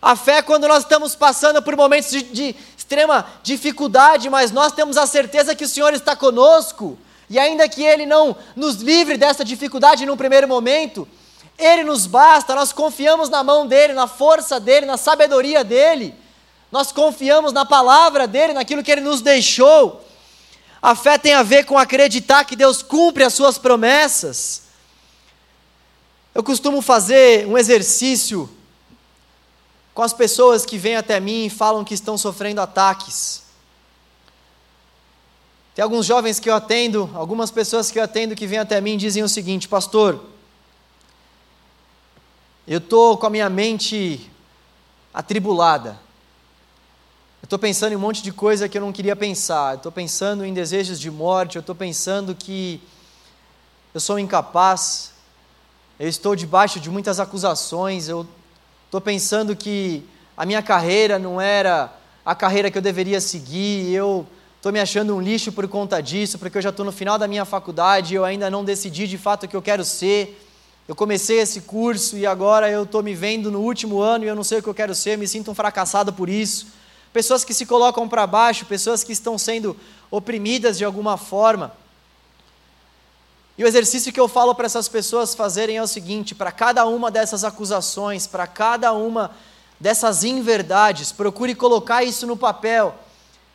A 0.00 0.14
fé 0.14 0.36
é 0.36 0.42
quando 0.42 0.68
nós 0.68 0.84
estamos 0.84 1.14
passando 1.14 1.62
por 1.62 1.74
momentos 1.76 2.10
de, 2.10 2.22
de 2.22 2.56
extrema 2.76 3.26
dificuldade, 3.42 4.28
mas 4.28 4.50
nós 4.50 4.72
temos 4.72 4.98
a 4.98 5.06
certeza 5.06 5.54
que 5.54 5.64
o 5.64 5.68
Senhor 5.68 5.94
está 5.94 6.14
conosco, 6.14 6.98
e 7.28 7.38
ainda 7.38 7.66
que 7.68 7.82
Ele 7.82 8.04
não 8.04 8.36
nos 8.54 8.76
livre 8.76 9.16
dessa 9.16 9.42
dificuldade 9.42 10.04
num 10.04 10.16
primeiro 10.16 10.46
momento, 10.46 11.08
ele 11.58 11.84
nos 11.84 12.06
basta, 12.06 12.54
nós 12.54 12.72
confiamos 12.72 13.28
na 13.28 13.44
mão 13.44 13.66
dele, 13.66 13.92
na 13.92 14.06
força 14.06 14.58
dele, 14.58 14.86
na 14.86 14.96
sabedoria 14.96 15.62
dele. 15.62 16.14
Nós 16.70 16.90
confiamos 16.90 17.52
na 17.52 17.64
palavra 17.64 18.26
dele, 18.26 18.52
naquilo 18.52 18.82
que 18.82 18.90
ele 18.90 19.00
nos 19.00 19.20
deixou. 19.20 20.04
A 20.82 20.94
fé 20.94 21.16
tem 21.16 21.32
a 21.32 21.42
ver 21.42 21.64
com 21.64 21.78
acreditar 21.78 22.44
que 22.44 22.56
Deus 22.56 22.82
cumpre 22.82 23.22
as 23.22 23.32
suas 23.32 23.56
promessas. 23.56 24.64
Eu 26.34 26.42
costumo 26.42 26.82
fazer 26.82 27.46
um 27.46 27.56
exercício 27.56 28.50
com 29.94 30.02
as 30.02 30.12
pessoas 30.12 30.66
que 30.66 30.76
vêm 30.76 30.96
até 30.96 31.20
mim 31.20 31.46
e 31.46 31.50
falam 31.50 31.84
que 31.84 31.94
estão 31.94 32.18
sofrendo 32.18 32.60
ataques. 32.60 33.44
Tem 35.74 35.82
alguns 35.82 36.04
jovens 36.04 36.40
que 36.40 36.50
eu 36.50 36.54
atendo, 36.54 37.08
algumas 37.14 37.52
pessoas 37.52 37.90
que 37.90 37.98
eu 37.98 38.02
atendo 38.02 38.34
que 38.34 38.46
vêm 38.46 38.58
até 38.58 38.80
mim 38.80 38.94
e 38.94 38.96
dizem 38.96 39.22
o 39.22 39.28
seguinte: 39.28 39.68
Pastor, 39.68 40.33
eu 42.66 42.78
estou 42.78 43.18
com 43.18 43.26
a 43.26 43.30
minha 43.30 43.50
mente 43.50 44.30
atribulada. 45.12 45.98
Eu 47.42 47.46
estou 47.46 47.58
pensando 47.58 47.92
em 47.92 47.96
um 47.96 48.00
monte 48.00 48.22
de 48.22 48.32
coisa 48.32 48.70
que 48.70 48.78
eu 48.78 48.80
não 48.80 48.90
queria 48.90 49.14
pensar. 49.14 49.76
Estou 49.76 49.92
pensando 49.92 50.46
em 50.46 50.54
desejos 50.54 50.98
de 50.98 51.10
morte. 51.10 51.58
Estou 51.58 51.74
pensando 51.74 52.34
que 52.34 52.80
eu 53.92 54.00
sou 54.00 54.18
incapaz. 54.18 55.12
Eu 56.00 56.08
estou 56.08 56.34
debaixo 56.34 56.80
de 56.80 56.88
muitas 56.88 57.20
acusações. 57.20 58.08
Eu 58.08 58.26
estou 58.86 58.98
pensando 58.98 59.54
que 59.54 60.02
a 60.34 60.46
minha 60.46 60.62
carreira 60.62 61.18
não 61.18 61.38
era 61.38 61.92
a 62.24 62.34
carreira 62.34 62.70
que 62.70 62.78
eu 62.78 62.82
deveria 62.82 63.20
seguir. 63.20 63.92
Eu 63.92 64.26
estou 64.56 64.72
me 64.72 64.80
achando 64.80 65.14
um 65.14 65.20
lixo 65.20 65.52
por 65.52 65.68
conta 65.68 66.00
disso, 66.02 66.38
porque 66.38 66.56
eu 66.56 66.62
já 66.62 66.70
estou 66.70 66.86
no 66.86 66.92
final 66.92 67.18
da 67.18 67.28
minha 67.28 67.44
faculdade 67.44 68.14
e 68.14 68.16
eu 68.16 68.24
ainda 68.24 68.48
não 68.48 68.64
decidi 68.64 69.06
de 69.06 69.18
fato 69.18 69.44
o 69.44 69.48
que 69.48 69.54
eu 69.54 69.60
quero 69.60 69.84
ser. 69.84 70.40
Eu 70.86 70.94
comecei 70.94 71.38
esse 71.38 71.62
curso 71.62 72.16
e 72.16 72.26
agora 72.26 72.70
eu 72.70 72.82
estou 72.82 73.02
me 73.02 73.14
vendo 73.14 73.50
no 73.50 73.60
último 73.60 74.00
ano 74.00 74.24
e 74.24 74.28
eu 74.28 74.36
não 74.36 74.44
sei 74.44 74.58
o 74.58 74.62
que 74.62 74.68
eu 74.68 74.74
quero 74.74 74.94
ser, 74.94 75.16
me 75.16 75.26
sinto 75.26 75.50
um 75.50 75.54
fracassado 75.54 76.12
por 76.12 76.28
isso. 76.28 76.66
Pessoas 77.10 77.42
que 77.42 77.54
se 77.54 77.64
colocam 77.64 78.06
para 78.06 78.26
baixo, 78.26 78.66
pessoas 78.66 79.02
que 79.02 79.12
estão 79.12 79.38
sendo 79.38 79.74
oprimidas 80.10 80.76
de 80.76 80.84
alguma 80.84 81.16
forma. 81.16 81.72
E 83.56 83.64
o 83.64 83.66
exercício 83.66 84.12
que 84.12 84.20
eu 84.20 84.28
falo 84.28 84.54
para 84.54 84.66
essas 84.66 84.86
pessoas 84.86 85.34
fazerem 85.34 85.78
é 85.78 85.82
o 85.82 85.86
seguinte: 85.86 86.34
para 86.34 86.52
cada 86.52 86.84
uma 86.84 87.10
dessas 87.10 87.44
acusações, 87.44 88.26
para 88.26 88.46
cada 88.46 88.92
uma 88.92 89.30
dessas 89.80 90.22
inverdades, 90.22 91.12
procure 91.12 91.54
colocar 91.54 92.04
isso 92.04 92.26
no 92.26 92.36
papel 92.36 92.94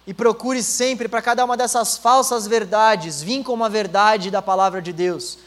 e 0.07 0.13
procure 0.13 0.63
sempre, 0.63 1.07
para 1.07 1.21
cada 1.21 1.45
uma 1.45 1.55
dessas 1.55 1.95
falsas 1.97 2.47
verdades, 2.47 3.21
vir 3.21 3.43
com 3.43 3.53
uma 3.53 3.69
verdade 3.69 4.32
da 4.32 4.41
palavra 4.41 4.82
de 4.82 4.91
Deus. 4.91 5.38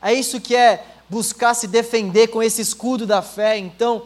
É 0.00 0.12
isso 0.12 0.40
que 0.40 0.54
é 0.54 0.84
buscar 1.12 1.52
se 1.52 1.66
defender 1.66 2.28
com 2.28 2.42
esse 2.42 2.62
escudo 2.62 3.06
da 3.06 3.20
fé. 3.20 3.58
Então, 3.58 4.04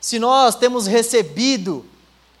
se 0.00 0.16
nós 0.20 0.54
temos 0.54 0.86
recebido 0.86 1.84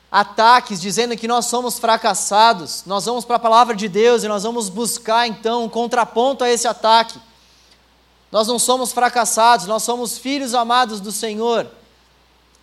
ataques 0.08 0.80
dizendo 0.80 1.16
que 1.16 1.26
nós 1.26 1.46
somos 1.46 1.80
fracassados, 1.80 2.84
nós 2.86 3.06
vamos 3.06 3.24
para 3.24 3.34
a 3.34 3.40
palavra 3.40 3.74
de 3.74 3.88
Deus 3.88 4.22
e 4.22 4.28
nós 4.28 4.44
vamos 4.44 4.68
buscar 4.68 5.26
então 5.26 5.64
um 5.64 5.68
contraponto 5.68 6.44
a 6.44 6.48
esse 6.48 6.68
ataque. 6.68 7.18
Nós 8.30 8.46
não 8.46 8.56
somos 8.56 8.92
fracassados, 8.92 9.66
nós 9.66 9.82
somos 9.82 10.16
filhos 10.16 10.54
amados 10.54 11.00
do 11.00 11.10
Senhor. 11.10 11.68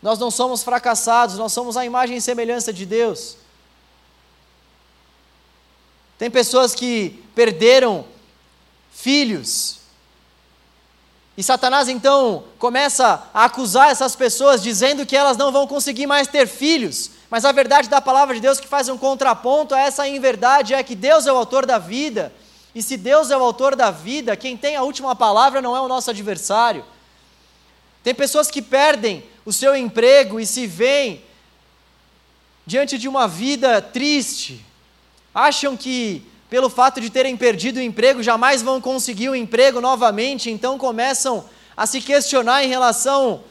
Nós 0.02 0.18
não 0.18 0.32
somos 0.32 0.64
fracassados, 0.64 1.38
nós 1.38 1.52
somos 1.52 1.76
a 1.76 1.84
imagem 1.84 2.16
e 2.16 2.22
semelhança 2.22 2.72
de 2.72 2.86
Deus. 2.86 3.36
Tem 6.18 6.32
pessoas 6.32 6.74
que 6.74 7.22
perderam 7.36 8.06
filhos 8.90 9.84
e 11.38 11.44
Satanás 11.44 11.90
então 11.90 12.46
começa 12.58 13.30
a 13.34 13.46
acusar 13.46 13.90
essas 13.90 14.16
pessoas, 14.16 14.64
dizendo 14.64 15.06
que 15.06 15.18
elas 15.18 15.36
não 15.36 15.52
vão 15.52 15.68
conseguir 15.68 16.08
mais 16.08 16.28
ter 16.28 16.48
filhos. 16.48 17.12
Mas 17.30 17.44
a 17.44 17.52
verdade 17.52 17.90
da 17.90 18.00
palavra 18.00 18.36
de 18.36 18.42
Deus 18.42 18.60
que 18.60 18.68
faz 18.68 18.88
um 18.88 18.98
contraponto 18.98 19.76
a 19.76 19.80
essa 19.82 20.08
inverdade 20.08 20.74
é 20.74 20.82
que 20.82 20.96
Deus 20.96 21.28
é 21.28 21.34
o 21.34 21.38
autor 21.38 21.66
da 21.66 21.78
vida. 21.78 22.32
E 22.74 22.82
se 22.82 22.96
Deus 22.96 23.32
é 23.32 23.38
o 23.38 23.44
autor 23.44 23.76
da 23.76 23.92
vida, 23.92 24.38
quem 24.38 24.56
tem 24.56 24.78
a 24.78 24.84
última 24.84 25.14
palavra 25.16 25.62
não 25.62 25.76
é 25.76 25.82
o 25.82 25.88
nosso 25.90 26.10
adversário. 26.10 26.86
Tem 28.02 28.16
pessoas 28.16 28.50
que 28.50 28.62
perdem 28.62 29.24
o 29.46 29.52
seu 29.52 29.76
emprego 29.76 30.40
e 30.40 30.46
se 30.46 30.66
veem 30.66 31.22
diante 32.66 32.98
de 32.98 33.08
uma 33.08 33.28
vida 33.28 33.82
triste, 33.82 34.66
acham 35.34 35.76
que 35.76 36.26
pelo 36.56 36.70
fato 36.70 37.02
de 37.02 37.10
terem 37.10 37.36
perdido 37.36 37.80
o 37.80 37.82
emprego 37.82 38.24
jamais 38.24 38.62
vão 38.62 38.80
conseguir 38.80 39.28
o 39.28 39.34
um 39.34 39.36
emprego 39.36 39.82
novamente, 39.82 40.50
então 40.50 40.78
começam 40.78 41.44
a 41.76 41.86
se 41.86 42.00
questionar 42.00 42.64
em 42.64 42.70
relação 42.70 43.44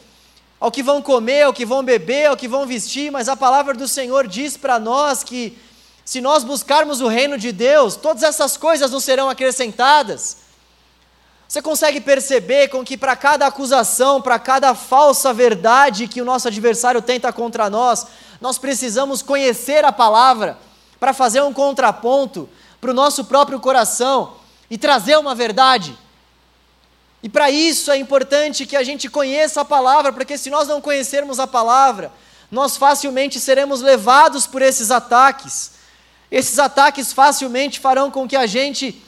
ao 0.58 0.70
que 0.70 0.82
vão 0.82 1.02
comer, 1.02 1.42
ao 1.42 1.52
que 1.52 1.66
vão 1.66 1.82
beber, 1.82 2.30
ao 2.30 2.36
que 2.38 2.48
vão 2.48 2.66
vestir, 2.66 3.12
mas 3.12 3.28
a 3.28 3.36
palavra 3.36 3.74
do 3.74 3.86
Senhor 3.86 4.26
diz 4.26 4.56
para 4.56 4.78
nós 4.78 5.22
que 5.22 5.54
se 6.02 6.22
nós 6.22 6.44
buscarmos 6.44 7.02
o 7.02 7.06
reino 7.06 7.36
de 7.36 7.52
Deus, 7.52 7.94
todas 7.94 8.22
essas 8.22 8.56
coisas 8.56 8.90
nos 8.90 9.04
serão 9.04 9.28
acrescentadas. 9.28 10.38
Você 11.46 11.60
consegue 11.60 12.00
perceber 12.00 12.68
com 12.68 12.82
que 12.82 12.96
para 12.96 13.14
cada 13.14 13.46
acusação, 13.46 14.22
para 14.22 14.38
cada 14.38 14.74
falsa 14.74 15.30
verdade 15.30 16.08
que 16.08 16.22
o 16.22 16.24
nosso 16.24 16.48
adversário 16.48 17.02
tenta 17.02 17.30
contra 17.34 17.68
nós, 17.68 18.06
nós 18.40 18.56
precisamos 18.56 19.20
conhecer 19.20 19.84
a 19.84 19.92
palavra 19.92 20.56
para 20.98 21.12
fazer 21.12 21.42
um 21.42 21.52
contraponto 21.52 22.48
para 22.84 22.90
o 22.90 22.94
nosso 22.94 23.24
próprio 23.24 23.58
coração 23.58 24.34
e 24.70 24.76
trazer 24.76 25.16
uma 25.16 25.34
verdade. 25.34 25.96
E 27.22 27.30
para 27.30 27.50
isso 27.50 27.90
é 27.90 27.96
importante 27.96 28.66
que 28.66 28.76
a 28.76 28.82
gente 28.82 29.08
conheça 29.08 29.62
a 29.62 29.64
palavra, 29.64 30.12
porque 30.12 30.36
se 30.36 30.50
nós 30.50 30.68
não 30.68 30.82
conhecermos 30.82 31.40
a 31.40 31.46
palavra, 31.46 32.12
nós 32.50 32.76
facilmente 32.76 33.40
seremos 33.40 33.80
levados 33.80 34.46
por 34.46 34.60
esses 34.60 34.90
ataques. 34.90 35.72
Esses 36.30 36.58
ataques 36.58 37.10
facilmente 37.10 37.80
farão 37.80 38.10
com 38.10 38.28
que 38.28 38.36
a 38.36 38.44
gente 38.44 39.02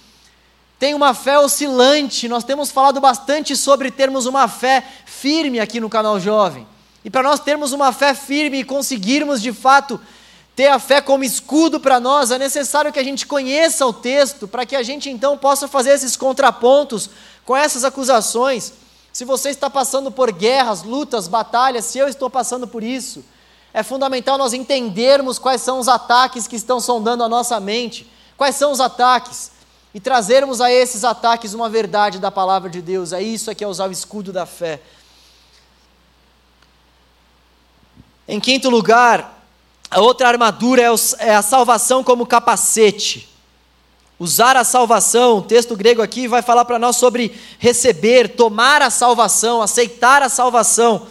tem 0.78 0.94
uma 0.94 1.12
fé 1.12 1.38
oscilante. 1.38 2.28
Nós 2.28 2.44
temos 2.44 2.70
falado 2.70 2.98
bastante 2.98 3.54
sobre 3.54 3.90
termos 3.90 4.24
uma 4.24 4.48
fé 4.48 4.82
firme 5.04 5.60
aqui 5.60 5.80
no 5.80 5.90
canal 5.90 6.18
Jovem. 6.18 6.66
E 7.04 7.10
para 7.10 7.22
nós 7.22 7.40
termos 7.40 7.74
uma 7.74 7.92
fé 7.92 8.14
firme 8.14 8.60
e 8.60 8.64
conseguirmos 8.64 9.42
de 9.42 9.52
fato 9.52 10.00
ter 10.56 10.68
a 10.68 10.78
fé 10.78 11.02
como 11.02 11.22
escudo 11.22 11.78
para 11.78 12.00
nós, 12.00 12.30
é 12.30 12.38
necessário 12.38 12.90
que 12.90 12.98
a 12.98 13.04
gente 13.04 13.26
conheça 13.26 13.84
o 13.84 13.92
texto, 13.92 14.48
para 14.48 14.64
que 14.64 14.74
a 14.74 14.82
gente 14.82 15.10
então 15.10 15.36
possa 15.36 15.68
fazer 15.68 15.90
esses 15.90 16.16
contrapontos 16.16 17.10
com 17.44 17.54
essas 17.54 17.84
acusações. 17.84 18.72
Se 19.12 19.26
você 19.26 19.50
está 19.50 19.68
passando 19.68 20.10
por 20.10 20.32
guerras, 20.32 20.82
lutas, 20.82 21.28
batalhas, 21.28 21.84
se 21.84 21.98
eu 21.98 22.08
estou 22.08 22.30
passando 22.30 22.66
por 22.66 22.82
isso, 22.82 23.22
é 23.74 23.82
fundamental 23.82 24.38
nós 24.38 24.54
entendermos 24.54 25.38
quais 25.38 25.60
são 25.60 25.78
os 25.78 25.88
ataques 25.88 26.46
que 26.46 26.56
estão 26.56 26.80
sondando 26.80 27.22
a 27.22 27.28
nossa 27.28 27.60
mente, 27.60 28.10
quais 28.34 28.56
são 28.56 28.72
os 28.72 28.80
ataques 28.80 29.50
e 29.92 30.00
trazermos 30.00 30.62
a 30.62 30.72
esses 30.72 31.04
ataques 31.04 31.52
uma 31.52 31.68
verdade 31.68 32.18
da 32.18 32.30
palavra 32.30 32.70
de 32.70 32.80
Deus. 32.80 33.12
É 33.12 33.22
isso 33.22 33.54
que 33.54 33.62
é 33.62 33.68
usar 33.68 33.90
o 33.90 33.92
escudo 33.92 34.32
da 34.32 34.46
fé. 34.46 34.80
Em 38.26 38.40
quinto 38.40 38.70
lugar, 38.70 39.35
a 39.90 40.00
outra 40.00 40.28
armadura 40.28 40.82
é, 40.82 40.88
é 41.18 41.34
a 41.34 41.42
salvação 41.42 42.02
como 42.02 42.26
capacete. 42.26 43.28
Usar 44.18 44.56
a 44.56 44.64
salvação, 44.64 45.38
o 45.38 45.42
texto 45.42 45.76
grego 45.76 46.00
aqui 46.00 46.26
vai 46.26 46.40
falar 46.40 46.64
para 46.64 46.78
nós 46.78 46.96
sobre 46.96 47.38
receber, 47.58 48.30
tomar 48.30 48.80
a 48.80 48.88
salvação, 48.88 49.60
aceitar 49.60 50.22
a 50.22 50.28
salvação. 50.28 51.06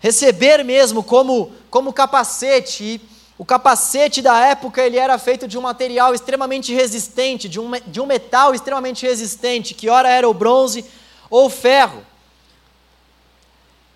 Receber 0.00 0.62
mesmo 0.62 1.02
como, 1.02 1.50
como 1.70 1.94
capacete. 1.94 3.00
O 3.38 3.44
capacete 3.44 4.20
da 4.20 4.38
época 4.38 4.82
ele 4.82 4.98
era 4.98 5.18
feito 5.18 5.48
de 5.48 5.56
um 5.56 5.62
material 5.62 6.14
extremamente 6.14 6.74
resistente, 6.74 7.48
de 7.48 7.58
um, 7.58 7.72
de 7.86 8.00
um 8.00 8.06
metal 8.06 8.54
extremamente 8.54 9.06
resistente, 9.06 9.74
que 9.74 9.88
ora 9.88 10.08
era 10.08 10.28
o 10.28 10.34
bronze 10.34 10.84
ou 11.30 11.46
o 11.46 11.50
ferro. 11.50 12.04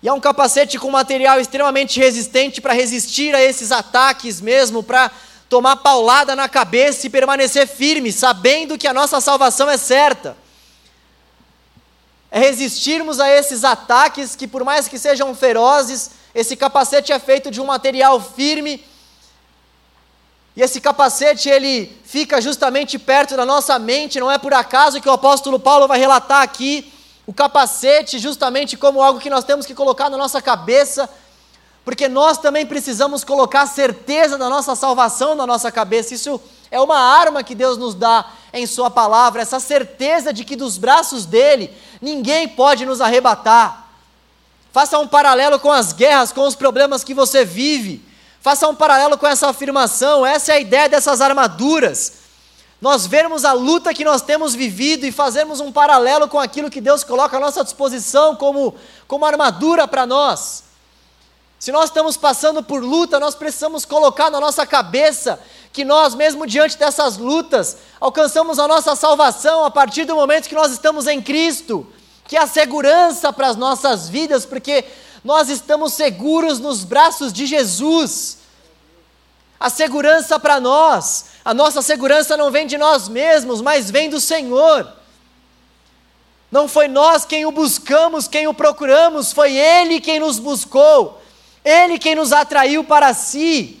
E 0.01 0.07
é 0.07 0.13
um 0.13 0.19
capacete 0.19 0.79
com 0.79 0.89
material 0.89 1.39
extremamente 1.39 1.99
resistente 1.99 2.61
para 2.61 2.73
resistir 2.73 3.35
a 3.35 3.41
esses 3.41 3.71
ataques 3.71 4.39
mesmo, 4.39 4.81
para 4.81 5.11
tomar 5.49 5.77
paulada 5.77 6.35
na 6.35 6.47
cabeça 6.47 7.07
e 7.07 7.09
permanecer 7.09 7.67
firme, 7.67 8.11
sabendo 8.11 8.77
que 8.77 8.87
a 8.87 8.93
nossa 8.93 9.19
salvação 9.19 9.69
é 9.69 9.77
certa. 9.77 10.37
É 12.31 12.39
resistirmos 12.39 13.19
a 13.19 13.29
esses 13.29 13.63
ataques 13.63 14.35
que, 14.35 14.47
por 14.47 14.63
mais 14.63 14.87
que 14.87 14.99
sejam 14.99 15.35
ferozes, 15.35 16.11
esse 16.33 16.55
capacete 16.55 17.11
é 17.11 17.19
feito 17.19 17.49
de 17.49 17.59
um 17.59 17.65
material 17.65 18.21
firme 18.21 18.83
e 20.59 20.61
esse 20.61 20.81
capacete 20.81 21.47
ele 21.49 21.97
fica 22.03 22.41
justamente 22.41 22.99
perto 22.99 23.37
da 23.37 23.45
nossa 23.45 23.79
mente, 23.79 24.19
não 24.19 24.29
é 24.29 24.37
por 24.37 24.53
acaso 24.53 24.99
que 24.99 25.07
o 25.07 25.11
apóstolo 25.13 25.57
Paulo 25.57 25.87
vai 25.87 25.97
relatar 25.97 26.41
aqui 26.41 26.91
o 27.29 27.33
capacete 27.33 28.17
justamente 28.17 28.75
como 28.75 29.03
algo 29.03 29.19
que 29.19 29.29
nós 29.29 29.43
temos 29.43 29.63
que 29.63 29.75
colocar 29.75 30.09
na 30.09 30.17
nossa 30.17 30.41
cabeça, 30.41 31.07
porque 31.85 32.07
nós 32.07 32.39
também 32.39 32.65
precisamos 32.65 33.23
colocar 33.23 33.67
certeza 33.67 34.35
da 34.35 34.49
nossa 34.49 34.75
salvação 34.75 35.35
na 35.35 35.45
nossa 35.45 35.71
cabeça. 35.71 36.15
Isso 36.15 36.41
é 36.71 36.81
uma 36.81 36.97
arma 36.97 37.43
que 37.43 37.53
Deus 37.53 37.77
nos 37.77 37.93
dá 37.93 38.25
em 38.51 38.65
Sua 38.65 38.89
palavra, 38.89 39.43
essa 39.43 39.59
certeza 39.59 40.33
de 40.33 40.43
que 40.43 40.55
dos 40.55 40.79
braços 40.79 41.27
dele 41.27 41.71
ninguém 42.01 42.47
pode 42.47 42.83
nos 42.83 42.99
arrebatar. 42.99 43.87
Faça 44.71 44.97
um 44.97 45.07
paralelo 45.07 45.59
com 45.59 45.71
as 45.71 45.93
guerras, 45.93 46.31
com 46.31 46.47
os 46.47 46.55
problemas 46.55 47.03
que 47.03 47.13
você 47.13 47.45
vive. 47.45 48.03
Faça 48.41 48.67
um 48.67 48.73
paralelo 48.73 49.19
com 49.19 49.27
essa 49.27 49.49
afirmação, 49.49 50.25
essa 50.25 50.53
é 50.53 50.55
a 50.55 50.59
ideia 50.59 50.89
dessas 50.89 51.21
armaduras. 51.21 52.13
Nós 52.81 53.05
vermos 53.05 53.43
a 53.43 53.51
luta 53.51 53.93
que 53.93 54.05
nós 54.05 54.21
temos 54.21 54.55
vivido 54.55 55.05
e 55.05 55.11
fazermos 55.11 55.59
um 55.59 55.71
paralelo 55.71 56.29
com 56.29 56.39
aquilo 56.39 56.69
que 56.69 56.79
Deus 56.79 57.03
coloca 57.03 57.35
à 57.35 57.39
nossa 57.39 57.63
disposição 57.63 58.35
como, 58.35 58.73
como 59.05 59.25
armadura 59.25 59.85
para 59.87 60.05
nós. 60.05 60.63
Se 61.59 61.73
nós 61.73 61.89
estamos 61.89 62.15
passando 62.15 62.63
por 62.63 62.81
luta, 62.81 63.19
nós 63.19 63.35
precisamos 63.35 63.83
colocar 63.83 64.31
na 64.31 64.39
nossa 64.39 64.65
cabeça 64.65 65.37
que 65.73 65.83
nós, 65.83 66.15
mesmo 66.15 66.47
diante 66.47 66.77
dessas 66.77 67.17
lutas, 67.17 67.77
alcançamos 67.99 68.57
a 68.59 68.67
nossa 68.67 68.95
salvação 68.95 69.65
a 69.65 69.69
partir 69.69 70.05
do 70.05 70.15
momento 70.15 70.47
que 70.47 70.55
nós 70.55 70.71
estamos 70.71 71.05
em 71.05 71.21
Cristo, 71.21 71.85
que 72.25 72.37
é 72.37 72.41
a 72.41 72.47
segurança 72.47 73.33
para 73.33 73.49
as 73.49 73.57
nossas 73.57 74.07
vidas, 74.07 74.45
porque 74.45 74.85
nós 75.21 75.49
estamos 75.49 75.91
seguros 75.93 76.59
nos 76.59 76.85
braços 76.85 77.33
de 77.33 77.45
Jesus. 77.45 78.38
A 79.59 79.69
segurança 79.69 80.39
para 80.39 80.59
nós, 80.59 81.25
a 81.43 81.53
nossa 81.53 81.81
segurança 81.81 82.37
não 82.37 82.49
vem 82.49 82.65
de 82.65 82.77
nós 82.77 83.09
mesmos, 83.09 83.61
mas 83.61 83.91
vem 83.91 84.09
do 84.09 84.21
Senhor. 84.21 84.87
Não 86.49 86.67
foi 86.67 86.87
nós 86.87 87.25
quem 87.25 87.45
o 87.45 87.51
buscamos, 87.51 88.27
quem 88.27 88.47
o 88.47 88.53
procuramos, 88.53 89.33
foi 89.33 89.55
Ele 89.55 89.99
quem 89.99 90.19
nos 90.19 90.39
buscou, 90.39 91.21
Ele 91.63 91.99
quem 91.99 92.15
nos 92.15 92.31
atraiu 92.31 92.85
para 92.85 93.13
si. 93.13 93.79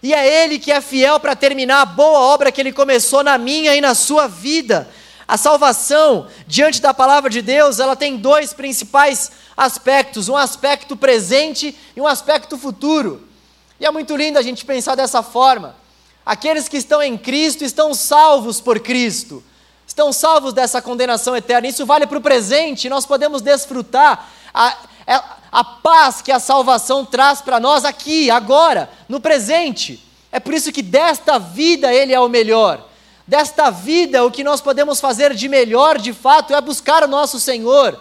E 0.00 0.14
é 0.14 0.44
Ele 0.44 0.58
que 0.58 0.70
é 0.70 0.80
fiel 0.80 1.18
para 1.18 1.34
terminar 1.34 1.80
a 1.80 1.86
boa 1.86 2.20
obra 2.20 2.52
que 2.52 2.60
Ele 2.60 2.72
começou 2.72 3.24
na 3.24 3.36
minha 3.36 3.74
e 3.74 3.80
na 3.80 3.94
sua 3.94 4.28
vida. 4.28 4.88
A 5.26 5.36
salvação, 5.36 6.28
diante 6.46 6.80
da 6.80 6.94
palavra 6.94 7.28
de 7.28 7.42
Deus, 7.42 7.80
ela 7.80 7.96
tem 7.96 8.16
dois 8.16 8.52
principais 8.52 9.32
aspectos: 9.56 10.28
um 10.28 10.36
aspecto 10.36 10.96
presente 10.96 11.76
e 11.96 12.00
um 12.00 12.06
aspecto 12.06 12.56
futuro. 12.56 13.33
E 13.78 13.86
é 13.86 13.90
muito 13.90 14.16
lindo 14.16 14.38
a 14.38 14.42
gente 14.42 14.64
pensar 14.64 14.94
dessa 14.94 15.22
forma. 15.22 15.76
Aqueles 16.24 16.68
que 16.68 16.76
estão 16.76 17.02
em 17.02 17.18
Cristo 17.18 17.64
estão 17.64 17.92
salvos 17.94 18.60
por 18.60 18.80
Cristo, 18.80 19.42
estão 19.86 20.12
salvos 20.12 20.52
dessa 20.52 20.80
condenação 20.80 21.36
eterna. 21.36 21.68
Isso 21.68 21.84
vale 21.84 22.06
para 22.06 22.18
o 22.18 22.22
presente, 22.22 22.88
nós 22.88 23.04
podemos 23.04 23.42
desfrutar 23.42 24.30
a, 24.52 24.76
é, 25.06 25.20
a 25.52 25.64
paz 25.64 26.22
que 26.22 26.32
a 26.32 26.40
salvação 26.40 27.04
traz 27.04 27.40
para 27.40 27.60
nós 27.60 27.84
aqui, 27.84 28.30
agora, 28.30 28.90
no 29.08 29.20
presente. 29.20 30.02
É 30.32 30.40
por 30.40 30.54
isso 30.54 30.72
que 30.72 30.82
desta 30.82 31.38
vida 31.38 31.92
Ele 31.92 32.12
é 32.12 32.20
o 32.20 32.28
melhor 32.28 32.88
desta 33.26 33.70
vida, 33.70 34.24
o 34.24 34.30
que 34.30 34.44
nós 34.44 34.60
podemos 34.60 35.00
fazer 35.00 35.34
de 35.34 35.48
melhor, 35.48 35.98
de 35.98 36.12
fato, 36.12 36.54
é 36.54 36.60
buscar 36.60 37.02
o 37.02 37.08
nosso 37.08 37.40
Senhor. 37.40 37.98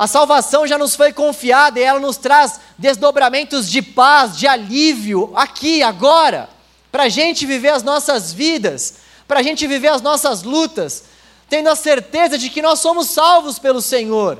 A 0.00 0.06
salvação 0.06 0.66
já 0.66 0.78
nos 0.78 0.96
foi 0.96 1.12
confiada 1.12 1.78
e 1.78 1.82
ela 1.82 2.00
nos 2.00 2.16
traz 2.16 2.58
desdobramentos 2.78 3.70
de 3.70 3.82
paz, 3.82 4.34
de 4.34 4.46
alívio, 4.46 5.30
aqui, 5.36 5.82
agora, 5.82 6.48
para 6.90 7.02
a 7.02 7.08
gente 7.10 7.44
viver 7.44 7.68
as 7.68 7.82
nossas 7.82 8.32
vidas, 8.32 8.94
para 9.28 9.40
a 9.40 9.42
gente 9.42 9.66
viver 9.66 9.88
as 9.88 10.00
nossas 10.00 10.42
lutas, 10.42 11.04
tendo 11.50 11.68
a 11.68 11.76
certeza 11.76 12.38
de 12.38 12.48
que 12.48 12.62
nós 12.62 12.80
somos 12.80 13.08
salvos 13.08 13.58
pelo 13.58 13.82
Senhor. 13.82 14.38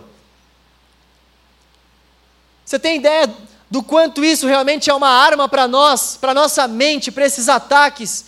Você 2.64 2.78
tem 2.78 2.96
ideia 2.96 3.28
do 3.70 3.82
quanto 3.82 4.24
isso 4.24 4.46
realmente 4.46 4.88
é 4.88 4.94
uma 4.94 5.10
arma 5.10 5.46
para 5.46 5.68
nós, 5.68 6.16
para 6.16 6.32
nossa 6.32 6.66
mente, 6.66 7.12
para 7.12 7.26
esses 7.26 7.50
ataques. 7.50 8.24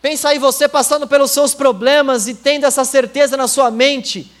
Pensa 0.00 0.28
aí 0.28 0.38
você 0.38 0.68
passando 0.68 1.08
pelos 1.08 1.32
seus 1.32 1.54
problemas 1.54 2.28
e 2.28 2.34
tendo 2.34 2.66
essa 2.66 2.84
certeza 2.84 3.36
na 3.36 3.48
sua 3.48 3.68
mente. 3.68 4.35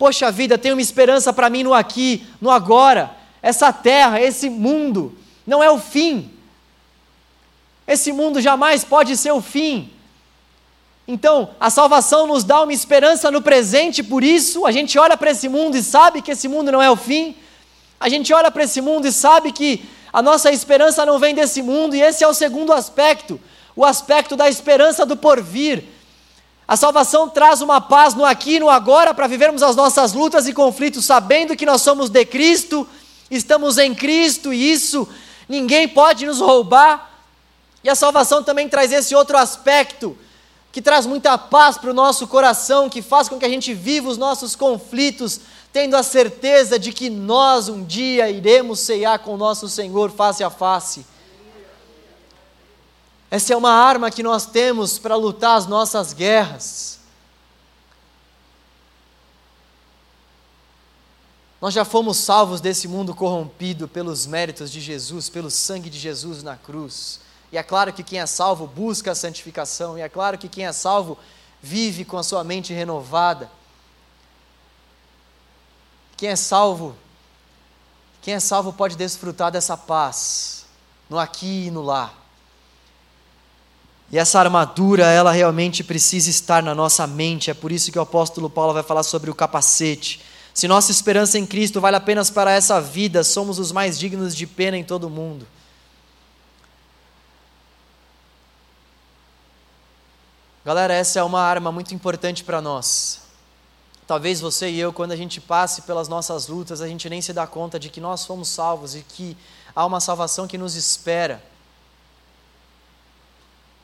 Poxa 0.00 0.32
vida, 0.32 0.56
tem 0.56 0.72
uma 0.72 0.80
esperança 0.80 1.30
para 1.30 1.50
mim 1.50 1.62
no 1.62 1.74
aqui, 1.74 2.26
no 2.40 2.50
agora. 2.50 3.14
Essa 3.42 3.70
terra, 3.70 4.18
esse 4.18 4.48
mundo, 4.48 5.14
não 5.46 5.62
é 5.62 5.70
o 5.70 5.78
fim. 5.78 6.30
Esse 7.86 8.10
mundo 8.10 8.40
jamais 8.40 8.82
pode 8.82 9.14
ser 9.14 9.30
o 9.32 9.42
fim. 9.42 9.92
Então, 11.06 11.50
a 11.60 11.68
salvação 11.68 12.26
nos 12.26 12.44
dá 12.44 12.62
uma 12.62 12.72
esperança 12.72 13.30
no 13.30 13.42
presente, 13.42 14.02
por 14.02 14.24
isso 14.24 14.64
a 14.64 14.72
gente 14.72 14.98
olha 14.98 15.18
para 15.18 15.32
esse 15.32 15.50
mundo 15.50 15.76
e 15.76 15.82
sabe 15.82 16.22
que 16.22 16.30
esse 16.30 16.48
mundo 16.48 16.72
não 16.72 16.80
é 16.80 16.90
o 16.90 16.96
fim. 16.96 17.36
A 18.00 18.08
gente 18.08 18.32
olha 18.32 18.50
para 18.50 18.64
esse 18.64 18.80
mundo 18.80 19.06
e 19.06 19.12
sabe 19.12 19.52
que 19.52 19.84
a 20.10 20.22
nossa 20.22 20.50
esperança 20.50 21.04
não 21.04 21.18
vem 21.18 21.34
desse 21.34 21.60
mundo, 21.60 21.94
e 21.94 22.00
esse 22.00 22.24
é 22.24 22.26
o 22.26 22.32
segundo 22.32 22.72
aspecto, 22.72 23.38
o 23.76 23.84
aspecto 23.84 24.34
da 24.34 24.48
esperança 24.48 25.04
do 25.04 25.14
porvir. 25.14 25.84
A 26.70 26.76
salvação 26.76 27.28
traz 27.28 27.60
uma 27.60 27.80
paz 27.80 28.14
no 28.14 28.24
aqui 28.24 28.54
e 28.54 28.60
no 28.60 28.70
agora 28.70 29.12
para 29.12 29.26
vivermos 29.26 29.60
as 29.60 29.74
nossas 29.74 30.12
lutas 30.12 30.46
e 30.46 30.52
conflitos, 30.52 31.04
sabendo 31.04 31.56
que 31.56 31.66
nós 31.66 31.82
somos 31.82 32.08
de 32.08 32.24
Cristo, 32.24 32.86
estamos 33.28 33.76
em 33.76 33.92
Cristo 33.92 34.52
e 34.52 34.70
isso 34.70 35.08
ninguém 35.48 35.88
pode 35.88 36.24
nos 36.24 36.38
roubar. 36.38 37.10
E 37.82 37.90
a 37.90 37.96
salvação 37.96 38.44
também 38.44 38.68
traz 38.68 38.92
esse 38.92 39.16
outro 39.16 39.36
aspecto, 39.36 40.16
que 40.70 40.80
traz 40.80 41.06
muita 41.06 41.36
paz 41.36 41.76
para 41.76 41.90
o 41.90 41.92
nosso 41.92 42.28
coração, 42.28 42.88
que 42.88 43.02
faz 43.02 43.28
com 43.28 43.36
que 43.36 43.44
a 43.44 43.48
gente 43.48 43.74
viva 43.74 44.08
os 44.08 44.16
nossos 44.16 44.54
conflitos, 44.54 45.40
tendo 45.72 45.96
a 45.96 46.04
certeza 46.04 46.78
de 46.78 46.92
que 46.92 47.10
nós 47.10 47.68
um 47.68 47.82
dia 47.82 48.30
iremos 48.30 48.78
ceiar 48.78 49.18
com 49.18 49.34
o 49.34 49.36
nosso 49.36 49.68
Senhor 49.68 50.08
face 50.12 50.44
a 50.44 50.50
face. 50.50 51.04
Essa 53.30 53.54
é 53.54 53.56
uma 53.56 53.72
arma 53.72 54.10
que 54.10 54.22
nós 54.22 54.44
temos 54.44 54.98
para 54.98 55.14
lutar 55.14 55.56
as 55.56 55.66
nossas 55.66 56.12
guerras. 56.12 56.98
Nós 61.60 61.72
já 61.72 61.84
fomos 61.84 62.16
salvos 62.16 62.60
desse 62.60 62.88
mundo 62.88 63.14
corrompido 63.14 63.86
pelos 63.86 64.26
méritos 64.26 64.72
de 64.72 64.80
Jesus, 64.80 65.28
pelo 65.28 65.50
sangue 65.50 65.88
de 65.88 65.98
Jesus 65.98 66.42
na 66.42 66.56
cruz. 66.56 67.20
E 67.52 67.58
é 67.58 67.62
claro 67.62 67.92
que 67.92 68.02
quem 68.02 68.18
é 68.18 68.26
salvo 68.26 68.66
busca 68.66 69.12
a 69.12 69.14
santificação, 69.14 69.96
e 69.96 70.00
é 70.00 70.08
claro 70.08 70.38
que 70.38 70.48
quem 70.48 70.66
é 70.66 70.72
salvo 70.72 71.18
vive 71.60 72.04
com 72.04 72.16
a 72.16 72.22
sua 72.22 72.42
mente 72.42 72.72
renovada. 72.72 73.50
Quem 76.16 76.30
é 76.30 76.36
salvo, 76.36 76.96
quem 78.22 78.34
é 78.34 78.40
salvo 78.40 78.72
pode 78.72 78.96
desfrutar 78.96 79.52
dessa 79.52 79.76
paz 79.76 80.66
no 81.08 81.18
aqui 81.18 81.66
e 81.66 81.70
no 81.70 81.82
lá. 81.82 82.19
E 84.12 84.18
essa 84.18 84.40
armadura, 84.40 85.06
ela 85.06 85.30
realmente 85.30 85.84
precisa 85.84 86.28
estar 86.28 86.62
na 86.62 86.74
nossa 86.74 87.06
mente. 87.06 87.50
É 87.50 87.54
por 87.54 87.70
isso 87.70 87.92
que 87.92 87.98
o 87.98 88.02
apóstolo 88.02 88.50
Paulo 88.50 88.74
vai 88.74 88.82
falar 88.82 89.04
sobre 89.04 89.30
o 89.30 89.34
capacete. 89.34 90.20
Se 90.52 90.66
nossa 90.66 90.90
esperança 90.90 91.38
em 91.38 91.46
Cristo 91.46 91.80
vale 91.80 91.96
apenas 91.96 92.28
para 92.28 92.50
essa 92.50 92.80
vida, 92.80 93.22
somos 93.22 93.58
os 93.58 93.70
mais 93.70 93.98
dignos 93.98 94.34
de 94.34 94.46
pena 94.46 94.76
em 94.76 94.82
todo 94.82 95.04
o 95.04 95.10
mundo. 95.10 95.46
Galera, 100.64 100.92
essa 100.92 101.20
é 101.20 101.22
uma 101.22 101.40
arma 101.40 101.70
muito 101.70 101.94
importante 101.94 102.44
para 102.44 102.60
nós. 102.60 103.22
Talvez 104.06 104.40
você 104.40 104.68
e 104.68 104.80
eu, 104.80 104.92
quando 104.92 105.12
a 105.12 105.16
gente 105.16 105.40
passe 105.40 105.82
pelas 105.82 106.08
nossas 106.08 106.48
lutas, 106.48 106.80
a 106.80 106.88
gente 106.88 107.08
nem 107.08 107.22
se 107.22 107.32
dá 107.32 107.46
conta 107.46 107.78
de 107.78 107.88
que 107.88 108.00
nós 108.00 108.26
fomos 108.26 108.48
salvos 108.48 108.96
e 108.96 109.02
que 109.02 109.36
há 109.74 109.86
uma 109.86 110.00
salvação 110.00 110.48
que 110.48 110.58
nos 110.58 110.74
espera. 110.74 111.40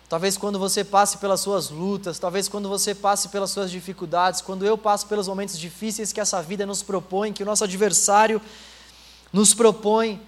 Talvez 0.09 0.37
quando 0.39 0.59
você 0.59 0.85
passe 0.85 1.19
pelas 1.19 1.41
suas 1.41 1.69
lutas, 1.69 2.19
talvez 2.19 2.49
quando 2.49 2.69
você 2.69 2.95
passe 2.95 3.29
pelas 3.29 3.51
suas 3.51 3.71
dificuldades, 3.71 4.41
quando 4.41 4.65
eu 4.65 4.79
passo 4.79 5.07
pelos 5.07 5.27
momentos 5.27 5.59
difíceis 5.59 6.13
que 6.13 6.21
essa 6.21 6.41
vida 6.41 6.65
nos 6.65 6.83
propõe, 6.83 7.33
que 7.33 7.43
o 7.43 7.47
nosso 7.47 7.65
adversário 7.65 8.41
nos 9.33 9.53
propõe, 9.53 10.21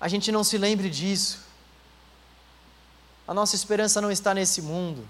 a 0.00 0.08
gente 0.08 0.32
não 0.32 0.42
se 0.42 0.56
lembre 0.56 0.88
disso. 0.88 1.40
A 3.26 3.34
nossa 3.34 3.54
esperança 3.54 4.00
não 4.00 4.10
está 4.10 4.32
nesse 4.32 4.62
mundo. 4.62 5.06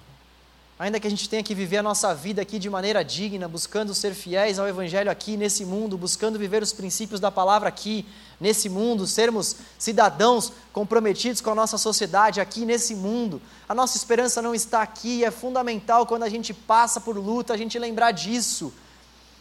Ainda 0.79 1.01
que 1.01 1.09
a 1.09 1.11
gente 1.11 1.29
tenha 1.29 1.43
que 1.43 1.57
viver 1.57 1.79
a 1.79 1.83
nossa 1.83 2.15
vida 2.15 2.41
aqui 2.41 2.57
de 2.57 2.71
maneira 2.71 3.05
digna, 3.05 3.49
buscando 3.49 3.93
ser 3.93 4.15
fiéis 4.15 4.61
ao 4.61 4.69
Evangelho 4.69 5.11
aqui 5.11 5.37
nesse 5.37 5.65
mundo, 5.65 5.99
buscando 5.99 6.39
viver 6.39 6.63
os 6.63 6.73
princípios 6.73 7.19
da 7.19 7.33
palavra 7.33 7.69
aqui 7.69 8.07
nesse 8.41 8.69
mundo, 8.69 9.05
sermos 9.05 9.57
cidadãos 9.77 10.53
comprometidos 10.73 11.41
com 11.41 11.51
a 11.51 11.55
nossa 11.55 11.77
sociedade 11.77 12.41
aqui 12.41 12.65
nesse 12.65 12.95
mundo. 12.95 13.43
A 13.69 13.75
nossa 13.75 13.97
esperança 13.97 14.41
não 14.41 14.55
está 14.55 14.81
aqui, 14.81 15.25
é 15.25 15.33
fundamental 15.33 16.07
quando 16.07 16.23
a 16.23 16.29
gente 16.29 16.55
passa 16.55 17.01
por 17.01 17.17
luta 17.17 17.55
a 17.55 17.57
gente 17.57 17.77
lembrar 17.77 18.13
disso. 18.13 18.73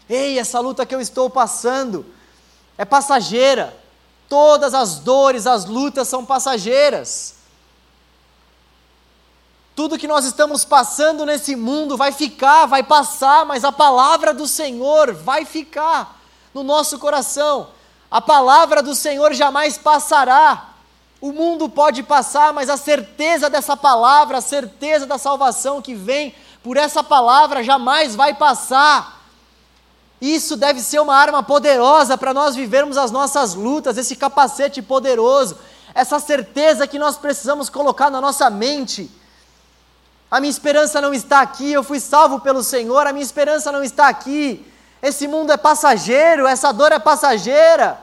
Ei, 0.09 0.39
essa 0.39 0.59
luta 0.59 0.87
que 0.87 0.95
eu 0.95 1.01
estou 1.01 1.29
passando 1.29 2.03
é 2.79 2.83
passageira. 2.83 3.77
Todas 4.27 4.73
as 4.73 4.97
dores, 4.97 5.45
as 5.45 5.65
lutas 5.65 6.07
são 6.07 6.25
passageiras. 6.25 7.36
Tudo 9.77 9.99
que 9.99 10.07
nós 10.07 10.25
estamos 10.25 10.65
passando 10.65 11.23
nesse 11.23 11.55
mundo 11.55 11.95
vai 11.95 12.11
ficar, 12.11 12.65
vai 12.65 12.81
passar, 12.81 13.45
mas 13.45 13.63
a 13.63 13.71
palavra 13.71 14.33
do 14.33 14.47
Senhor 14.47 15.13
vai 15.13 15.45
ficar 15.45 16.19
no 16.51 16.63
nosso 16.63 16.97
coração. 16.97 17.67
A 18.09 18.19
palavra 18.19 18.81
do 18.81 18.95
Senhor 18.95 19.35
jamais 19.35 19.77
passará. 19.77 20.69
O 21.21 21.31
mundo 21.31 21.69
pode 21.69 22.01
passar, 22.01 22.51
mas 22.53 22.71
a 22.71 22.75
certeza 22.75 23.51
dessa 23.51 23.77
palavra, 23.77 24.39
a 24.39 24.41
certeza 24.41 25.05
da 25.05 25.19
salvação 25.19 25.79
que 25.79 25.93
vem 25.93 26.33
por 26.63 26.75
essa 26.75 27.03
palavra 27.03 27.63
jamais 27.63 28.15
vai 28.15 28.33
passar. 28.33 29.21
Isso 30.19 30.57
deve 30.57 30.81
ser 30.81 30.99
uma 31.01 31.15
arma 31.15 31.43
poderosa 31.43 32.17
para 32.17 32.33
nós 32.33 32.55
vivermos 32.55 32.97
as 32.97 33.11
nossas 33.11 33.53
lutas, 33.53 33.95
esse 33.95 34.15
capacete 34.15 34.81
poderoso, 34.81 35.55
essa 35.93 36.19
certeza 36.19 36.87
que 36.87 36.97
nós 36.97 37.15
precisamos 37.15 37.69
colocar 37.69 38.09
na 38.09 38.19
nossa 38.19 38.49
mente 38.49 39.11
a 40.29 40.39
minha 40.41 40.51
esperança 40.51 40.99
não 40.99 41.13
está 41.13 41.39
aqui, 41.39 41.71
eu 41.71 41.83
fui 41.83 41.99
salvo 41.99 42.39
pelo 42.41 42.61
Senhor, 42.61 43.07
a 43.07 43.13
minha 43.13 43.23
esperança 43.23 43.71
não 43.71 43.83
está 43.83 44.09
aqui. 44.09 44.65
Esse 45.01 45.27
mundo 45.27 45.53
é 45.53 45.57
passageiro, 45.57 46.45
essa 46.45 46.73
dor 46.73 46.91
é 46.91 46.99
passageira. 46.99 47.97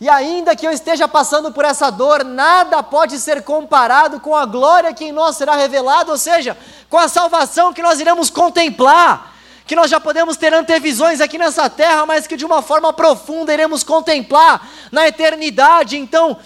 E 0.00 0.08
ainda 0.08 0.56
que 0.56 0.66
eu 0.66 0.72
esteja 0.72 1.06
passando 1.06 1.52
por 1.52 1.64
essa 1.64 1.90
dor, 1.90 2.24
nada 2.24 2.82
pode 2.82 3.18
ser 3.20 3.42
comparado 3.42 4.18
com 4.18 4.34
a 4.34 4.46
glória 4.46 4.94
que 4.94 5.04
em 5.04 5.12
nós 5.12 5.36
será 5.36 5.54
revelada, 5.54 6.10
ou 6.10 6.18
seja, 6.18 6.56
com 6.88 6.98
a 6.98 7.06
salvação 7.06 7.72
que 7.72 7.82
nós 7.82 8.00
iremos 8.00 8.30
contemplar, 8.30 9.32
que 9.66 9.76
nós 9.76 9.90
já 9.90 10.00
podemos 10.00 10.36
ter 10.36 10.52
antevisões 10.54 11.20
aqui 11.20 11.38
nessa 11.38 11.68
terra, 11.68 12.06
mas 12.06 12.26
que 12.26 12.36
de 12.36 12.44
uma 12.44 12.62
forma 12.62 12.92
profunda 12.92 13.52
iremos 13.52 13.84
contemplar 13.84 14.68
na 14.90 15.06
eternidade. 15.06 15.98
Então, 15.98 16.36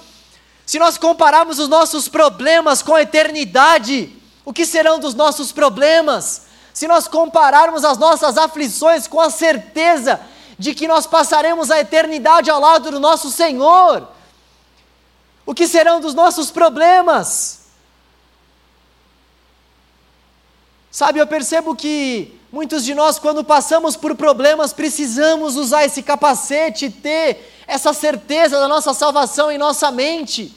se 0.66 0.78
nós 0.78 0.98
compararmos 0.98 1.58
os 1.58 1.68
nossos 1.68 2.08
problemas 2.08 2.82
com 2.82 2.94
a 2.94 3.02
eternidade, 3.02 4.15
o 4.46 4.52
que 4.52 4.64
serão 4.64 5.00
dos 5.00 5.12
nossos 5.12 5.50
problemas? 5.50 6.42
Se 6.72 6.86
nós 6.86 7.08
compararmos 7.08 7.84
as 7.84 7.98
nossas 7.98 8.38
aflições 8.38 9.08
com 9.08 9.20
a 9.20 9.28
certeza 9.28 10.20
de 10.56 10.72
que 10.72 10.86
nós 10.86 11.04
passaremos 11.04 11.68
a 11.68 11.80
eternidade 11.80 12.48
ao 12.48 12.60
lado 12.60 12.92
do 12.92 13.00
nosso 13.00 13.28
Senhor, 13.28 14.06
o 15.44 15.52
que 15.52 15.66
serão 15.66 16.00
dos 16.00 16.14
nossos 16.14 16.52
problemas? 16.52 17.66
Sabe, 20.92 21.18
eu 21.18 21.26
percebo 21.26 21.74
que 21.74 22.40
muitos 22.52 22.84
de 22.84 22.94
nós, 22.94 23.18
quando 23.18 23.42
passamos 23.42 23.96
por 23.96 24.14
problemas, 24.14 24.72
precisamos 24.72 25.56
usar 25.56 25.84
esse 25.84 26.04
capacete, 26.04 26.88
ter 26.88 27.52
essa 27.66 27.92
certeza 27.92 28.60
da 28.60 28.68
nossa 28.68 28.94
salvação 28.94 29.50
em 29.50 29.58
nossa 29.58 29.90
mente. 29.90 30.54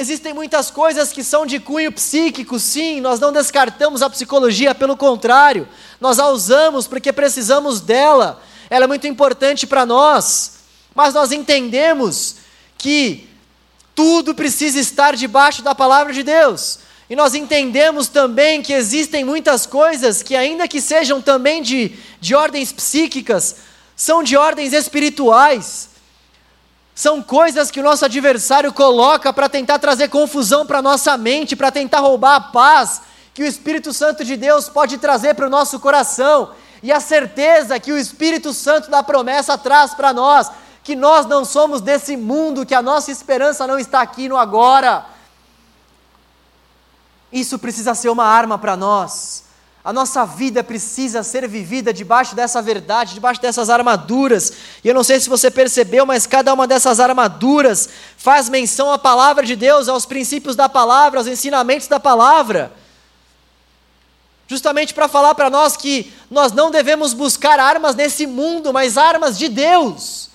Existem 0.00 0.32
muitas 0.32 0.70
coisas 0.70 1.12
que 1.12 1.24
são 1.24 1.44
de 1.44 1.58
cunho 1.58 1.90
psíquico, 1.90 2.56
sim, 2.60 3.00
nós 3.00 3.18
não 3.18 3.32
descartamos 3.32 4.00
a 4.00 4.08
psicologia, 4.08 4.72
pelo 4.72 4.96
contrário, 4.96 5.66
nós 6.00 6.20
a 6.20 6.28
usamos 6.28 6.86
porque 6.86 7.12
precisamos 7.12 7.80
dela, 7.80 8.40
ela 8.70 8.84
é 8.84 8.86
muito 8.86 9.08
importante 9.08 9.66
para 9.66 9.84
nós, 9.84 10.60
mas 10.94 11.12
nós 11.12 11.32
entendemos 11.32 12.36
que 12.78 13.28
tudo 13.92 14.36
precisa 14.36 14.78
estar 14.78 15.16
debaixo 15.16 15.62
da 15.62 15.74
palavra 15.74 16.12
de 16.12 16.22
Deus. 16.22 16.78
E 17.10 17.16
nós 17.16 17.34
entendemos 17.34 18.06
também 18.06 18.62
que 18.62 18.72
existem 18.72 19.24
muitas 19.24 19.66
coisas 19.66 20.22
que, 20.22 20.36
ainda 20.36 20.68
que 20.68 20.80
sejam 20.80 21.20
também 21.20 21.60
de, 21.60 21.92
de 22.20 22.36
ordens 22.36 22.70
psíquicas, 22.70 23.56
são 23.96 24.22
de 24.22 24.36
ordens 24.36 24.72
espirituais. 24.72 25.88
São 26.98 27.22
coisas 27.22 27.70
que 27.70 27.78
o 27.78 27.82
nosso 27.84 28.04
adversário 28.04 28.72
coloca 28.72 29.32
para 29.32 29.48
tentar 29.48 29.78
trazer 29.78 30.08
confusão 30.08 30.66
para 30.66 30.82
nossa 30.82 31.16
mente, 31.16 31.54
para 31.54 31.70
tentar 31.70 32.00
roubar 32.00 32.34
a 32.34 32.40
paz 32.40 33.02
que 33.32 33.40
o 33.40 33.46
Espírito 33.46 33.92
Santo 33.92 34.24
de 34.24 34.36
Deus 34.36 34.68
pode 34.68 34.98
trazer 34.98 35.34
para 35.34 35.46
o 35.46 35.48
nosso 35.48 35.78
coração. 35.78 36.50
E 36.82 36.90
a 36.90 36.98
certeza 36.98 37.78
que 37.78 37.92
o 37.92 37.96
Espírito 37.96 38.52
Santo 38.52 38.90
da 38.90 39.00
promessa 39.00 39.56
traz 39.56 39.94
para 39.94 40.12
nós, 40.12 40.50
que 40.82 40.96
nós 40.96 41.24
não 41.24 41.44
somos 41.44 41.80
desse 41.80 42.16
mundo, 42.16 42.66
que 42.66 42.74
a 42.74 42.82
nossa 42.82 43.12
esperança 43.12 43.64
não 43.64 43.78
está 43.78 44.00
aqui 44.00 44.28
no 44.28 44.36
agora. 44.36 45.06
Isso 47.32 47.60
precisa 47.60 47.94
ser 47.94 48.08
uma 48.08 48.24
arma 48.24 48.58
para 48.58 48.76
nós. 48.76 49.44
A 49.84 49.92
nossa 49.92 50.26
vida 50.26 50.62
precisa 50.62 51.22
ser 51.22 51.48
vivida 51.48 51.92
debaixo 51.92 52.34
dessa 52.34 52.60
verdade, 52.60 53.14
debaixo 53.14 53.40
dessas 53.40 53.70
armaduras. 53.70 54.52
E 54.84 54.88
eu 54.88 54.94
não 54.94 55.04
sei 55.04 55.20
se 55.20 55.28
você 55.28 55.50
percebeu, 55.50 56.04
mas 56.04 56.26
cada 56.26 56.52
uma 56.52 56.66
dessas 56.66 57.00
armaduras 57.00 57.88
faz 58.16 58.48
menção 58.48 58.92
à 58.92 58.98
palavra 58.98 59.46
de 59.46 59.56
Deus, 59.56 59.88
aos 59.88 60.04
princípios 60.04 60.56
da 60.56 60.68
palavra, 60.68 61.20
aos 61.20 61.26
ensinamentos 61.26 61.88
da 61.88 61.98
palavra. 62.00 62.72
justamente 64.50 64.94
para 64.94 65.08
falar 65.08 65.34
para 65.34 65.50
nós 65.50 65.76
que 65.76 66.10
nós 66.30 66.52
não 66.52 66.70
devemos 66.70 67.12
buscar 67.12 67.60
armas 67.60 67.94
nesse 67.94 68.26
mundo, 68.26 68.72
mas 68.72 68.96
armas 68.96 69.38
de 69.38 69.46
Deus. 69.48 70.30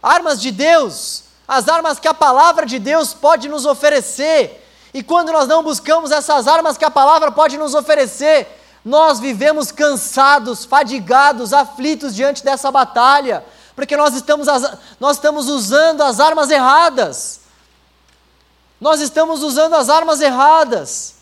Armas 0.00 0.40
de 0.40 0.52
Deus, 0.52 1.24
as 1.46 1.68
armas 1.68 1.98
que 1.98 2.08
a 2.08 2.14
palavra 2.14 2.64
de 2.64 2.78
Deus 2.78 3.12
pode 3.12 3.48
nos 3.48 3.66
oferecer. 3.66 4.61
E 4.94 5.02
quando 5.02 5.32
nós 5.32 5.48
não 5.48 5.62
buscamos 5.62 6.10
essas 6.10 6.46
armas 6.46 6.76
que 6.76 6.84
a 6.84 6.90
palavra 6.90 7.32
pode 7.32 7.56
nos 7.56 7.74
oferecer, 7.74 8.46
nós 8.84 9.20
vivemos 9.20 9.72
cansados, 9.72 10.64
fadigados, 10.64 11.52
aflitos 11.52 12.14
diante 12.14 12.44
dessa 12.44 12.70
batalha, 12.70 13.44
porque 13.74 13.96
nós 13.96 14.14
estamos, 14.14 14.48
nós 15.00 15.16
estamos 15.16 15.48
usando 15.48 16.02
as 16.02 16.20
armas 16.20 16.50
erradas. 16.50 17.40
Nós 18.80 19.00
estamos 19.00 19.42
usando 19.42 19.74
as 19.74 19.88
armas 19.88 20.20
erradas. 20.20 21.14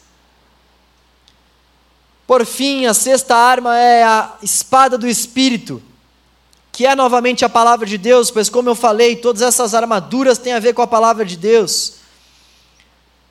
Por 2.27 2.47
fim, 2.47 2.87
a 2.87 2.95
sexta 2.95 3.37
arma 3.37 3.77
é 3.77 4.03
a 4.03 4.35
espada 4.43 4.97
do 4.97 5.07
Espírito, 5.07 5.83
que 6.73 6.87
é 6.87 6.97
novamente 6.97 7.45
a 7.45 7.49
palavra 7.49 7.87
de 7.87 7.99
Deus, 7.99 8.31
pois, 8.31 8.49
como 8.49 8.71
eu 8.71 8.75
falei, 8.75 9.17
todas 9.17 9.43
essas 9.43 9.75
armaduras 9.75 10.39
têm 10.39 10.55
a 10.55 10.59
ver 10.59 10.73
com 10.73 10.81
a 10.81 10.87
palavra 10.87 11.25
de 11.25 11.37
Deus. 11.37 12.00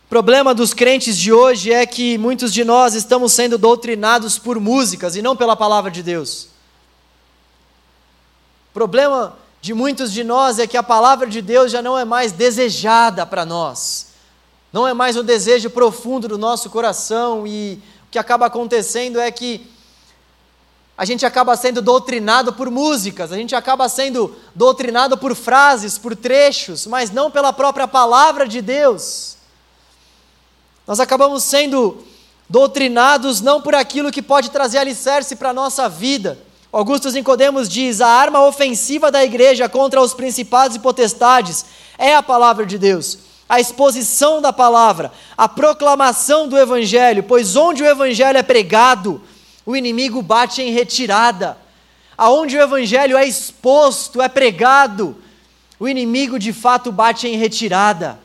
Problema 0.10 0.56
dos 0.56 0.74
crentes 0.74 1.16
de 1.16 1.32
hoje 1.32 1.72
é 1.72 1.86
que 1.86 2.18
muitos 2.18 2.52
de 2.52 2.64
nós 2.64 2.96
estamos 2.96 3.32
sendo 3.32 3.60
doutrinados 3.60 4.40
por 4.40 4.60
músicas 4.60 5.16
e 5.16 5.22
não 5.22 5.36
pela 5.36 5.56
palavra 5.56 5.92
de 5.92 6.02
Deus. 6.02 6.46
O 8.72 8.74
problema 8.74 9.38
de 9.62 9.72
muitos 9.72 10.12
de 10.12 10.24
nós 10.24 10.58
é 10.58 10.66
que 10.66 10.76
a 10.76 10.82
palavra 10.82 11.28
de 11.28 11.44
Deus 11.44 11.72
já 11.72 11.80
não 11.84 11.96
é 11.96 12.06
mais 12.06 12.32
desejada 12.32 13.24
para 13.24 13.46
nós, 13.46 14.08
não 14.74 14.88
é 14.88 14.96
mais 14.96 15.16
um 15.16 15.24
desejo 15.24 15.70
profundo 15.70 16.28
do 16.28 16.40
nosso 16.40 16.72
coração 16.72 17.46
e 17.46 17.80
o 18.08 18.10
que 18.10 18.18
acaba 18.18 18.48
acontecendo 18.48 19.20
é 19.20 19.30
que 19.30 19.70
a 20.98 21.06
gente 21.06 21.24
acaba 21.24 21.56
sendo 21.56 21.84
doutrinado 21.84 22.52
por 22.54 22.72
músicas, 22.72 23.32
a 23.32 23.36
gente 23.36 23.54
acaba 23.54 23.88
sendo 23.88 24.36
doutrinado 24.56 25.20
por 25.20 25.36
frases, 25.36 26.00
por 26.00 26.16
trechos, 26.16 26.88
mas 26.88 27.12
não 27.12 27.30
pela 27.30 27.54
própria 27.54 27.88
palavra 27.88 28.48
de 28.48 28.60
Deus. 28.60 29.38
Nós 30.90 31.00
acabamos 31.00 31.44
sendo 31.44 32.04
doutrinados 32.50 33.42
não 33.42 33.62
por 33.62 33.76
aquilo 33.76 34.12
que 34.12 34.24
pode 34.24 34.50
trazer 34.50 34.80
alicerce 34.80 35.36
para 35.36 35.52
a 35.52 35.54
nossa 35.54 35.88
vida. 35.88 36.40
Augusto 36.72 37.12
Nicodemos 37.12 37.70
diz: 37.70 38.02
a 38.02 38.08
arma 38.08 38.44
ofensiva 38.44 39.12
da 39.12 39.24
igreja 39.24 39.70
contra 39.70 40.02
os 40.02 40.16
principados 40.16 40.76
e 40.76 40.80
potestades 40.80 41.64
é 41.96 42.16
a 42.16 42.24
palavra 42.24 42.66
de 42.66 42.80
Deus 42.80 43.20
a 43.48 43.60
exposição 43.60 44.40
da 44.40 44.54
palavra, 44.54 45.12
a 45.36 45.50
proclamação 45.50 46.48
do 46.48 46.56
evangelho, 46.56 47.24
pois 47.24 47.56
onde 47.56 47.82
o 47.82 47.88
evangelho 47.88 48.38
é 48.38 48.44
pregado, 48.44 49.20
o 49.66 49.76
inimigo 49.76 50.22
bate 50.22 50.62
em 50.62 50.72
retirada. 50.72 51.58
Aonde 52.16 52.56
o 52.56 52.62
evangelho 52.62 53.18
é 53.18 53.26
exposto, 53.26 54.22
é 54.22 54.30
pregado, 54.30 55.18
o 55.80 55.88
inimigo 55.88 56.38
de 56.38 56.54
fato 56.54 56.92
bate 56.92 57.28
em 57.28 57.38
retirada. 57.38 58.20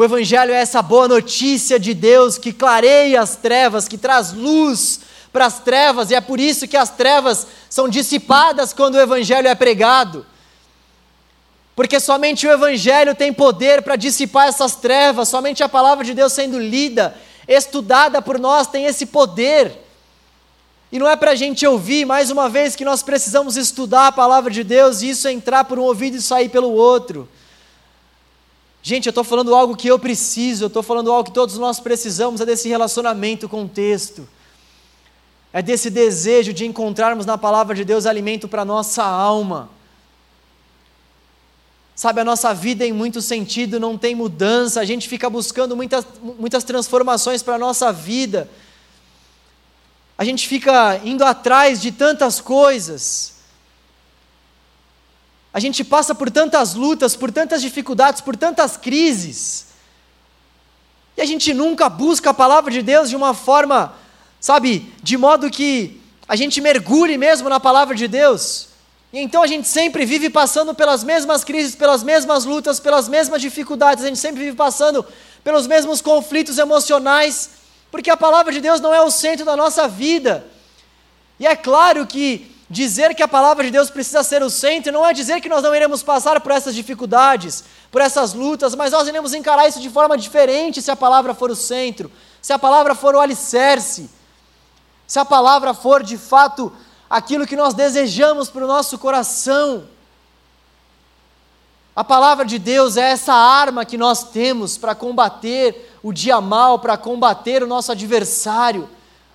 O 0.00 0.04
evangelho 0.04 0.50
é 0.50 0.56
essa 0.56 0.80
boa 0.80 1.06
notícia 1.06 1.78
de 1.78 1.92
Deus 1.92 2.38
que 2.38 2.54
clareia 2.54 3.20
as 3.20 3.36
trevas, 3.36 3.86
que 3.86 3.98
traz 3.98 4.32
luz 4.32 5.00
para 5.30 5.44
as 5.44 5.58
trevas, 5.58 6.10
e 6.10 6.14
é 6.14 6.22
por 6.22 6.40
isso 6.40 6.66
que 6.66 6.74
as 6.74 6.88
trevas 6.88 7.46
são 7.68 7.86
dissipadas 7.86 8.72
quando 8.72 8.94
o 8.94 8.98
evangelho 8.98 9.46
é 9.46 9.54
pregado 9.54 10.24
porque 11.76 12.00
somente 12.00 12.46
o 12.46 12.50
Evangelho 12.50 13.14
tem 13.14 13.32
poder 13.32 13.80
para 13.80 13.96
dissipar 13.96 14.48
essas 14.48 14.76
trevas, 14.76 15.30
somente 15.30 15.62
a 15.62 15.68
palavra 15.68 16.04
de 16.04 16.12
Deus 16.12 16.30
sendo 16.32 16.58
lida, 16.58 17.16
estudada 17.48 18.20
por 18.20 18.38
nós, 18.38 18.66
tem 18.66 18.84
esse 18.84 19.06
poder. 19.06 19.72
E 20.92 20.98
não 20.98 21.08
é 21.08 21.16
para 21.16 21.30
a 21.30 21.34
gente 21.34 21.66
ouvir, 21.66 22.04
mais 22.04 22.30
uma 22.30 22.50
vez, 22.50 22.76
que 22.76 22.84
nós 22.84 23.02
precisamos 23.02 23.56
estudar 23.56 24.08
a 24.08 24.12
palavra 24.12 24.50
de 24.50 24.62
Deus 24.62 25.00
e 25.00 25.08
isso 25.08 25.26
é 25.26 25.32
entrar 25.32 25.64
por 25.64 25.78
um 25.78 25.82
ouvido 25.82 26.18
e 26.18 26.20
sair 26.20 26.50
pelo 26.50 26.70
outro. 26.70 27.26
Gente, 28.82 29.06
eu 29.06 29.10
estou 29.10 29.24
falando 29.24 29.54
algo 29.54 29.76
que 29.76 29.88
eu 29.88 29.98
preciso, 29.98 30.64
eu 30.64 30.68
estou 30.68 30.82
falando 30.82 31.12
algo 31.12 31.24
que 31.24 31.34
todos 31.34 31.58
nós 31.58 31.78
precisamos, 31.78 32.40
é 32.40 32.46
desse 32.46 32.68
relacionamento 32.68 33.48
com 33.48 33.64
o 33.64 33.68
texto. 33.68 34.26
É 35.52 35.60
desse 35.60 35.90
desejo 35.90 36.52
de 36.52 36.64
encontrarmos 36.64 37.26
na 37.26 37.36
palavra 37.36 37.74
de 37.74 37.84
Deus 37.84 38.06
alimento 38.06 38.48
para 38.48 38.62
a 38.62 38.64
nossa 38.64 39.04
alma. 39.04 39.68
Sabe, 41.94 42.22
a 42.22 42.24
nossa 42.24 42.54
vida 42.54 42.86
em 42.86 42.92
muito 42.92 43.20
sentido 43.20 43.78
não 43.78 43.98
tem 43.98 44.14
mudança, 44.14 44.80
a 44.80 44.84
gente 44.86 45.06
fica 45.06 45.28
buscando 45.28 45.76
muitas, 45.76 46.06
muitas 46.38 46.64
transformações 46.64 47.42
para 47.42 47.56
a 47.56 47.58
nossa 47.58 47.92
vida. 47.92 48.48
A 50.16 50.24
gente 50.24 50.48
fica 50.48 50.98
indo 51.04 51.22
atrás 51.24 51.80
de 51.80 51.92
tantas 51.92 52.40
coisas. 52.40 53.39
A 55.52 55.58
gente 55.58 55.82
passa 55.82 56.14
por 56.14 56.30
tantas 56.30 56.74
lutas, 56.74 57.16
por 57.16 57.32
tantas 57.32 57.60
dificuldades, 57.60 58.20
por 58.20 58.36
tantas 58.36 58.76
crises. 58.76 59.66
E 61.16 61.20
a 61.20 61.24
gente 61.24 61.52
nunca 61.52 61.88
busca 61.88 62.30
a 62.30 62.34
palavra 62.34 62.70
de 62.70 62.82
Deus 62.82 63.10
de 63.10 63.16
uma 63.16 63.34
forma, 63.34 63.92
sabe, 64.40 64.92
de 65.02 65.16
modo 65.16 65.50
que 65.50 66.00
a 66.28 66.36
gente 66.36 66.60
mergulhe 66.60 67.18
mesmo 67.18 67.48
na 67.48 67.58
palavra 67.58 67.96
de 67.96 68.06
Deus. 68.06 68.68
E 69.12 69.18
então 69.18 69.42
a 69.42 69.46
gente 69.46 69.66
sempre 69.66 70.06
vive 70.06 70.30
passando 70.30 70.72
pelas 70.72 71.02
mesmas 71.02 71.42
crises, 71.42 71.74
pelas 71.74 72.04
mesmas 72.04 72.44
lutas, 72.44 72.78
pelas 72.78 73.08
mesmas 73.08 73.42
dificuldades, 73.42 74.04
a 74.04 74.06
gente 74.06 74.20
sempre 74.20 74.44
vive 74.44 74.56
passando 74.56 75.04
pelos 75.42 75.66
mesmos 75.66 76.00
conflitos 76.00 76.58
emocionais, 76.58 77.50
porque 77.90 78.08
a 78.08 78.16
palavra 78.16 78.52
de 78.52 78.60
Deus 78.60 78.80
não 78.80 78.94
é 78.94 79.00
o 79.02 79.10
centro 79.10 79.44
da 79.44 79.56
nossa 79.56 79.88
vida. 79.88 80.46
E 81.40 81.46
é 81.46 81.56
claro 81.56 82.06
que 82.06 82.49
dizer 82.70 83.16
que 83.16 83.22
a 83.22 83.26
palavra 83.26 83.64
de 83.64 83.72
Deus 83.72 83.90
precisa 83.90 84.22
ser 84.22 84.44
o 84.44 84.48
centro 84.48 84.92
não 84.92 85.04
é 85.04 85.12
dizer 85.12 85.40
que 85.40 85.48
nós 85.48 85.60
não 85.60 85.74
iremos 85.74 86.04
passar 86.04 86.40
por 86.40 86.52
essas 86.52 86.72
dificuldades, 86.72 87.64
por 87.90 88.00
essas 88.00 88.32
lutas, 88.32 88.76
mas 88.76 88.92
nós 88.92 89.08
iremos 89.08 89.34
encarar 89.34 89.66
isso 89.66 89.80
de 89.80 89.90
forma 89.90 90.16
diferente 90.16 90.80
se 90.80 90.88
a 90.88 90.94
palavra 90.94 91.34
for 91.34 91.50
o 91.50 91.56
centro, 91.56 92.10
se 92.40 92.52
a 92.52 92.58
palavra 92.58 92.94
for 92.94 93.16
o 93.16 93.20
alicerce, 93.20 94.08
se 95.04 95.18
a 95.18 95.24
palavra 95.24 95.74
for 95.74 96.04
de 96.04 96.16
fato 96.16 96.72
aquilo 97.10 97.44
que 97.44 97.56
nós 97.56 97.74
desejamos 97.74 98.48
para 98.48 98.64
o 98.64 98.68
nosso 98.68 98.96
coração. 98.96 99.88
A 101.96 102.04
palavra 102.04 102.44
de 102.44 102.56
Deus 102.56 102.96
é 102.96 103.10
essa 103.10 103.34
arma 103.34 103.84
que 103.84 103.98
nós 103.98 104.22
temos 104.22 104.78
para 104.78 104.94
combater 104.94 105.92
o 106.04 106.12
dia 106.12 106.40
mal, 106.40 106.78
para 106.78 106.96
combater 106.96 107.64
o 107.64 107.66
nosso 107.66 107.90
adversário. 107.90 108.88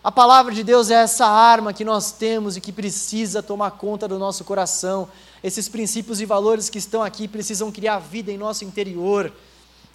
A 0.06 0.12
palavra 0.12 0.53
de 0.53 0.64
Deus 0.64 0.91
é 0.91 1.01
essa 1.01 1.26
arma 1.26 1.74
que 1.74 1.84
nós 1.84 2.12
temos 2.12 2.56
e 2.56 2.62
que 2.62 2.72
precisa 2.72 3.41
tomar 3.41 3.72
conta 3.72 4.08
do 4.08 4.20
nosso 4.20 4.43
coração. 4.43 5.10
Esses 5.43 5.68
princípios 5.68 6.22
e 6.22 6.28
valores 6.28 6.70
que 6.70 6.78
estão 6.78 7.01
aqui 7.01 7.28
precisam 7.28 7.72
criar 7.72 7.97
vida 7.97 8.32
em 8.32 8.38
nosso 8.38 8.64
interior. 8.64 9.34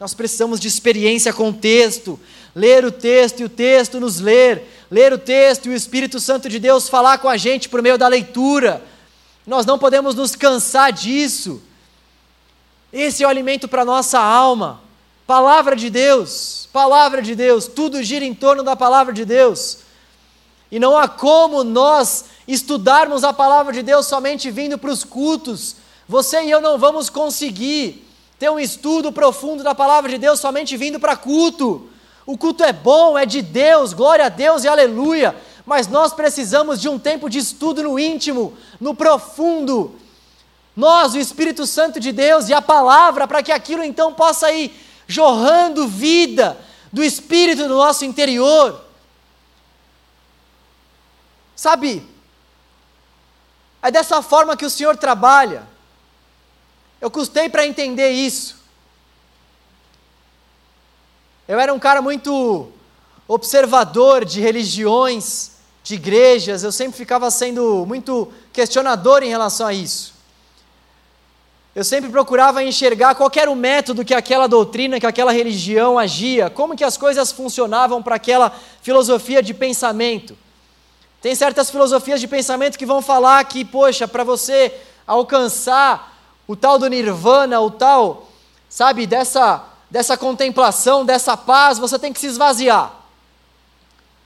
Nós 0.00 0.12
precisamos 0.12 0.58
de 0.58 0.66
experiência 0.66 1.32
com 1.32 1.50
o 1.50 1.52
texto, 1.52 2.18
ler 2.56 2.84
o 2.84 2.90
texto 2.90 3.38
e 3.38 3.44
o 3.44 3.48
texto 3.48 4.00
nos 4.00 4.18
ler, 4.18 4.66
ler 4.90 5.12
o 5.12 5.18
texto 5.18 5.66
e 5.66 5.68
o 5.68 5.76
Espírito 5.76 6.18
Santo 6.18 6.48
de 6.48 6.58
Deus 6.58 6.88
falar 6.88 7.18
com 7.18 7.28
a 7.28 7.36
gente 7.36 7.68
por 7.68 7.80
meio 7.80 7.96
da 7.96 8.08
leitura. 8.08 8.84
Nós 9.46 9.64
não 9.64 9.78
podemos 9.78 10.16
nos 10.16 10.34
cansar 10.34 10.92
disso. 10.92 11.62
Esse 12.92 13.22
é 13.22 13.26
o 13.28 13.30
alimento 13.30 13.68
para 13.68 13.82
a 13.82 13.84
nossa 13.84 14.18
alma. 14.18 14.80
Palavra 15.24 15.76
de 15.76 15.88
Deus, 15.88 16.68
palavra 16.72 17.22
de 17.22 17.36
Deus, 17.36 17.68
tudo 17.68 18.02
gira 18.02 18.24
em 18.24 18.34
torno 18.34 18.64
da 18.64 18.74
palavra 18.74 19.12
de 19.12 19.24
Deus. 19.24 19.88
E 20.70 20.78
não 20.78 20.96
há 20.96 21.08
como 21.08 21.64
nós 21.64 22.26
estudarmos 22.46 23.24
a 23.24 23.32
palavra 23.32 23.72
de 23.72 23.82
Deus 23.82 24.06
somente 24.06 24.50
vindo 24.50 24.78
para 24.78 24.90
os 24.90 25.04
cultos. 25.04 25.76
Você 26.08 26.42
e 26.42 26.50
eu 26.50 26.60
não 26.60 26.78
vamos 26.78 27.10
conseguir 27.10 28.06
ter 28.38 28.50
um 28.50 28.58
estudo 28.58 29.12
profundo 29.12 29.62
da 29.62 29.74
palavra 29.74 30.10
de 30.10 30.18
Deus 30.18 30.40
somente 30.40 30.76
vindo 30.76 30.98
para 30.98 31.16
culto. 31.16 31.88
O 32.24 32.38
culto 32.38 32.62
é 32.62 32.72
bom, 32.72 33.18
é 33.18 33.26
de 33.26 33.42
Deus, 33.42 33.92
glória 33.92 34.26
a 34.26 34.28
Deus 34.28 34.64
e 34.64 34.68
aleluia, 34.68 35.34
mas 35.66 35.88
nós 35.88 36.12
precisamos 36.12 36.80
de 36.80 36.88
um 36.88 36.98
tempo 36.98 37.28
de 37.28 37.38
estudo 37.38 37.82
no 37.82 37.98
íntimo, 37.98 38.54
no 38.80 38.94
profundo. 38.94 39.96
Nós, 40.76 41.14
o 41.14 41.18
Espírito 41.18 41.66
Santo 41.66 41.98
de 41.98 42.12
Deus 42.12 42.48
e 42.48 42.54
a 42.54 42.62
palavra, 42.62 43.26
para 43.26 43.42
que 43.42 43.52
aquilo 43.52 43.82
então 43.82 44.14
possa 44.14 44.50
ir 44.52 44.72
jorrando 45.06 45.88
vida 45.88 46.56
do 46.92 47.02
Espírito 47.02 47.68
no 47.68 47.76
nosso 47.76 48.04
interior. 48.04 48.80
Sabe, 51.60 52.02
é 53.82 53.90
dessa 53.90 54.22
forma 54.22 54.56
que 54.56 54.64
o 54.64 54.70
Senhor 54.70 54.96
trabalha. 54.96 55.68
Eu 56.98 57.10
custei 57.10 57.50
para 57.50 57.66
entender 57.66 58.12
isso. 58.12 58.56
Eu 61.46 61.60
era 61.60 61.74
um 61.74 61.78
cara 61.78 62.00
muito 62.00 62.72
observador 63.28 64.24
de 64.24 64.40
religiões, 64.40 65.50
de 65.82 65.96
igrejas, 65.96 66.64
eu 66.64 66.72
sempre 66.72 66.96
ficava 66.96 67.30
sendo 67.30 67.84
muito 67.84 68.32
questionador 68.54 69.22
em 69.22 69.28
relação 69.28 69.66
a 69.66 69.74
isso. 69.74 70.14
eu 71.74 71.84
sempre 71.84 72.08
procurava 72.08 72.64
enxergar 72.64 73.14
qual 73.14 73.30
era 73.36 73.50
o 73.50 73.54
método 73.54 74.02
que 74.02 74.14
aquela 74.14 74.46
doutrina, 74.46 74.98
que 74.98 75.06
aquela 75.06 75.30
religião 75.30 75.98
agia, 75.98 76.48
como 76.48 76.74
que 76.74 76.84
as 76.84 76.96
coisas 76.96 77.30
funcionavam 77.30 78.02
para 78.02 78.16
aquela 78.16 78.50
filosofia 78.80 79.42
de 79.42 79.52
pensamento. 79.52 80.34
Tem 81.20 81.34
certas 81.34 81.70
filosofias 81.70 82.20
de 82.20 82.26
pensamento 82.26 82.78
que 82.78 82.86
vão 82.86 83.02
falar 83.02 83.44
que, 83.44 83.64
poxa, 83.64 84.08
para 84.08 84.24
você 84.24 84.74
alcançar 85.06 86.18
o 86.46 86.56
tal 86.56 86.78
do 86.78 86.88
nirvana, 86.88 87.60
o 87.60 87.70
tal, 87.70 88.28
sabe, 88.68 89.06
dessa, 89.06 89.64
dessa 89.90 90.16
contemplação, 90.16 91.04
dessa 91.04 91.36
paz, 91.36 91.78
você 91.78 91.98
tem 91.98 92.12
que 92.12 92.20
se 92.20 92.26
esvaziar. 92.26 92.92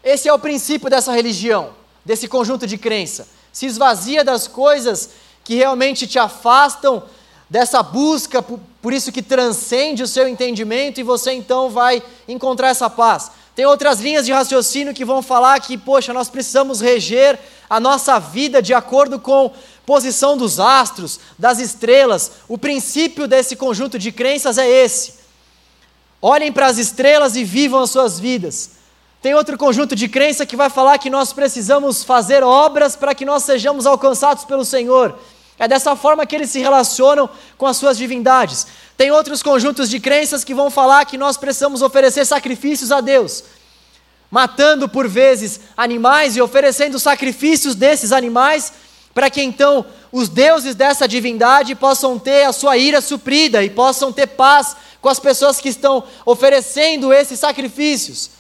Esse 0.03 0.29
é 0.29 0.33
o 0.33 0.39
princípio 0.39 0.89
dessa 0.89 1.13
religião, 1.13 1.71
desse 2.05 2.29
conjunto 2.29 2.67
de 2.67 2.79
crença. 2.79 3.27
Se 3.53 3.67
esvazia 3.67 4.23
das 4.23 4.47
coisas 4.47 5.11
que 5.43 5.55
realmente 5.55 6.07
te 6.07 6.19
afastam 6.19 7.03
dessa 7.49 7.83
busca, 7.83 8.43
por 8.43 8.93
isso 8.93 9.13
que 9.13 9.23
transcende 9.23 10.03
o 10.03 10.09
seu 10.09 10.29
entendimento 10.29 11.01
e 11.01 11.03
você 11.03 11.33
então 11.33 11.71
vai 11.71 12.03
encontrar 12.29 12.69
essa 12.69 12.89
paz. 12.89 13.31
Tem 13.55 13.65
outras 13.67 14.01
linhas 14.01 14.27
de 14.27 14.33
raciocínio 14.33 14.93
que 14.93 15.05
vão 15.05 15.23
falar 15.23 15.61
que, 15.61 15.79
poxa, 15.79 16.13
nós 16.13 16.29
precisamos 16.29 16.81
reger 16.81 17.39
a 17.71 17.79
nossa 17.79 18.19
vida 18.19 18.61
de 18.61 18.75
acordo 18.75 19.19
com 19.19 19.53
posição 19.87 20.37
dos 20.37 20.59
astros, 20.59 21.21
das 21.39 21.61
estrelas. 21.61 22.33
O 22.49 22.59
princípio 22.59 23.29
desse 23.29 23.55
conjunto 23.55 23.99
de 23.99 24.11
crenças 24.11 24.59
é 24.59 24.69
esse. 24.69 25.15
Olhem 26.21 26.53
para 26.53 26.67
as 26.67 26.79
estrelas 26.79 27.37
e 27.37 27.45
vivam 27.45 27.83
as 27.83 27.91
suas 27.91 28.19
vidas. 28.19 28.71
Tem 29.23 29.35
outro 29.35 29.57
conjunto 29.57 29.95
de 29.95 30.09
crença 30.09 30.45
que 30.45 30.57
vai 30.57 30.69
falar 30.69 30.99
que 30.99 31.09
nós 31.09 31.33
precisamos 31.33 32.03
fazer 32.03 32.43
obras 32.43 32.97
para 32.97 33.15
que 33.15 33.25
nós 33.25 33.45
sejamos 33.45 33.87
alcançados 33.87 34.45
pelo 34.45 34.65
Senhor. 34.65 35.19
É 35.59 35.69
dessa 35.69 35.95
forma 35.95 36.27
que 36.27 36.35
eles 36.35 36.51
se 36.51 36.59
relacionam 36.59 37.29
com 37.57 37.67
as 37.67 37.77
suas 37.77 37.97
divindades. 37.97 38.67
Tem 38.97 39.11
outros 39.11 39.43
conjuntos 39.43 39.89
de 39.89 40.01
crenças 40.01 40.45
que 40.45 40.55
vão 40.55 40.71
falar 40.71 41.05
que 41.05 41.19
nós 41.19 41.37
precisamos 41.37 41.83
oferecer 41.83 42.25
sacrifícios 42.25 42.91
a 42.91 43.01
Deus, 43.01 43.45
matando 44.31 44.89
por 44.89 45.09
vezes 45.09 45.61
animais 45.77 46.37
e 46.37 46.43
oferecendo 46.43 46.99
sacrifícios 46.99 47.75
desses 47.75 48.13
animais, 48.13 48.73
para 49.13 49.31
que 49.31 49.43
então 49.43 49.87
os 50.11 50.29
deuses 50.29 50.75
dessa 50.75 51.07
divindade 51.07 51.75
possam 51.77 52.19
ter 52.19 52.45
a 52.45 52.53
sua 52.53 52.77
ira 52.77 53.01
suprida 53.01 53.63
e 53.63 53.71
possam 53.71 54.13
ter 54.13 54.27
paz 54.27 54.77
com 55.01 55.09
as 55.09 55.21
pessoas 55.21 55.61
que 55.61 55.69
estão 55.69 56.03
oferecendo 56.27 57.13
esses 57.13 57.39
sacrifícios. 57.39 58.31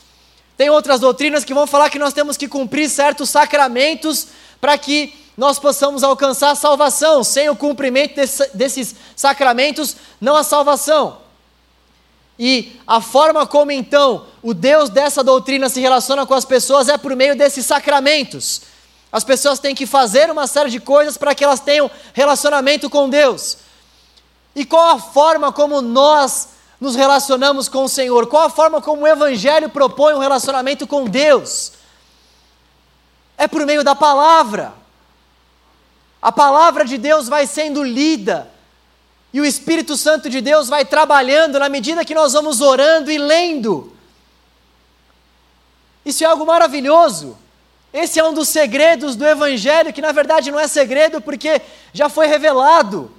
Tem 0.56 0.70
outras 0.70 1.00
doutrinas 1.00 1.44
que 1.44 1.54
vão 1.54 1.66
falar 1.66 1.90
que 1.90 1.98
nós 1.98 2.12
temos 2.12 2.36
que 2.36 2.48
cumprir 2.48 2.88
certos 2.88 3.30
sacramentos 3.30 4.28
para 4.60 4.78
que 4.78 5.23
nós 5.36 5.58
possamos 5.58 6.02
alcançar 6.02 6.54
salvação. 6.54 7.24
Sem 7.24 7.48
o 7.48 7.56
cumprimento 7.56 8.14
desse, 8.16 8.50
desses 8.54 8.94
sacramentos, 9.16 9.96
não 10.20 10.36
há 10.36 10.42
salvação. 10.42 11.18
E 12.38 12.80
a 12.86 13.00
forma 13.00 13.46
como 13.46 13.70
então 13.70 14.26
o 14.42 14.52
Deus 14.52 14.90
dessa 14.90 15.22
doutrina 15.22 15.68
se 15.68 15.80
relaciona 15.80 16.26
com 16.26 16.34
as 16.34 16.44
pessoas 16.44 16.88
é 16.88 16.98
por 16.98 17.14
meio 17.14 17.36
desses 17.36 17.64
sacramentos. 17.64 18.62
As 19.12 19.22
pessoas 19.22 19.60
têm 19.60 19.74
que 19.74 19.86
fazer 19.86 20.30
uma 20.30 20.46
série 20.46 20.70
de 20.70 20.80
coisas 20.80 21.16
para 21.16 21.34
que 21.34 21.44
elas 21.44 21.60
tenham 21.60 21.88
relacionamento 22.12 22.90
com 22.90 23.08
Deus. 23.08 23.58
E 24.56 24.64
qual 24.64 24.96
a 24.96 24.98
forma 24.98 25.52
como 25.52 25.80
nós 25.80 26.48
nos 26.80 26.96
relacionamos 26.96 27.68
com 27.68 27.84
o 27.84 27.88
Senhor? 27.88 28.26
Qual 28.26 28.42
a 28.42 28.50
forma 28.50 28.80
como 28.80 29.02
o 29.02 29.06
Evangelho 29.06 29.68
propõe 29.68 30.14
um 30.14 30.18
relacionamento 30.18 30.86
com 30.86 31.04
Deus? 31.04 31.72
É 33.38 33.46
por 33.46 33.64
meio 33.64 33.84
da 33.84 33.94
palavra. 33.94 34.74
A 36.24 36.32
palavra 36.32 36.86
de 36.86 36.96
Deus 36.96 37.28
vai 37.28 37.46
sendo 37.46 37.84
lida, 37.84 38.50
e 39.30 39.42
o 39.42 39.44
Espírito 39.44 39.94
Santo 39.94 40.30
de 40.30 40.40
Deus 40.40 40.70
vai 40.70 40.82
trabalhando 40.82 41.58
na 41.58 41.68
medida 41.68 42.02
que 42.02 42.14
nós 42.14 42.32
vamos 42.32 42.62
orando 42.62 43.10
e 43.10 43.18
lendo. 43.18 43.92
Isso 46.02 46.24
é 46.24 46.26
algo 46.26 46.46
maravilhoso. 46.46 47.36
Esse 47.92 48.18
é 48.18 48.24
um 48.24 48.32
dos 48.32 48.48
segredos 48.48 49.16
do 49.16 49.26
Evangelho, 49.26 49.92
que 49.92 50.00
na 50.00 50.12
verdade 50.12 50.50
não 50.50 50.58
é 50.58 50.66
segredo 50.66 51.20
porque 51.20 51.60
já 51.92 52.08
foi 52.08 52.26
revelado, 52.26 53.12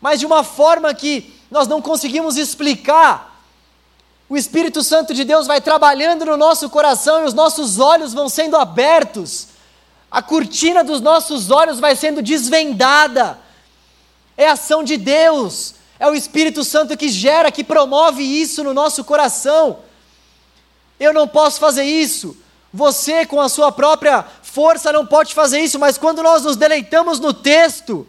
mas 0.00 0.18
de 0.18 0.24
uma 0.24 0.42
forma 0.42 0.94
que 0.94 1.38
nós 1.50 1.68
não 1.68 1.82
conseguimos 1.82 2.38
explicar. 2.38 3.44
O 4.26 4.38
Espírito 4.38 4.82
Santo 4.82 5.12
de 5.12 5.22
Deus 5.22 5.46
vai 5.46 5.60
trabalhando 5.60 6.24
no 6.24 6.38
nosso 6.38 6.70
coração 6.70 7.20
e 7.20 7.26
os 7.26 7.34
nossos 7.34 7.78
olhos 7.78 8.14
vão 8.14 8.30
sendo 8.30 8.56
abertos 8.56 9.52
a 10.14 10.22
cortina 10.22 10.84
dos 10.84 11.00
nossos 11.00 11.50
olhos 11.50 11.80
vai 11.80 11.96
sendo 11.96 12.22
desvendada. 12.22 13.36
É 14.36 14.48
a 14.48 14.52
ação 14.52 14.84
de 14.84 14.96
Deus, 14.96 15.74
é 15.98 16.06
o 16.06 16.14
Espírito 16.14 16.62
Santo 16.62 16.96
que 16.96 17.08
gera, 17.08 17.50
que 17.50 17.64
promove 17.64 18.22
isso 18.22 18.62
no 18.62 18.72
nosso 18.72 19.02
coração. 19.02 19.80
Eu 21.00 21.12
não 21.12 21.26
posso 21.26 21.58
fazer 21.58 21.82
isso. 21.82 22.36
Você, 22.72 23.26
com 23.26 23.40
a 23.40 23.48
sua 23.48 23.72
própria 23.72 24.24
força, 24.40 24.92
não 24.92 25.04
pode 25.04 25.34
fazer 25.34 25.58
isso, 25.58 25.80
mas 25.80 25.98
quando 25.98 26.22
nós 26.22 26.44
nos 26.44 26.54
deleitamos 26.54 27.18
no 27.18 27.34
texto, 27.34 28.06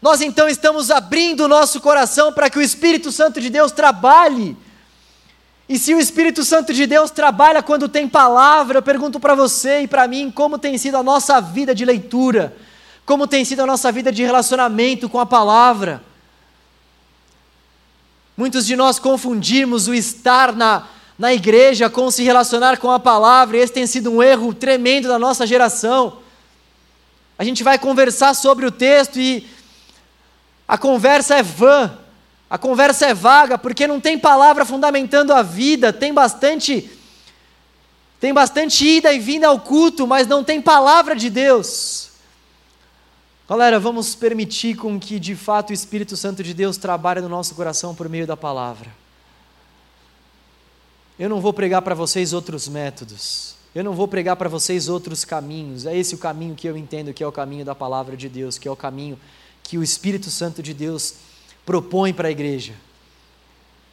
nós 0.00 0.22
então 0.22 0.48
estamos 0.48 0.90
abrindo 0.90 1.44
o 1.44 1.48
nosso 1.48 1.78
coração 1.78 2.32
para 2.32 2.48
que 2.48 2.58
o 2.58 2.62
Espírito 2.62 3.12
Santo 3.12 3.38
de 3.38 3.50
Deus 3.50 3.70
trabalhe 3.70 4.56
e 5.68 5.78
se 5.78 5.94
o 5.94 5.98
Espírito 5.98 6.44
Santo 6.44 6.72
de 6.72 6.86
Deus 6.86 7.10
trabalha 7.10 7.62
quando 7.62 7.88
tem 7.88 8.08
palavra, 8.08 8.78
eu 8.78 8.82
pergunto 8.82 9.20
para 9.20 9.34
você 9.34 9.82
e 9.82 9.88
para 9.88 10.08
mim 10.08 10.30
como 10.30 10.58
tem 10.58 10.76
sido 10.76 10.96
a 10.96 11.02
nossa 11.02 11.40
vida 11.40 11.74
de 11.74 11.84
leitura, 11.84 12.56
como 13.06 13.26
tem 13.26 13.44
sido 13.44 13.60
a 13.60 13.66
nossa 13.66 13.90
vida 13.92 14.10
de 14.10 14.22
relacionamento 14.22 15.08
com 15.08 15.20
a 15.20 15.26
palavra. 15.26 16.02
Muitos 18.36 18.66
de 18.66 18.74
nós 18.74 18.98
confundimos 18.98 19.88
o 19.88 19.94
estar 19.94 20.54
na, 20.54 20.86
na 21.18 21.32
igreja 21.32 21.88
com 21.88 22.10
se 22.10 22.22
relacionar 22.22 22.78
com 22.78 22.90
a 22.90 22.98
palavra, 22.98 23.56
e 23.56 23.60
esse 23.60 23.72
tem 23.72 23.86
sido 23.86 24.10
um 24.10 24.22
erro 24.22 24.52
tremendo 24.52 25.08
da 25.08 25.18
nossa 25.18 25.46
geração. 25.46 26.18
A 27.38 27.44
gente 27.44 27.62
vai 27.62 27.78
conversar 27.78 28.34
sobre 28.34 28.66
o 28.66 28.70
texto 28.70 29.18
e 29.18 29.46
a 30.66 30.78
conversa 30.78 31.36
é 31.36 31.42
vã, 31.42 31.98
a 32.52 32.58
conversa 32.58 33.06
é 33.06 33.14
vaga 33.14 33.56
porque 33.56 33.86
não 33.86 33.98
tem 33.98 34.18
palavra 34.18 34.66
fundamentando 34.66 35.32
a 35.32 35.40
vida, 35.40 35.90
tem 35.90 36.12
bastante 36.12 36.90
tem 38.20 38.34
bastante 38.34 38.86
ida 38.86 39.10
e 39.10 39.18
vinda 39.18 39.48
ao 39.48 39.58
culto, 39.58 40.06
mas 40.06 40.26
não 40.26 40.44
tem 40.44 40.60
palavra 40.60 41.16
de 41.16 41.30
Deus. 41.30 42.10
Galera, 43.48 43.80
vamos 43.80 44.14
permitir 44.14 44.76
com 44.76 45.00
que 45.00 45.18
de 45.18 45.34
fato 45.34 45.70
o 45.70 45.72
Espírito 45.72 46.14
Santo 46.14 46.42
de 46.42 46.52
Deus 46.52 46.76
trabalhe 46.76 47.22
no 47.22 47.28
nosso 47.28 47.54
coração 47.54 47.94
por 47.94 48.06
meio 48.06 48.26
da 48.26 48.36
palavra. 48.36 48.90
Eu 51.18 51.30
não 51.30 51.40
vou 51.40 51.54
pregar 51.54 51.80
para 51.80 51.94
vocês 51.94 52.34
outros 52.34 52.68
métodos. 52.68 53.54
Eu 53.74 53.82
não 53.82 53.94
vou 53.94 54.06
pregar 54.06 54.36
para 54.36 54.50
vocês 54.50 54.90
outros 54.90 55.24
caminhos. 55.24 55.86
É 55.86 55.96
esse 55.96 56.14
o 56.14 56.18
caminho 56.18 56.54
que 56.54 56.68
eu 56.68 56.76
entendo 56.76 57.14
que 57.14 57.24
é 57.24 57.26
o 57.26 57.32
caminho 57.32 57.64
da 57.64 57.74
palavra 57.74 58.14
de 58.14 58.28
Deus, 58.28 58.58
que 58.58 58.68
é 58.68 58.70
o 58.70 58.76
caminho 58.76 59.18
que 59.62 59.78
o 59.78 59.82
Espírito 59.82 60.28
Santo 60.28 60.62
de 60.62 60.74
Deus 60.74 61.31
propõe 61.64 62.12
para 62.12 62.28
a 62.28 62.30
igreja. 62.30 62.74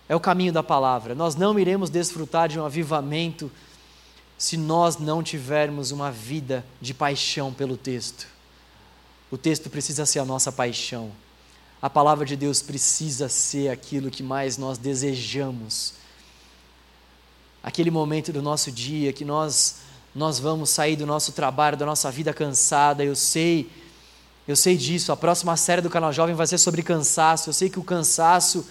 É 0.07 0.15
o 0.15 0.19
caminho 0.19 0.51
da 0.51 0.63
palavra. 0.63 1.13
Nós 1.13 1.35
não 1.35 1.57
iremos 1.59 1.89
desfrutar 1.89 2.49
de 2.49 2.59
um 2.59 2.65
avivamento 2.65 3.51
se 4.37 4.57
nós 4.57 4.97
não 4.97 5.21
tivermos 5.21 5.91
uma 5.91 6.11
vida 6.11 6.65
de 6.81 6.93
paixão 6.93 7.53
pelo 7.53 7.77
texto. 7.77 8.27
O 9.29 9.37
texto 9.37 9.69
precisa 9.69 10.05
ser 10.05 10.19
a 10.19 10.25
nossa 10.25 10.51
paixão. 10.51 11.11
A 11.81 11.89
palavra 11.89 12.25
de 12.25 12.35
Deus 12.35 12.61
precisa 12.61 13.29
ser 13.29 13.69
aquilo 13.69 14.09
que 14.09 14.23
mais 14.23 14.57
nós 14.57 14.77
desejamos. 14.77 15.93
Aquele 17.61 17.91
momento 17.91 18.33
do 18.33 18.41
nosso 18.41 18.71
dia 18.71 19.13
que 19.13 19.23
nós 19.23 19.87
nós 20.13 20.39
vamos 20.39 20.71
sair 20.71 20.95
do 20.95 21.05
nosso 21.05 21.33
trabalho, 21.33 21.77
da 21.77 21.85
nossa 21.85 22.09
vida 22.09 22.33
cansada, 22.33 23.03
eu 23.03 23.15
sei 23.15 23.69
eu 24.49 24.55
sei 24.55 24.75
disso. 24.75 25.11
A 25.11 25.17
próxima 25.17 25.55
série 25.55 25.79
do 25.79 25.91
canal 25.91 26.11
Jovem 26.11 26.33
vai 26.33 26.47
ser 26.47 26.57
sobre 26.57 26.81
cansaço. 26.81 27.49
Eu 27.49 27.53
sei 27.53 27.69
que 27.69 27.77
o 27.77 27.83
cansaço 27.83 28.67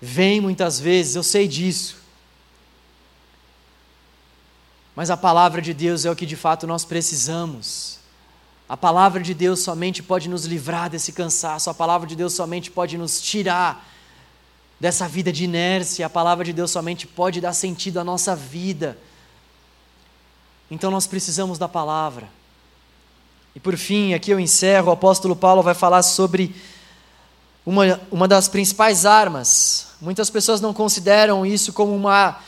vem 0.00 0.40
muitas 0.40 0.80
vezes, 0.80 1.14
eu 1.14 1.22
sei 1.22 1.46
disso. 1.46 1.96
Mas 4.96 5.10
a 5.10 5.16
palavra 5.16 5.62
de 5.62 5.72
Deus 5.72 6.04
é 6.04 6.10
o 6.10 6.16
que 6.16 6.26
de 6.26 6.34
fato 6.34 6.66
nós 6.66 6.84
precisamos. 6.84 8.00
A 8.68 8.76
palavra 8.76 9.22
de 9.22 9.32
Deus 9.32 9.60
somente 9.60 10.02
pode 10.02 10.28
nos 10.28 10.44
livrar 10.44 10.90
desse 10.90 11.12
cansaço, 11.12 11.70
a 11.70 11.74
palavra 11.74 12.08
de 12.08 12.16
Deus 12.16 12.32
somente 12.32 12.68
pode 12.68 12.98
nos 12.98 13.20
tirar 13.20 13.88
dessa 14.80 15.06
vida 15.06 15.32
de 15.32 15.44
inércia, 15.44 16.04
a 16.04 16.10
palavra 16.10 16.44
de 16.44 16.52
Deus 16.52 16.72
somente 16.72 17.06
pode 17.06 17.40
dar 17.40 17.52
sentido 17.52 18.00
à 18.00 18.04
nossa 18.04 18.34
vida. 18.34 18.98
Então 20.68 20.90
nós 20.90 21.06
precisamos 21.06 21.58
da 21.58 21.68
palavra. 21.68 22.41
E 23.54 23.60
por 23.60 23.76
fim, 23.76 24.14
aqui 24.14 24.30
eu 24.30 24.40
encerro, 24.40 24.88
o 24.88 24.92
apóstolo 24.92 25.36
Paulo 25.36 25.62
vai 25.62 25.74
falar 25.74 26.02
sobre 26.02 26.54
uma, 27.64 28.00
uma 28.10 28.26
das 28.26 28.48
principais 28.48 29.04
armas. 29.06 29.88
Muitas 30.00 30.30
pessoas 30.30 30.60
não 30.60 30.72
consideram 30.72 31.44
isso 31.44 31.72
como 31.72 31.94
uma, 31.94 32.38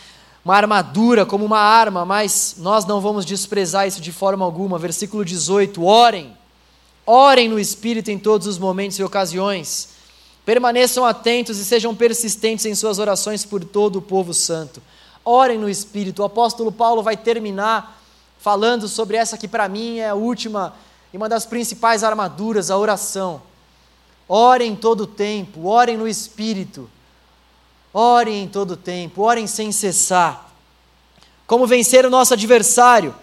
uma 0.45 0.57
armadura, 0.57 1.27
como 1.27 1.45
uma 1.45 1.61
arma, 1.61 2.05
mas 2.05 2.57
nós 2.59 2.85
não 2.85 3.01
vamos 3.01 3.25
desprezar 3.25 3.87
isso 3.87 4.01
de 4.01 4.13
forma 4.13 4.45
alguma. 4.45 4.79
Versículo 4.79 5.25
18: 5.25 5.85
Orem 5.85 6.35
Orem 7.07 7.51
no 7.51 7.61
Espírito 7.61 8.11
em 8.11 8.19
todos 8.19 8.47
os 8.47 8.59
momentos 8.59 8.99
e 8.99 9.05
ocasiões. 9.05 9.91
Permaneçam 10.45 11.05
atentos 11.05 11.59
e 11.59 11.65
sejam 11.65 11.95
persistentes 11.95 12.65
em 12.65 12.75
suas 12.75 12.99
orações 12.99 13.45
por 13.45 13.63
todo 13.63 13.97
o 13.97 14.03
povo 14.03 14.33
santo. 14.33 14.83
Orem 15.25 15.59
no 15.59 15.69
Espírito. 15.69 16.23
O 16.23 16.25
apóstolo 16.25 16.73
Paulo 16.73 17.03
vai 17.03 17.17
terminar 17.17 18.01
falando 18.39 18.89
sobre 18.89 19.17
essa 19.17 19.37
que 19.37 19.49
para 19.49 19.69
mim 19.69 19.99
é 19.99 20.11
a 20.11 20.15
última 20.15 20.75
e 21.15 21.17
uma 21.17 21.29
das 21.29 21.47
principais 21.47 22.03
armaduras, 22.03 22.73
a 22.73 22.77
oração. 22.77 23.41
Orem 24.29 24.73
em 24.73 24.77
todo 24.77 25.03
o 25.03 25.07
tempo, 25.07 25.67
orem 25.69 25.97
no 25.97 26.09
Espírito. 26.09 26.91
Orem 27.93 28.43
em 28.43 28.49
todo 28.49 28.73
o 28.73 28.77
tempo, 28.77 29.23
orem 29.23 29.47
sem 29.47 29.71
cessar. 29.71 30.53
Como 31.47 31.69
vencer 31.69 32.05
o 32.05 32.11
nosso 32.11 32.35
adversário? 32.35 33.15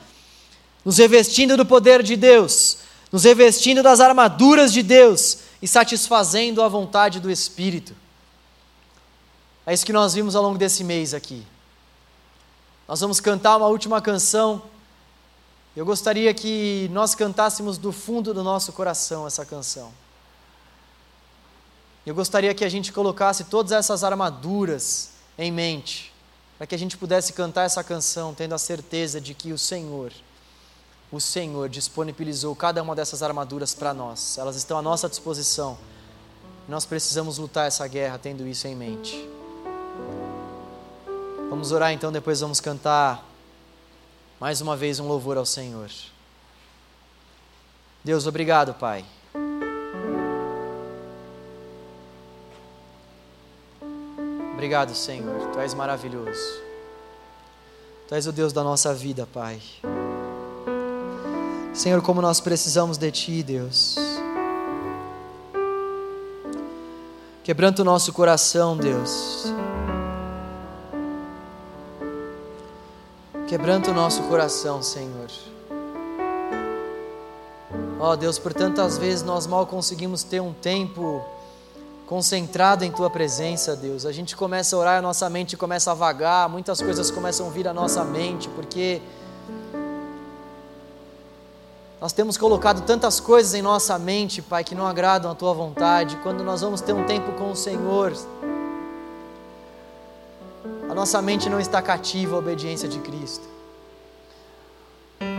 Nos 0.86 1.00
revestindo 1.00 1.58
do 1.58 1.66
poder 1.66 2.02
de 2.02 2.16
Deus, 2.16 2.78
nos 3.12 3.26
revestindo 3.26 3.84
das 3.84 4.00
armaduras 4.00 4.72
de 4.72 4.82
Deus 4.82 5.40
e 5.62 5.68
satisfazendo 5.68 6.62
a 6.62 6.70
vontade 6.70 7.20
do 7.20 7.30
Espírito. 7.30 7.94
É 9.66 9.74
isso 9.74 9.86
que 9.86 9.92
nós 9.92 10.14
vimos 10.14 10.34
ao 10.34 10.44
longo 10.44 10.58
desse 10.58 10.82
mês 10.86 11.14
aqui. 11.14 11.46
Nós 12.88 13.02
vamos 13.02 13.20
cantar 13.20 13.58
uma 13.58 13.68
última 13.68 14.02
canção. 14.02 14.62
Eu 15.76 15.86
gostaria 15.86 16.34
que 16.34 16.90
nós 16.92 17.16
cantássemos 17.16 17.78
do 17.78 17.92
fundo 17.92 18.34
do 18.34 18.44
nosso 18.44 18.74
coração 18.74 19.26
essa 19.26 19.46
canção. 19.46 19.92
Eu 22.06 22.16
gostaria 22.16 22.54
que 22.54 22.66
a 22.66 22.70
gente 22.70 22.92
colocasse 22.92 23.46
todas 23.46 23.72
essas 23.72 24.04
armaduras 24.04 25.12
em 25.38 25.52
mente, 25.52 26.14
para 26.58 26.68
que 26.68 26.76
a 26.76 26.78
gente 26.78 26.98
pudesse 26.98 27.34
cantar 27.34 27.64
essa 27.64 27.84
canção 27.84 28.34
tendo 28.34 28.54
a 28.54 28.58
certeza 28.58 29.22
de 29.22 29.34
que 29.34 29.54
o 29.54 29.58
Senhor 29.58 30.12
o 31.12 31.20
Senhor 31.20 31.68
disponibilizou 31.68 32.56
cada 32.56 32.82
uma 32.82 32.96
dessas 32.96 33.22
armaduras 33.22 33.76
para 33.76 33.94
nós, 33.94 34.38
elas 34.38 34.56
estão 34.56 34.78
à 34.78 34.82
nossa 34.82 35.10
disposição. 35.10 35.78
Nós 36.70 36.86
precisamos 36.86 37.38
lutar 37.38 37.68
essa 37.68 37.86
guerra 37.86 38.18
tendo 38.18 38.48
isso 38.48 38.66
em 38.66 38.76
mente. 38.76 39.28
Vamos 41.50 41.74
orar 41.74 41.92
então, 41.92 42.14
depois 42.14 42.40
vamos 42.40 42.62
cantar 42.62 43.28
mais 44.42 44.60
uma 44.60 44.76
vez 44.76 45.00
um 45.00 45.08
louvor 45.08 45.38
ao 45.38 45.46
Senhor. 45.46 45.88
Deus, 48.04 48.26
obrigado, 48.26 48.74
Pai. 48.74 49.06
Obrigado, 54.52 54.96
Senhor. 54.96 55.52
Tu 55.54 55.60
és 55.60 55.76
maravilhoso. 55.76 56.60
Tu 58.08 58.16
és 58.16 58.26
o 58.26 58.32
Deus 58.32 58.52
da 58.52 58.64
nossa 58.64 58.96
vida, 58.96 59.28
Pai. 59.32 59.62
Senhor, 61.72 62.02
como 62.02 62.20
nós 62.20 62.40
precisamos 62.40 62.98
de 62.98 63.12
Ti, 63.12 63.44
Deus. 63.44 63.96
Quebranta 67.44 67.84
o 67.84 67.86
nosso 67.86 68.12
coração, 68.12 68.76
Deus. 68.76 69.46
Quebranta 73.52 73.92
o 73.92 73.94
nosso 73.94 74.24
coração, 74.24 74.82
Senhor. 74.82 75.28
Ó 78.00 78.14
oh, 78.14 78.16
Deus, 78.16 78.40
por 78.40 78.54
tantas 78.54 78.98
vezes 78.98 79.24
nós 79.24 79.46
mal 79.46 79.68
conseguimos 79.68 80.24
ter 80.24 80.40
um 80.40 80.54
tempo 80.54 81.22
concentrado 82.08 82.86
em 82.86 82.92
Tua 82.94 83.10
presença, 83.10 83.76
Deus. 83.76 84.06
A 84.06 84.14
gente 84.14 84.38
começa 84.38 84.74
a 84.74 84.80
orar, 84.80 85.00
a 85.00 85.02
nossa 85.02 85.30
mente 85.30 85.58
começa 85.58 85.92
a 85.92 85.94
vagar, 85.94 86.48
muitas 86.48 86.82
coisas 86.82 87.12
começam 87.12 87.48
a 87.48 87.50
vir 87.50 87.68
à 87.68 87.74
nossa 87.74 88.06
mente, 88.06 88.48
porque 88.56 89.02
nós 92.00 92.14
temos 92.14 92.38
colocado 92.38 92.86
tantas 92.86 93.20
coisas 93.20 93.54
em 93.54 93.62
nossa 93.62 94.00
mente, 94.00 94.42
Pai, 94.42 94.64
que 94.64 94.74
não 94.74 94.88
agradam 94.88 95.30
a 95.30 95.36
tua 95.36 95.54
vontade. 95.54 96.16
Quando 96.24 96.42
nós 96.42 96.62
vamos 96.62 96.80
ter 96.80 96.94
um 96.94 97.04
tempo 97.04 97.34
com 97.34 97.52
o 97.52 97.56
Senhor, 97.58 98.14
a 100.92 100.94
nossa 100.94 101.22
mente 101.22 101.50
não 101.50 101.58
está 101.58 101.82
cativa 101.82 102.36
à 102.36 102.40
obediência 102.40 102.86
de 102.86 103.00
Cristo. 103.00 103.48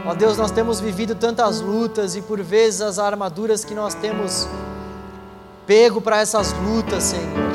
Ó 0.06 0.14
Deus, 0.14 0.38
nós 0.38 0.50
temos 0.50 0.80
vivido 0.80 1.14
tantas 1.14 1.60
lutas 1.60 2.16
e 2.16 2.22
por 2.22 2.40
vezes 2.40 2.80
as 2.80 2.98
armaduras 2.98 3.62
que 3.62 3.74
nós 3.74 3.92
temos 3.92 4.48
pego 5.66 6.00
para 6.00 6.22
essas 6.22 6.54
lutas, 6.54 7.02
Senhor, 7.02 7.52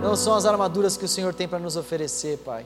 não 0.00 0.16
são 0.16 0.32
as 0.32 0.46
armaduras 0.46 0.96
que 0.96 1.04
o 1.04 1.08
Senhor 1.08 1.34
tem 1.34 1.46
para 1.46 1.58
nos 1.58 1.76
oferecer, 1.76 2.38
Pai. 2.38 2.64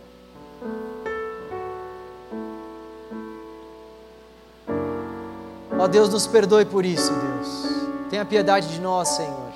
Ó 5.77 5.89
Deus, 5.89 6.09
nos 6.11 6.29
perdoe 6.29 6.65
por 6.65 6.85
isso, 6.85 7.13
Deus. 7.13 8.09
Tenha 8.09 8.25
piedade 8.25 8.69
de 8.69 8.81
nós, 8.81 9.09
Senhor. 9.09 9.53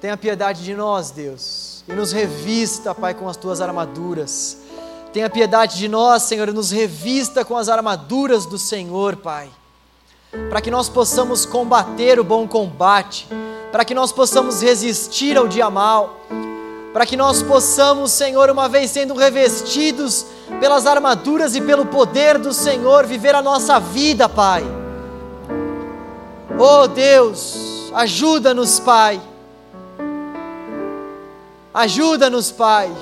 Tenha 0.00 0.16
piedade 0.16 0.64
de 0.64 0.74
nós, 0.74 1.12
Deus. 1.12 1.71
E 1.88 1.92
nos 1.92 2.12
revista, 2.12 2.94
Pai, 2.94 3.14
com 3.14 3.28
as 3.28 3.36
tuas 3.36 3.60
armaduras. 3.60 4.58
Tenha 5.12 5.28
piedade 5.28 5.76
de 5.76 5.88
nós, 5.88 6.22
Senhor, 6.22 6.48
e 6.48 6.52
nos 6.52 6.70
revista 6.70 7.44
com 7.44 7.56
as 7.56 7.68
armaduras 7.68 8.46
do 8.46 8.58
Senhor, 8.58 9.16
Pai. 9.16 9.50
Para 10.48 10.60
que 10.60 10.70
nós 10.70 10.88
possamos 10.88 11.44
combater 11.44 12.18
o 12.18 12.24
bom 12.24 12.48
combate, 12.48 13.28
para 13.70 13.84
que 13.84 13.94
nós 13.94 14.12
possamos 14.12 14.62
resistir 14.62 15.36
ao 15.36 15.48
dia 15.48 15.68
mal, 15.68 16.18
para 16.92 17.04
que 17.04 17.16
nós 17.16 17.42
possamos, 17.42 18.12
Senhor, 18.12 18.48
uma 18.50 18.68
vez 18.68 18.90
sendo 18.90 19.14
revestidos 19.14 20.26
pelas 20.60 20.86
armaduras 20.86 21.54
e 21.54 21.60
pelo 21.60 21.86
poder 21.86 22.38
do 22.38 22.52
Senhor, 22.52 23.06
viver 23.06 23.34
a 23.34 23.42
nossa 23.42 23.80
vida, 23.80 24.28
Pai. 24.28 24.64
Oh 26.58 26.86
Deus, 26.86 27.90
ajuda-nos, 27.94 28.78
Pai. 28.78 29.20
Ajuda-nos, 31.74 32.50
Pai. 32.50 32.94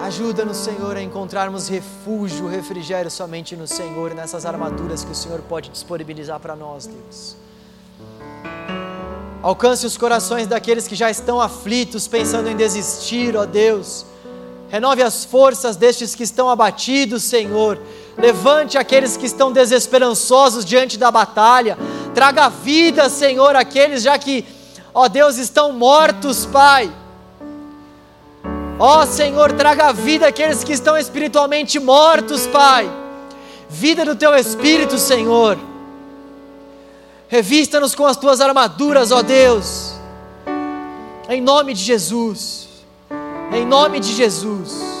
Ajuda-nos, 0.00 0.56
Senhor, 0.56 0.96
a 0.96 1.02
encontrarmos 1.02 1.68
refúgio, 1.68 2.48
refrigério 2.48 3.10
somente 3.10 3.54
no 3.54 3.68
Senhor, 3.68 4.12
nessas 4.12 4.44
armaduras 4.44 5.04
que 5.04 5.12
o 5.12 5.14
Senhor 5.14 5.40
pode 5.42 5.70
disponibilizar 5.70 6.40
para 6.40 6.56
nós, 6.56 6.86
Deus. 6.86 7.36
Alcance 9.40 9.86
os 9.86 9.96
corações 9.96 10.48
daqueles 10.48 10.88
que 10.88 10.96
já 10.96 11.08
estão 11.08 11.40
aflitos, 11.40 12.08
pensando 12.08 12.48
em 12.48 12.56
desistir, 12.56 13.36
ó 13.36 13.46
Deus. 13.46 14.04
Renove 14.68 15.02
as 15.02 15.24
forças 15.24 15.76
destes 15.76 16.14
que 16.14 16.24
estão 16.24 16.50
abatidos, 16.50 17.22
Senhor. 17.22 17.78
Levante 18.16 18.76
aqueles 18.76 19.16
que 19.16 19.26
estão 19.26 19.52
desesperançosos 19.52 20.64
diante 20.64 20.98
da 20.98 21.10
batalha. 21.10 21.78
Traga 22.14 22.48
vida, 22.48 23.08
Senhor, 23.08 23.56
aqueles 23.56 24.02
já 24.02 24.18
que, 24.18 24.44
ó 24.92 25.08
Deus, 25.08 25.38
estão 25.38 25.72
mortos, 25.72 26.46
Pai. 26.46 26.92
Ó 28.78 29.06
Senhor, 29.06 29.52
traga 29.52 29.92
vida 29.92 30.26
àqueles 30.26 30.62
que 30.64 30.72
estão 30.72 30.96
espiritualmente 30.96 31.78
mortos, 31.78 32.46
Pai. 32.46 32.90
Vida 33.68 34.04
do 34.04 34.14
teu 34.14 34.34
espírito, 34.34 34.98
Senhor. 34.98 35.58
Revista-nos 37.28 37.94
com 37.94 38.06
as 38.06 38.16
tuas 38.16 38.42
armaduras, 38.42 39.10
ó 39.10 39.22
Deus. 39.22 39.94
Em 41.28 41.40
nome 41.40 41.72
de 41.72 41.82
Jesus. 41.82 42.68
Em 43.50 43.64
nome 43.64 44.00
de 44.00 44.12
Jesus. 44.12 44.91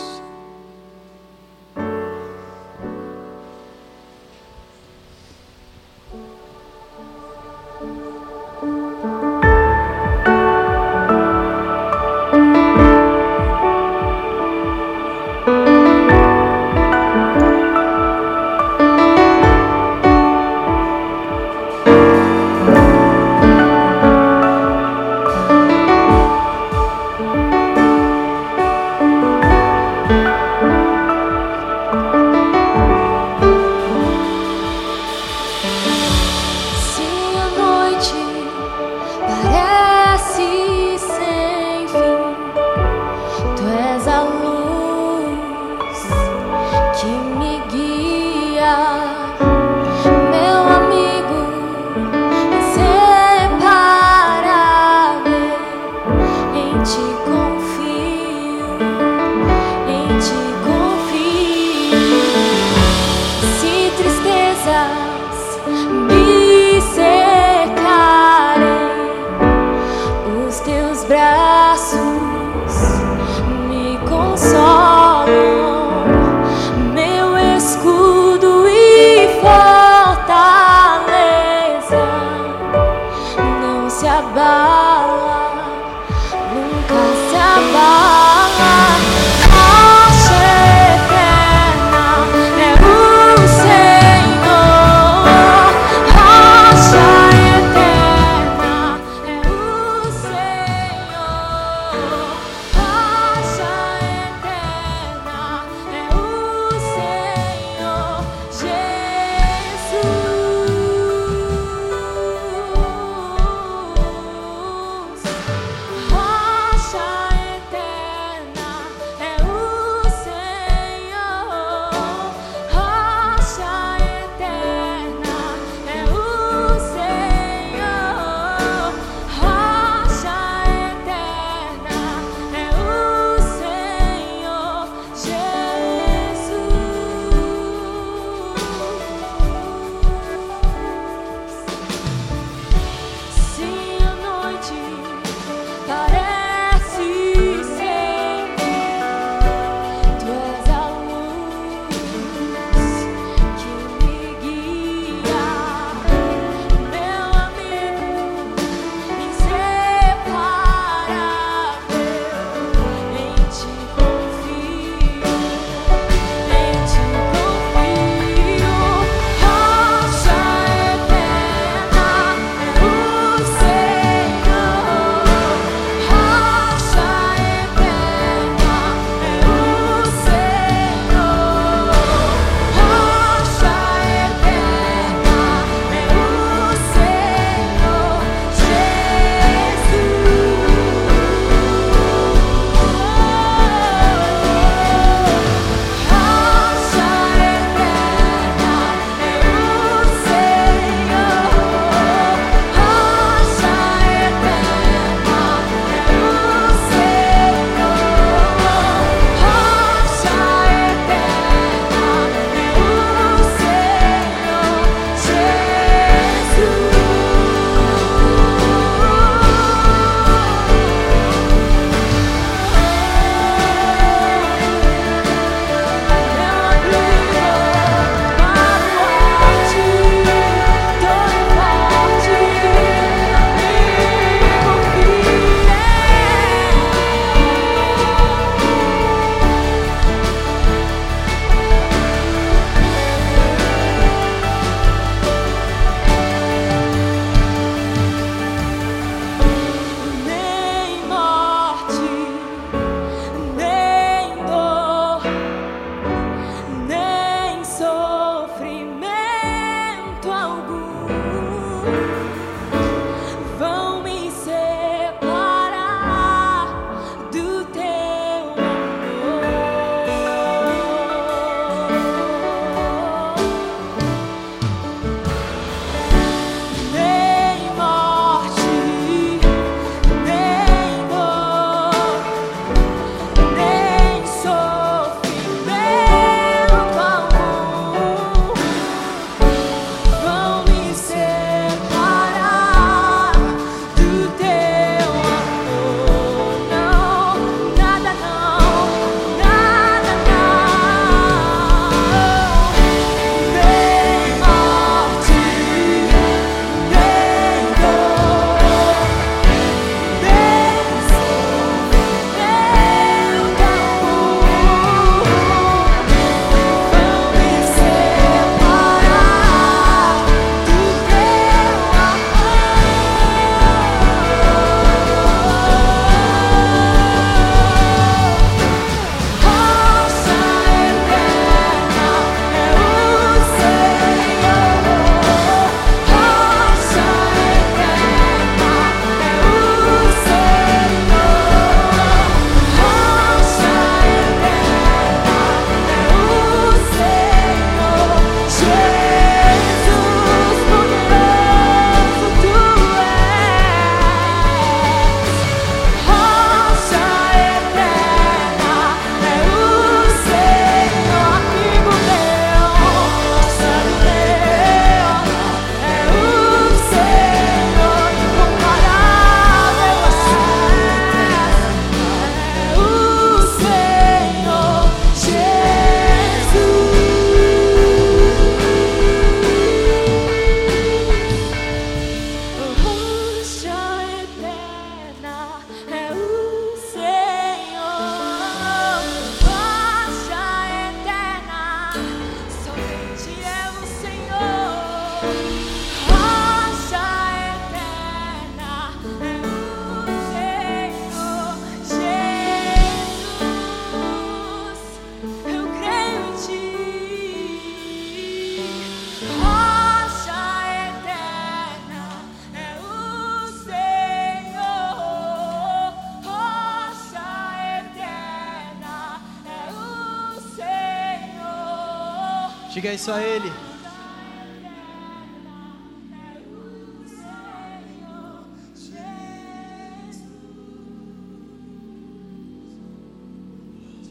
Diga 422.82 422.94
isso 422.94 423.12
a 423.12 423.22
Ele. 423.22 423.52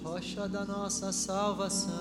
Rocha 0.01 0.47
da 0.47 0.63
nossa 0.63 1.11
salvação. 1.11 1.91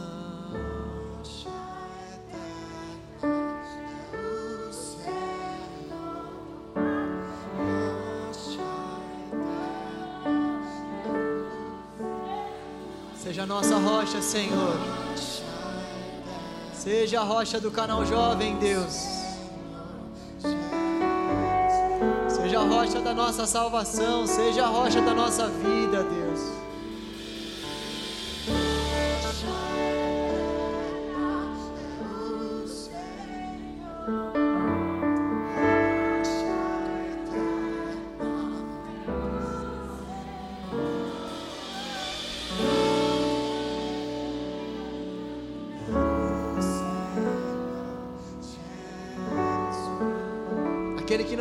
Seja 13.17 13.43
a 13.43 13.47
nossa 13.47 13.77
rocha, 13.77 14.23
Senhor. 14.23 15.00
Seja 16.82 17.20
a 17.20 17.24
rocha 17.24 17.61
do 17.61 17.70
canal 17.70 18.07
Jovem, 18.07 18.57
Deus. 18.57 19.07
Seja 22.27 22.59
a 22.59 22.62
rocha 22.62 23.02
da 23.02 23.12
nossa 23.12 23.47
salvação, 23.47 24.27
seja 24.27 24.65
a 24.65 24.66
rocha 24.66 25.02
da 25.02 25.12
nossa 25.12 25.47
vida, 25.47 26.02
Deus. 26.02 26.20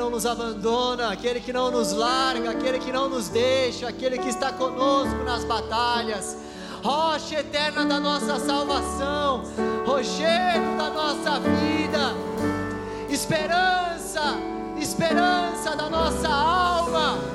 Não 0.09 0.15
nos 0.15 0.25
abandona, 0.25 1.11
aquele 1.11 1.39
que 1.39 1.53
não 1.53 1.69
nos 1.69 1.93
larga, 1.93 2.49
aquele 2.49 2.79
que 2.79 2.91
não 2.91 3.07
nos 3.07 3.29
deixa, 3.29 3.87
aquele 3.87 4.17
que 4.17 4.27
está 4.27 4.51
conosco 4.51 5.23
nas 5.23 5.43
batalhas, 5.43 6.35
rocha 6.83 7.41
eterna 7.41 7.85
da 7.85 7.99
nossa 7.99 8.39
salvação, 8.39 9.43
rochedo 9.85 10.77
da 10.79 10.89
nossa 10.89 11.39
vida, 11.39 12.15
esperança, 13.07 14.35
esperança 14.79 15.75
da 15.75 15.87
nossa 15.87 16.27
alma. 16.27 17.28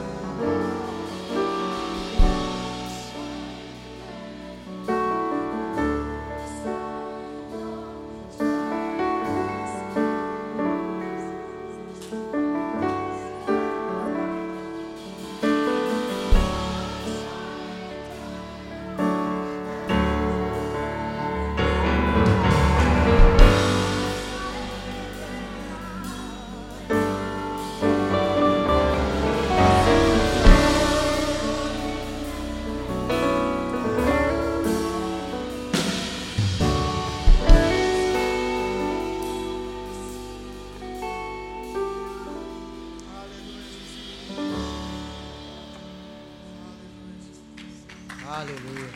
Aleluia. 48.35 48.91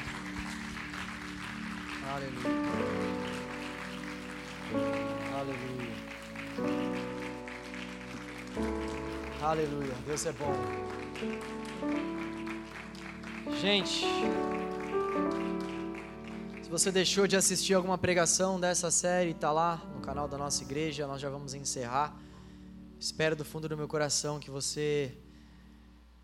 Aleluia. 2.12 2.50
Aleluia. 5.38 5.94
Aleluia. 9.40 9.94
Deus 10.04 10.26
é 10.26 10.32
bom. 10.32 10.52
Gente, 13.60 14.04
se 16.60 16.68
você 16.68 16.90
deixou 16.90 17.28
de 17.28 17.36
assistir 17.36 17.74
alguma 17.74 17.96
pregação 17.96 18.58
dessa 18.58 18.90
série, 18.90 19.30
está 19.30 19.52
lá 19.52 19.76
no 19.94 20.00
canal 20.00 20.26
da 20.26 20.36
nossa 20.36 20.64
igreja, 20.64 21.06
nós 21.06 21.20
já 21.20 21.30
vamos 21.30 21.54
encerrar. 21.54 22.12
Espero 22.98 23.36
do 23.36 23.44
fundo 23.44 23.68
do 23.68 23.76
meu 23.76 23.86
coração 23.86 24.40
que 24.40 24.50
você 24.50 25.16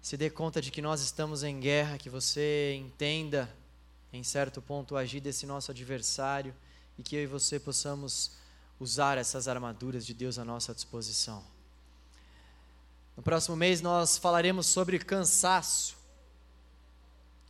se 0.04 0.18
dê 0.18 0.28
conta 0.28 0.60
de 0.60 0.70
que 0.70 0.82
nós 0.82 1.00
estamos 1.00 1.42
em 1.42 1.58
guerra, 1.58 1.96
que 1.96 2.10
você 2.10 2.74
entenda, 2.74 3.50
em 4.12 4.22
certo 4.22 4.60
ponto, 4.60 4.98
agir 4.98 5.18
desse 5.18 5.46
nosso 5.46 5.70
adversário 5.70 6.54
e 6.98 7.02
que 7.02 7.16
eu 7.16 7.22
e 7.22 7.26
você 7.26 7.58
possamos 7.58 8.32
usar 8.78 9.16
essas 9.16 9.48
armaduras 9.48 10.04
de 10.04 10.12
Deus 10.12 10.38
à 10.38 10.44
nossa 10.44 10.74
disposição. 10.74 11.42
No 13.16 13.22
próximo 13.22 13.56
mês 13.56 13.80
nós 13.80 14.18
falaremos 14.18 14.66
sobre 14.66 14.98
cansaço. 14.98 15.96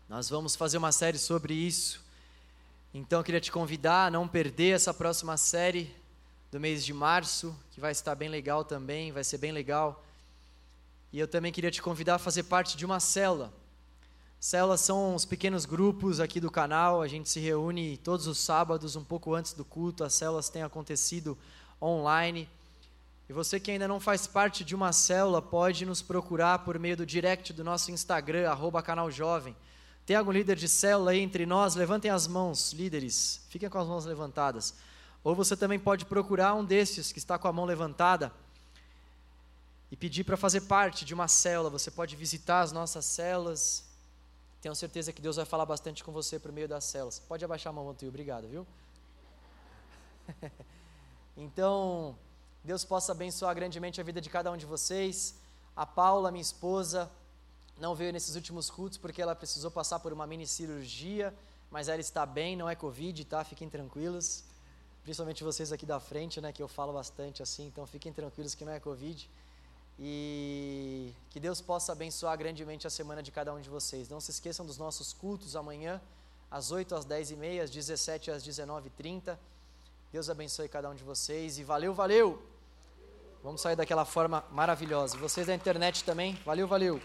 Nós 0.08 0.28
vamos 0.28 0.54
fazer 0.54 0.78
uma 0.78 0.92
série 0.92 1.18
sobre 1.18 1.54
isso. 1.54 2.04
Então 2.94 3.18
eu 3.18 3.24
queria 3.24 3.40
te 3.40 3.50
convidar 3.50 4.06
a 4.06 4.10
não 4.12 4.28
perder 4.28 4.76
essa 4.76 4.94
próxima 4.94 5.36
série 5.36 5.92
do 6.52 6.60
mês 6.60 6.84
de 6.84 6.92
março, 6.92 7.52
que 7.72 7.80
vai 7.80 7.90
estar 7.90 8.14
bem 8.14 8.28
legal 8.28 8.64
também, 8.64 9.10
vai 9.10 9.24
ser 9.24 9.38
bem 9.38 9.50
legal. 9.50 10.04
E 11.14 11.20
eu 11.20 11.28
também 11.28 11.52
queria 11.52 11.70
te 11.70 11.80
convidar 11.80 12.16
a 12.16 12.18
fazer 12.18 12.42
parte 12.42 12.76
de 12.76 12.84
uma 12.84 12.98
célula. 12.98 13.52
Células 14.40 14.80
são 14.80 15.14
os 15.14 15.24
pequenos 15.24 15.64
grupos 15.64 16.18
aqui 16.18 16.40
do 16.40 16.50
canal, 16.50 17.00
a 17.00 17.06
gente 17.06 17.28
se 17.28 17.38
reúne 17.38 17.96
todos 17.98 18.26
os 18.26 18.36
sábados, 18.36 18.96
um 18.96 19.04
pouco 19.04 19.32
antes 19.32 19.52
do 19.52 19.64
culto, 19.64 20.02
as 20.02 20.12
células 20.12 20.48
têm 20.48 20.64
acontecido 20.64 21.38
online. 21.80 22.48
E 23.28 23.32
você 23.32 23.60
que 23.60 23.70
ainda 23.70 23.86
não 23.86 24.00
faz 24.00 24.26
parte 24.26 24.64
de 24.64 24.74
uma 24.74 24.92
célula, 24.92 25.40
pode 25.40 25.86
nos 25.86 26.02
procurar 26.02 26.64
por 26.64 26.80
meio 26.80 26.96
do 26.96 27.06
direct 27.06 27.52
do 27.52 27.62
nosso 27.62 27.92
Instagram, 27.92 28.50
arroba 28.50 28.82
canal 28.82 29.08
jovem. 29.08 29.54
Tem 30.04 30.16
algum 30.16 30.32
líder 30.32 30.56
de 30.56 30.66
célula 30.66 31.12
aí 31.12 31.20
entre 31.20 31.46
nós? 31.46 31.76
Levantem 31.76 32.10
as 32.10 32.26
mãos, 32.26 32.72
líderes, 32.72 33.40
fiquem 33.50 33.70
com 33.70 33.78
as 33.78 33.86
mãos 33.86 34.04
levantadas. 34.04 34.74
Ou 35.22 35.32
você 35.32 35.56
também 35.56 35.78
pode 35.78 36.06
procurar 36.06 36.54
um 36.54 36.64
desses 36.64 37.12
que 37.12 37.20
está 37.20 37.38
com 37.38 37.46
a 37.46 37.52
mão 37.52 37.66
levantada 37.66 38.32
e 39.94 39.96
pedir 39.96 40.24
para 40.24 40.36
fazer 40.36 40.62
parte 40.62 41.04
de 41.04 41.14
uma 41.14 41.28
célula. 41.28 41.70
Você 41.70 41.88
pode 41.88 42.16
visitar 42.16 42.62
as 42.62 42.72
nossas 42.72 43.04
células. 43.04 43.84
Tenho 44.60 44.74
certeza 44.74 45.12
que 45.12 45.22
Deus 45.22 45.36
vai 45.36 45.44
falar 45.44 45.64
bastante 45.64 46.02
com 46.02 46.10
você 46.10 46.36
por 46.36 46.50
meio 46.50 46.66
das 46.66 46.82
células. 46.82 47.20
Pode 47.20 47.44
abaixar 47.44 47.70
a 47.70 47.74
mão, 47.74 47.88
Antônio, 47.88 48.08
obrigado, 48.08 48.48
viu? 48.48 48.66
então, 51.36 52.18
Deus 52.64 52.84
possa 52.84 53.12
abençoar 53.12 53.54
grandemente 53.54 54.00
a 54.00 54.04
vida 54.04 54.20
de 54.20 54.28
cada 54.28 54.50
um 54.50 54.56
de 54.56 54.66
vocês. 54.66 55.36
A 55.76 55.86
Paula, 55.86 56.32
minha 56.32 56.42
esposa, 56.42 57.08
não 57.78 57.94
veio 57.94 58.12
nesses 58.12 58.34
últimos 58.34 58.68
cultos 58.68 58.98
porque 58.98 59.22
ela 59.22 59.36
precisou 59.36 59.70
passar 59.70 60.00
por 60.00 60.12
uma 60.12 60.26
mini 60.26 60.44
cirurgia, 60.44 61.32
mas 61.70 61.86
ela 61.86 62.00
está 62.00 62.26
bem, 62.26 62.56
não 62.56 62.68
é 62.68 62.74
Covid, 62.74 63.24
tá? 63.26 63.44
Fiquem 63.44 63.70
tranquilos. 63.70 64.42
Principalmente 65.04 65.44
vocês 65.44 65.70
aqui 65.70 65.86
da 65.86 66.00
frente, 66.00 66.40
né, 66.40 66.52
que 66.52 66.60
eu 66.60 66.66
falo 66.66 66.92
bastante 66.92 67.44
assim, 67.44 67.68
então 67.68 67.86
fiquem 67.86 68.12
tranquilos 68.12 68.56
que 68.56 68.64
não 68.64 68.72
é 68.72 68.80
Covid. 68.80 69.30
E 69.98 71.12
que 71.30 71.38
Deus 71.38 71.60
possa 71.60 71.92
abençoar 71.92 72.36
grandemente 72.36 72.86
a 72.86 72.90
semana 72.90 73.22
de 73.22 73.30
cada 73.30 73.52
um 73.54 73.60
de 73.60 73.68
vocês. 73.68 74.08
Não 74.08 74.20
se 74.20 74.30
esqueçam 74.30 74.66
dos 74.66 74.78
nossos 74.78 75.12
cultos 75.12 75.54
amanhã, 75.54 76.00
às 76.50 76.70
8 76.70 76.94
às 76.94 77.04
10 77.04 77.32
e 77.32 77.36
meia, 77.36 77.62
às 77.62 77.70
17 77.70 78.30
às 78.30 78.42
19 78.42 78.88
e 78.88 78.90
30. 78.90 79.38
Deus 80.12 80.30
abençoe 80.30 80.68
cada 80.68 80.88
um 80.90 80.94
de 80.94 81.02
vocês 81.02 81.58
e 81.58 81.64
valeu, 81.64 81.94
valeu! 81.94 82.42
Vamos 83.42 83.60
sair 83.60 83.76
daquela 83.76 84.04
forma 84.04 84.44
maravilhosa. 84.50 85.18
Vocês 85.18 85.46
da 85.46 85.54
internet 85.54 86.02
também, 86.04 86.34
valeu, 86.44 86.66
valeu! 86.66 87.00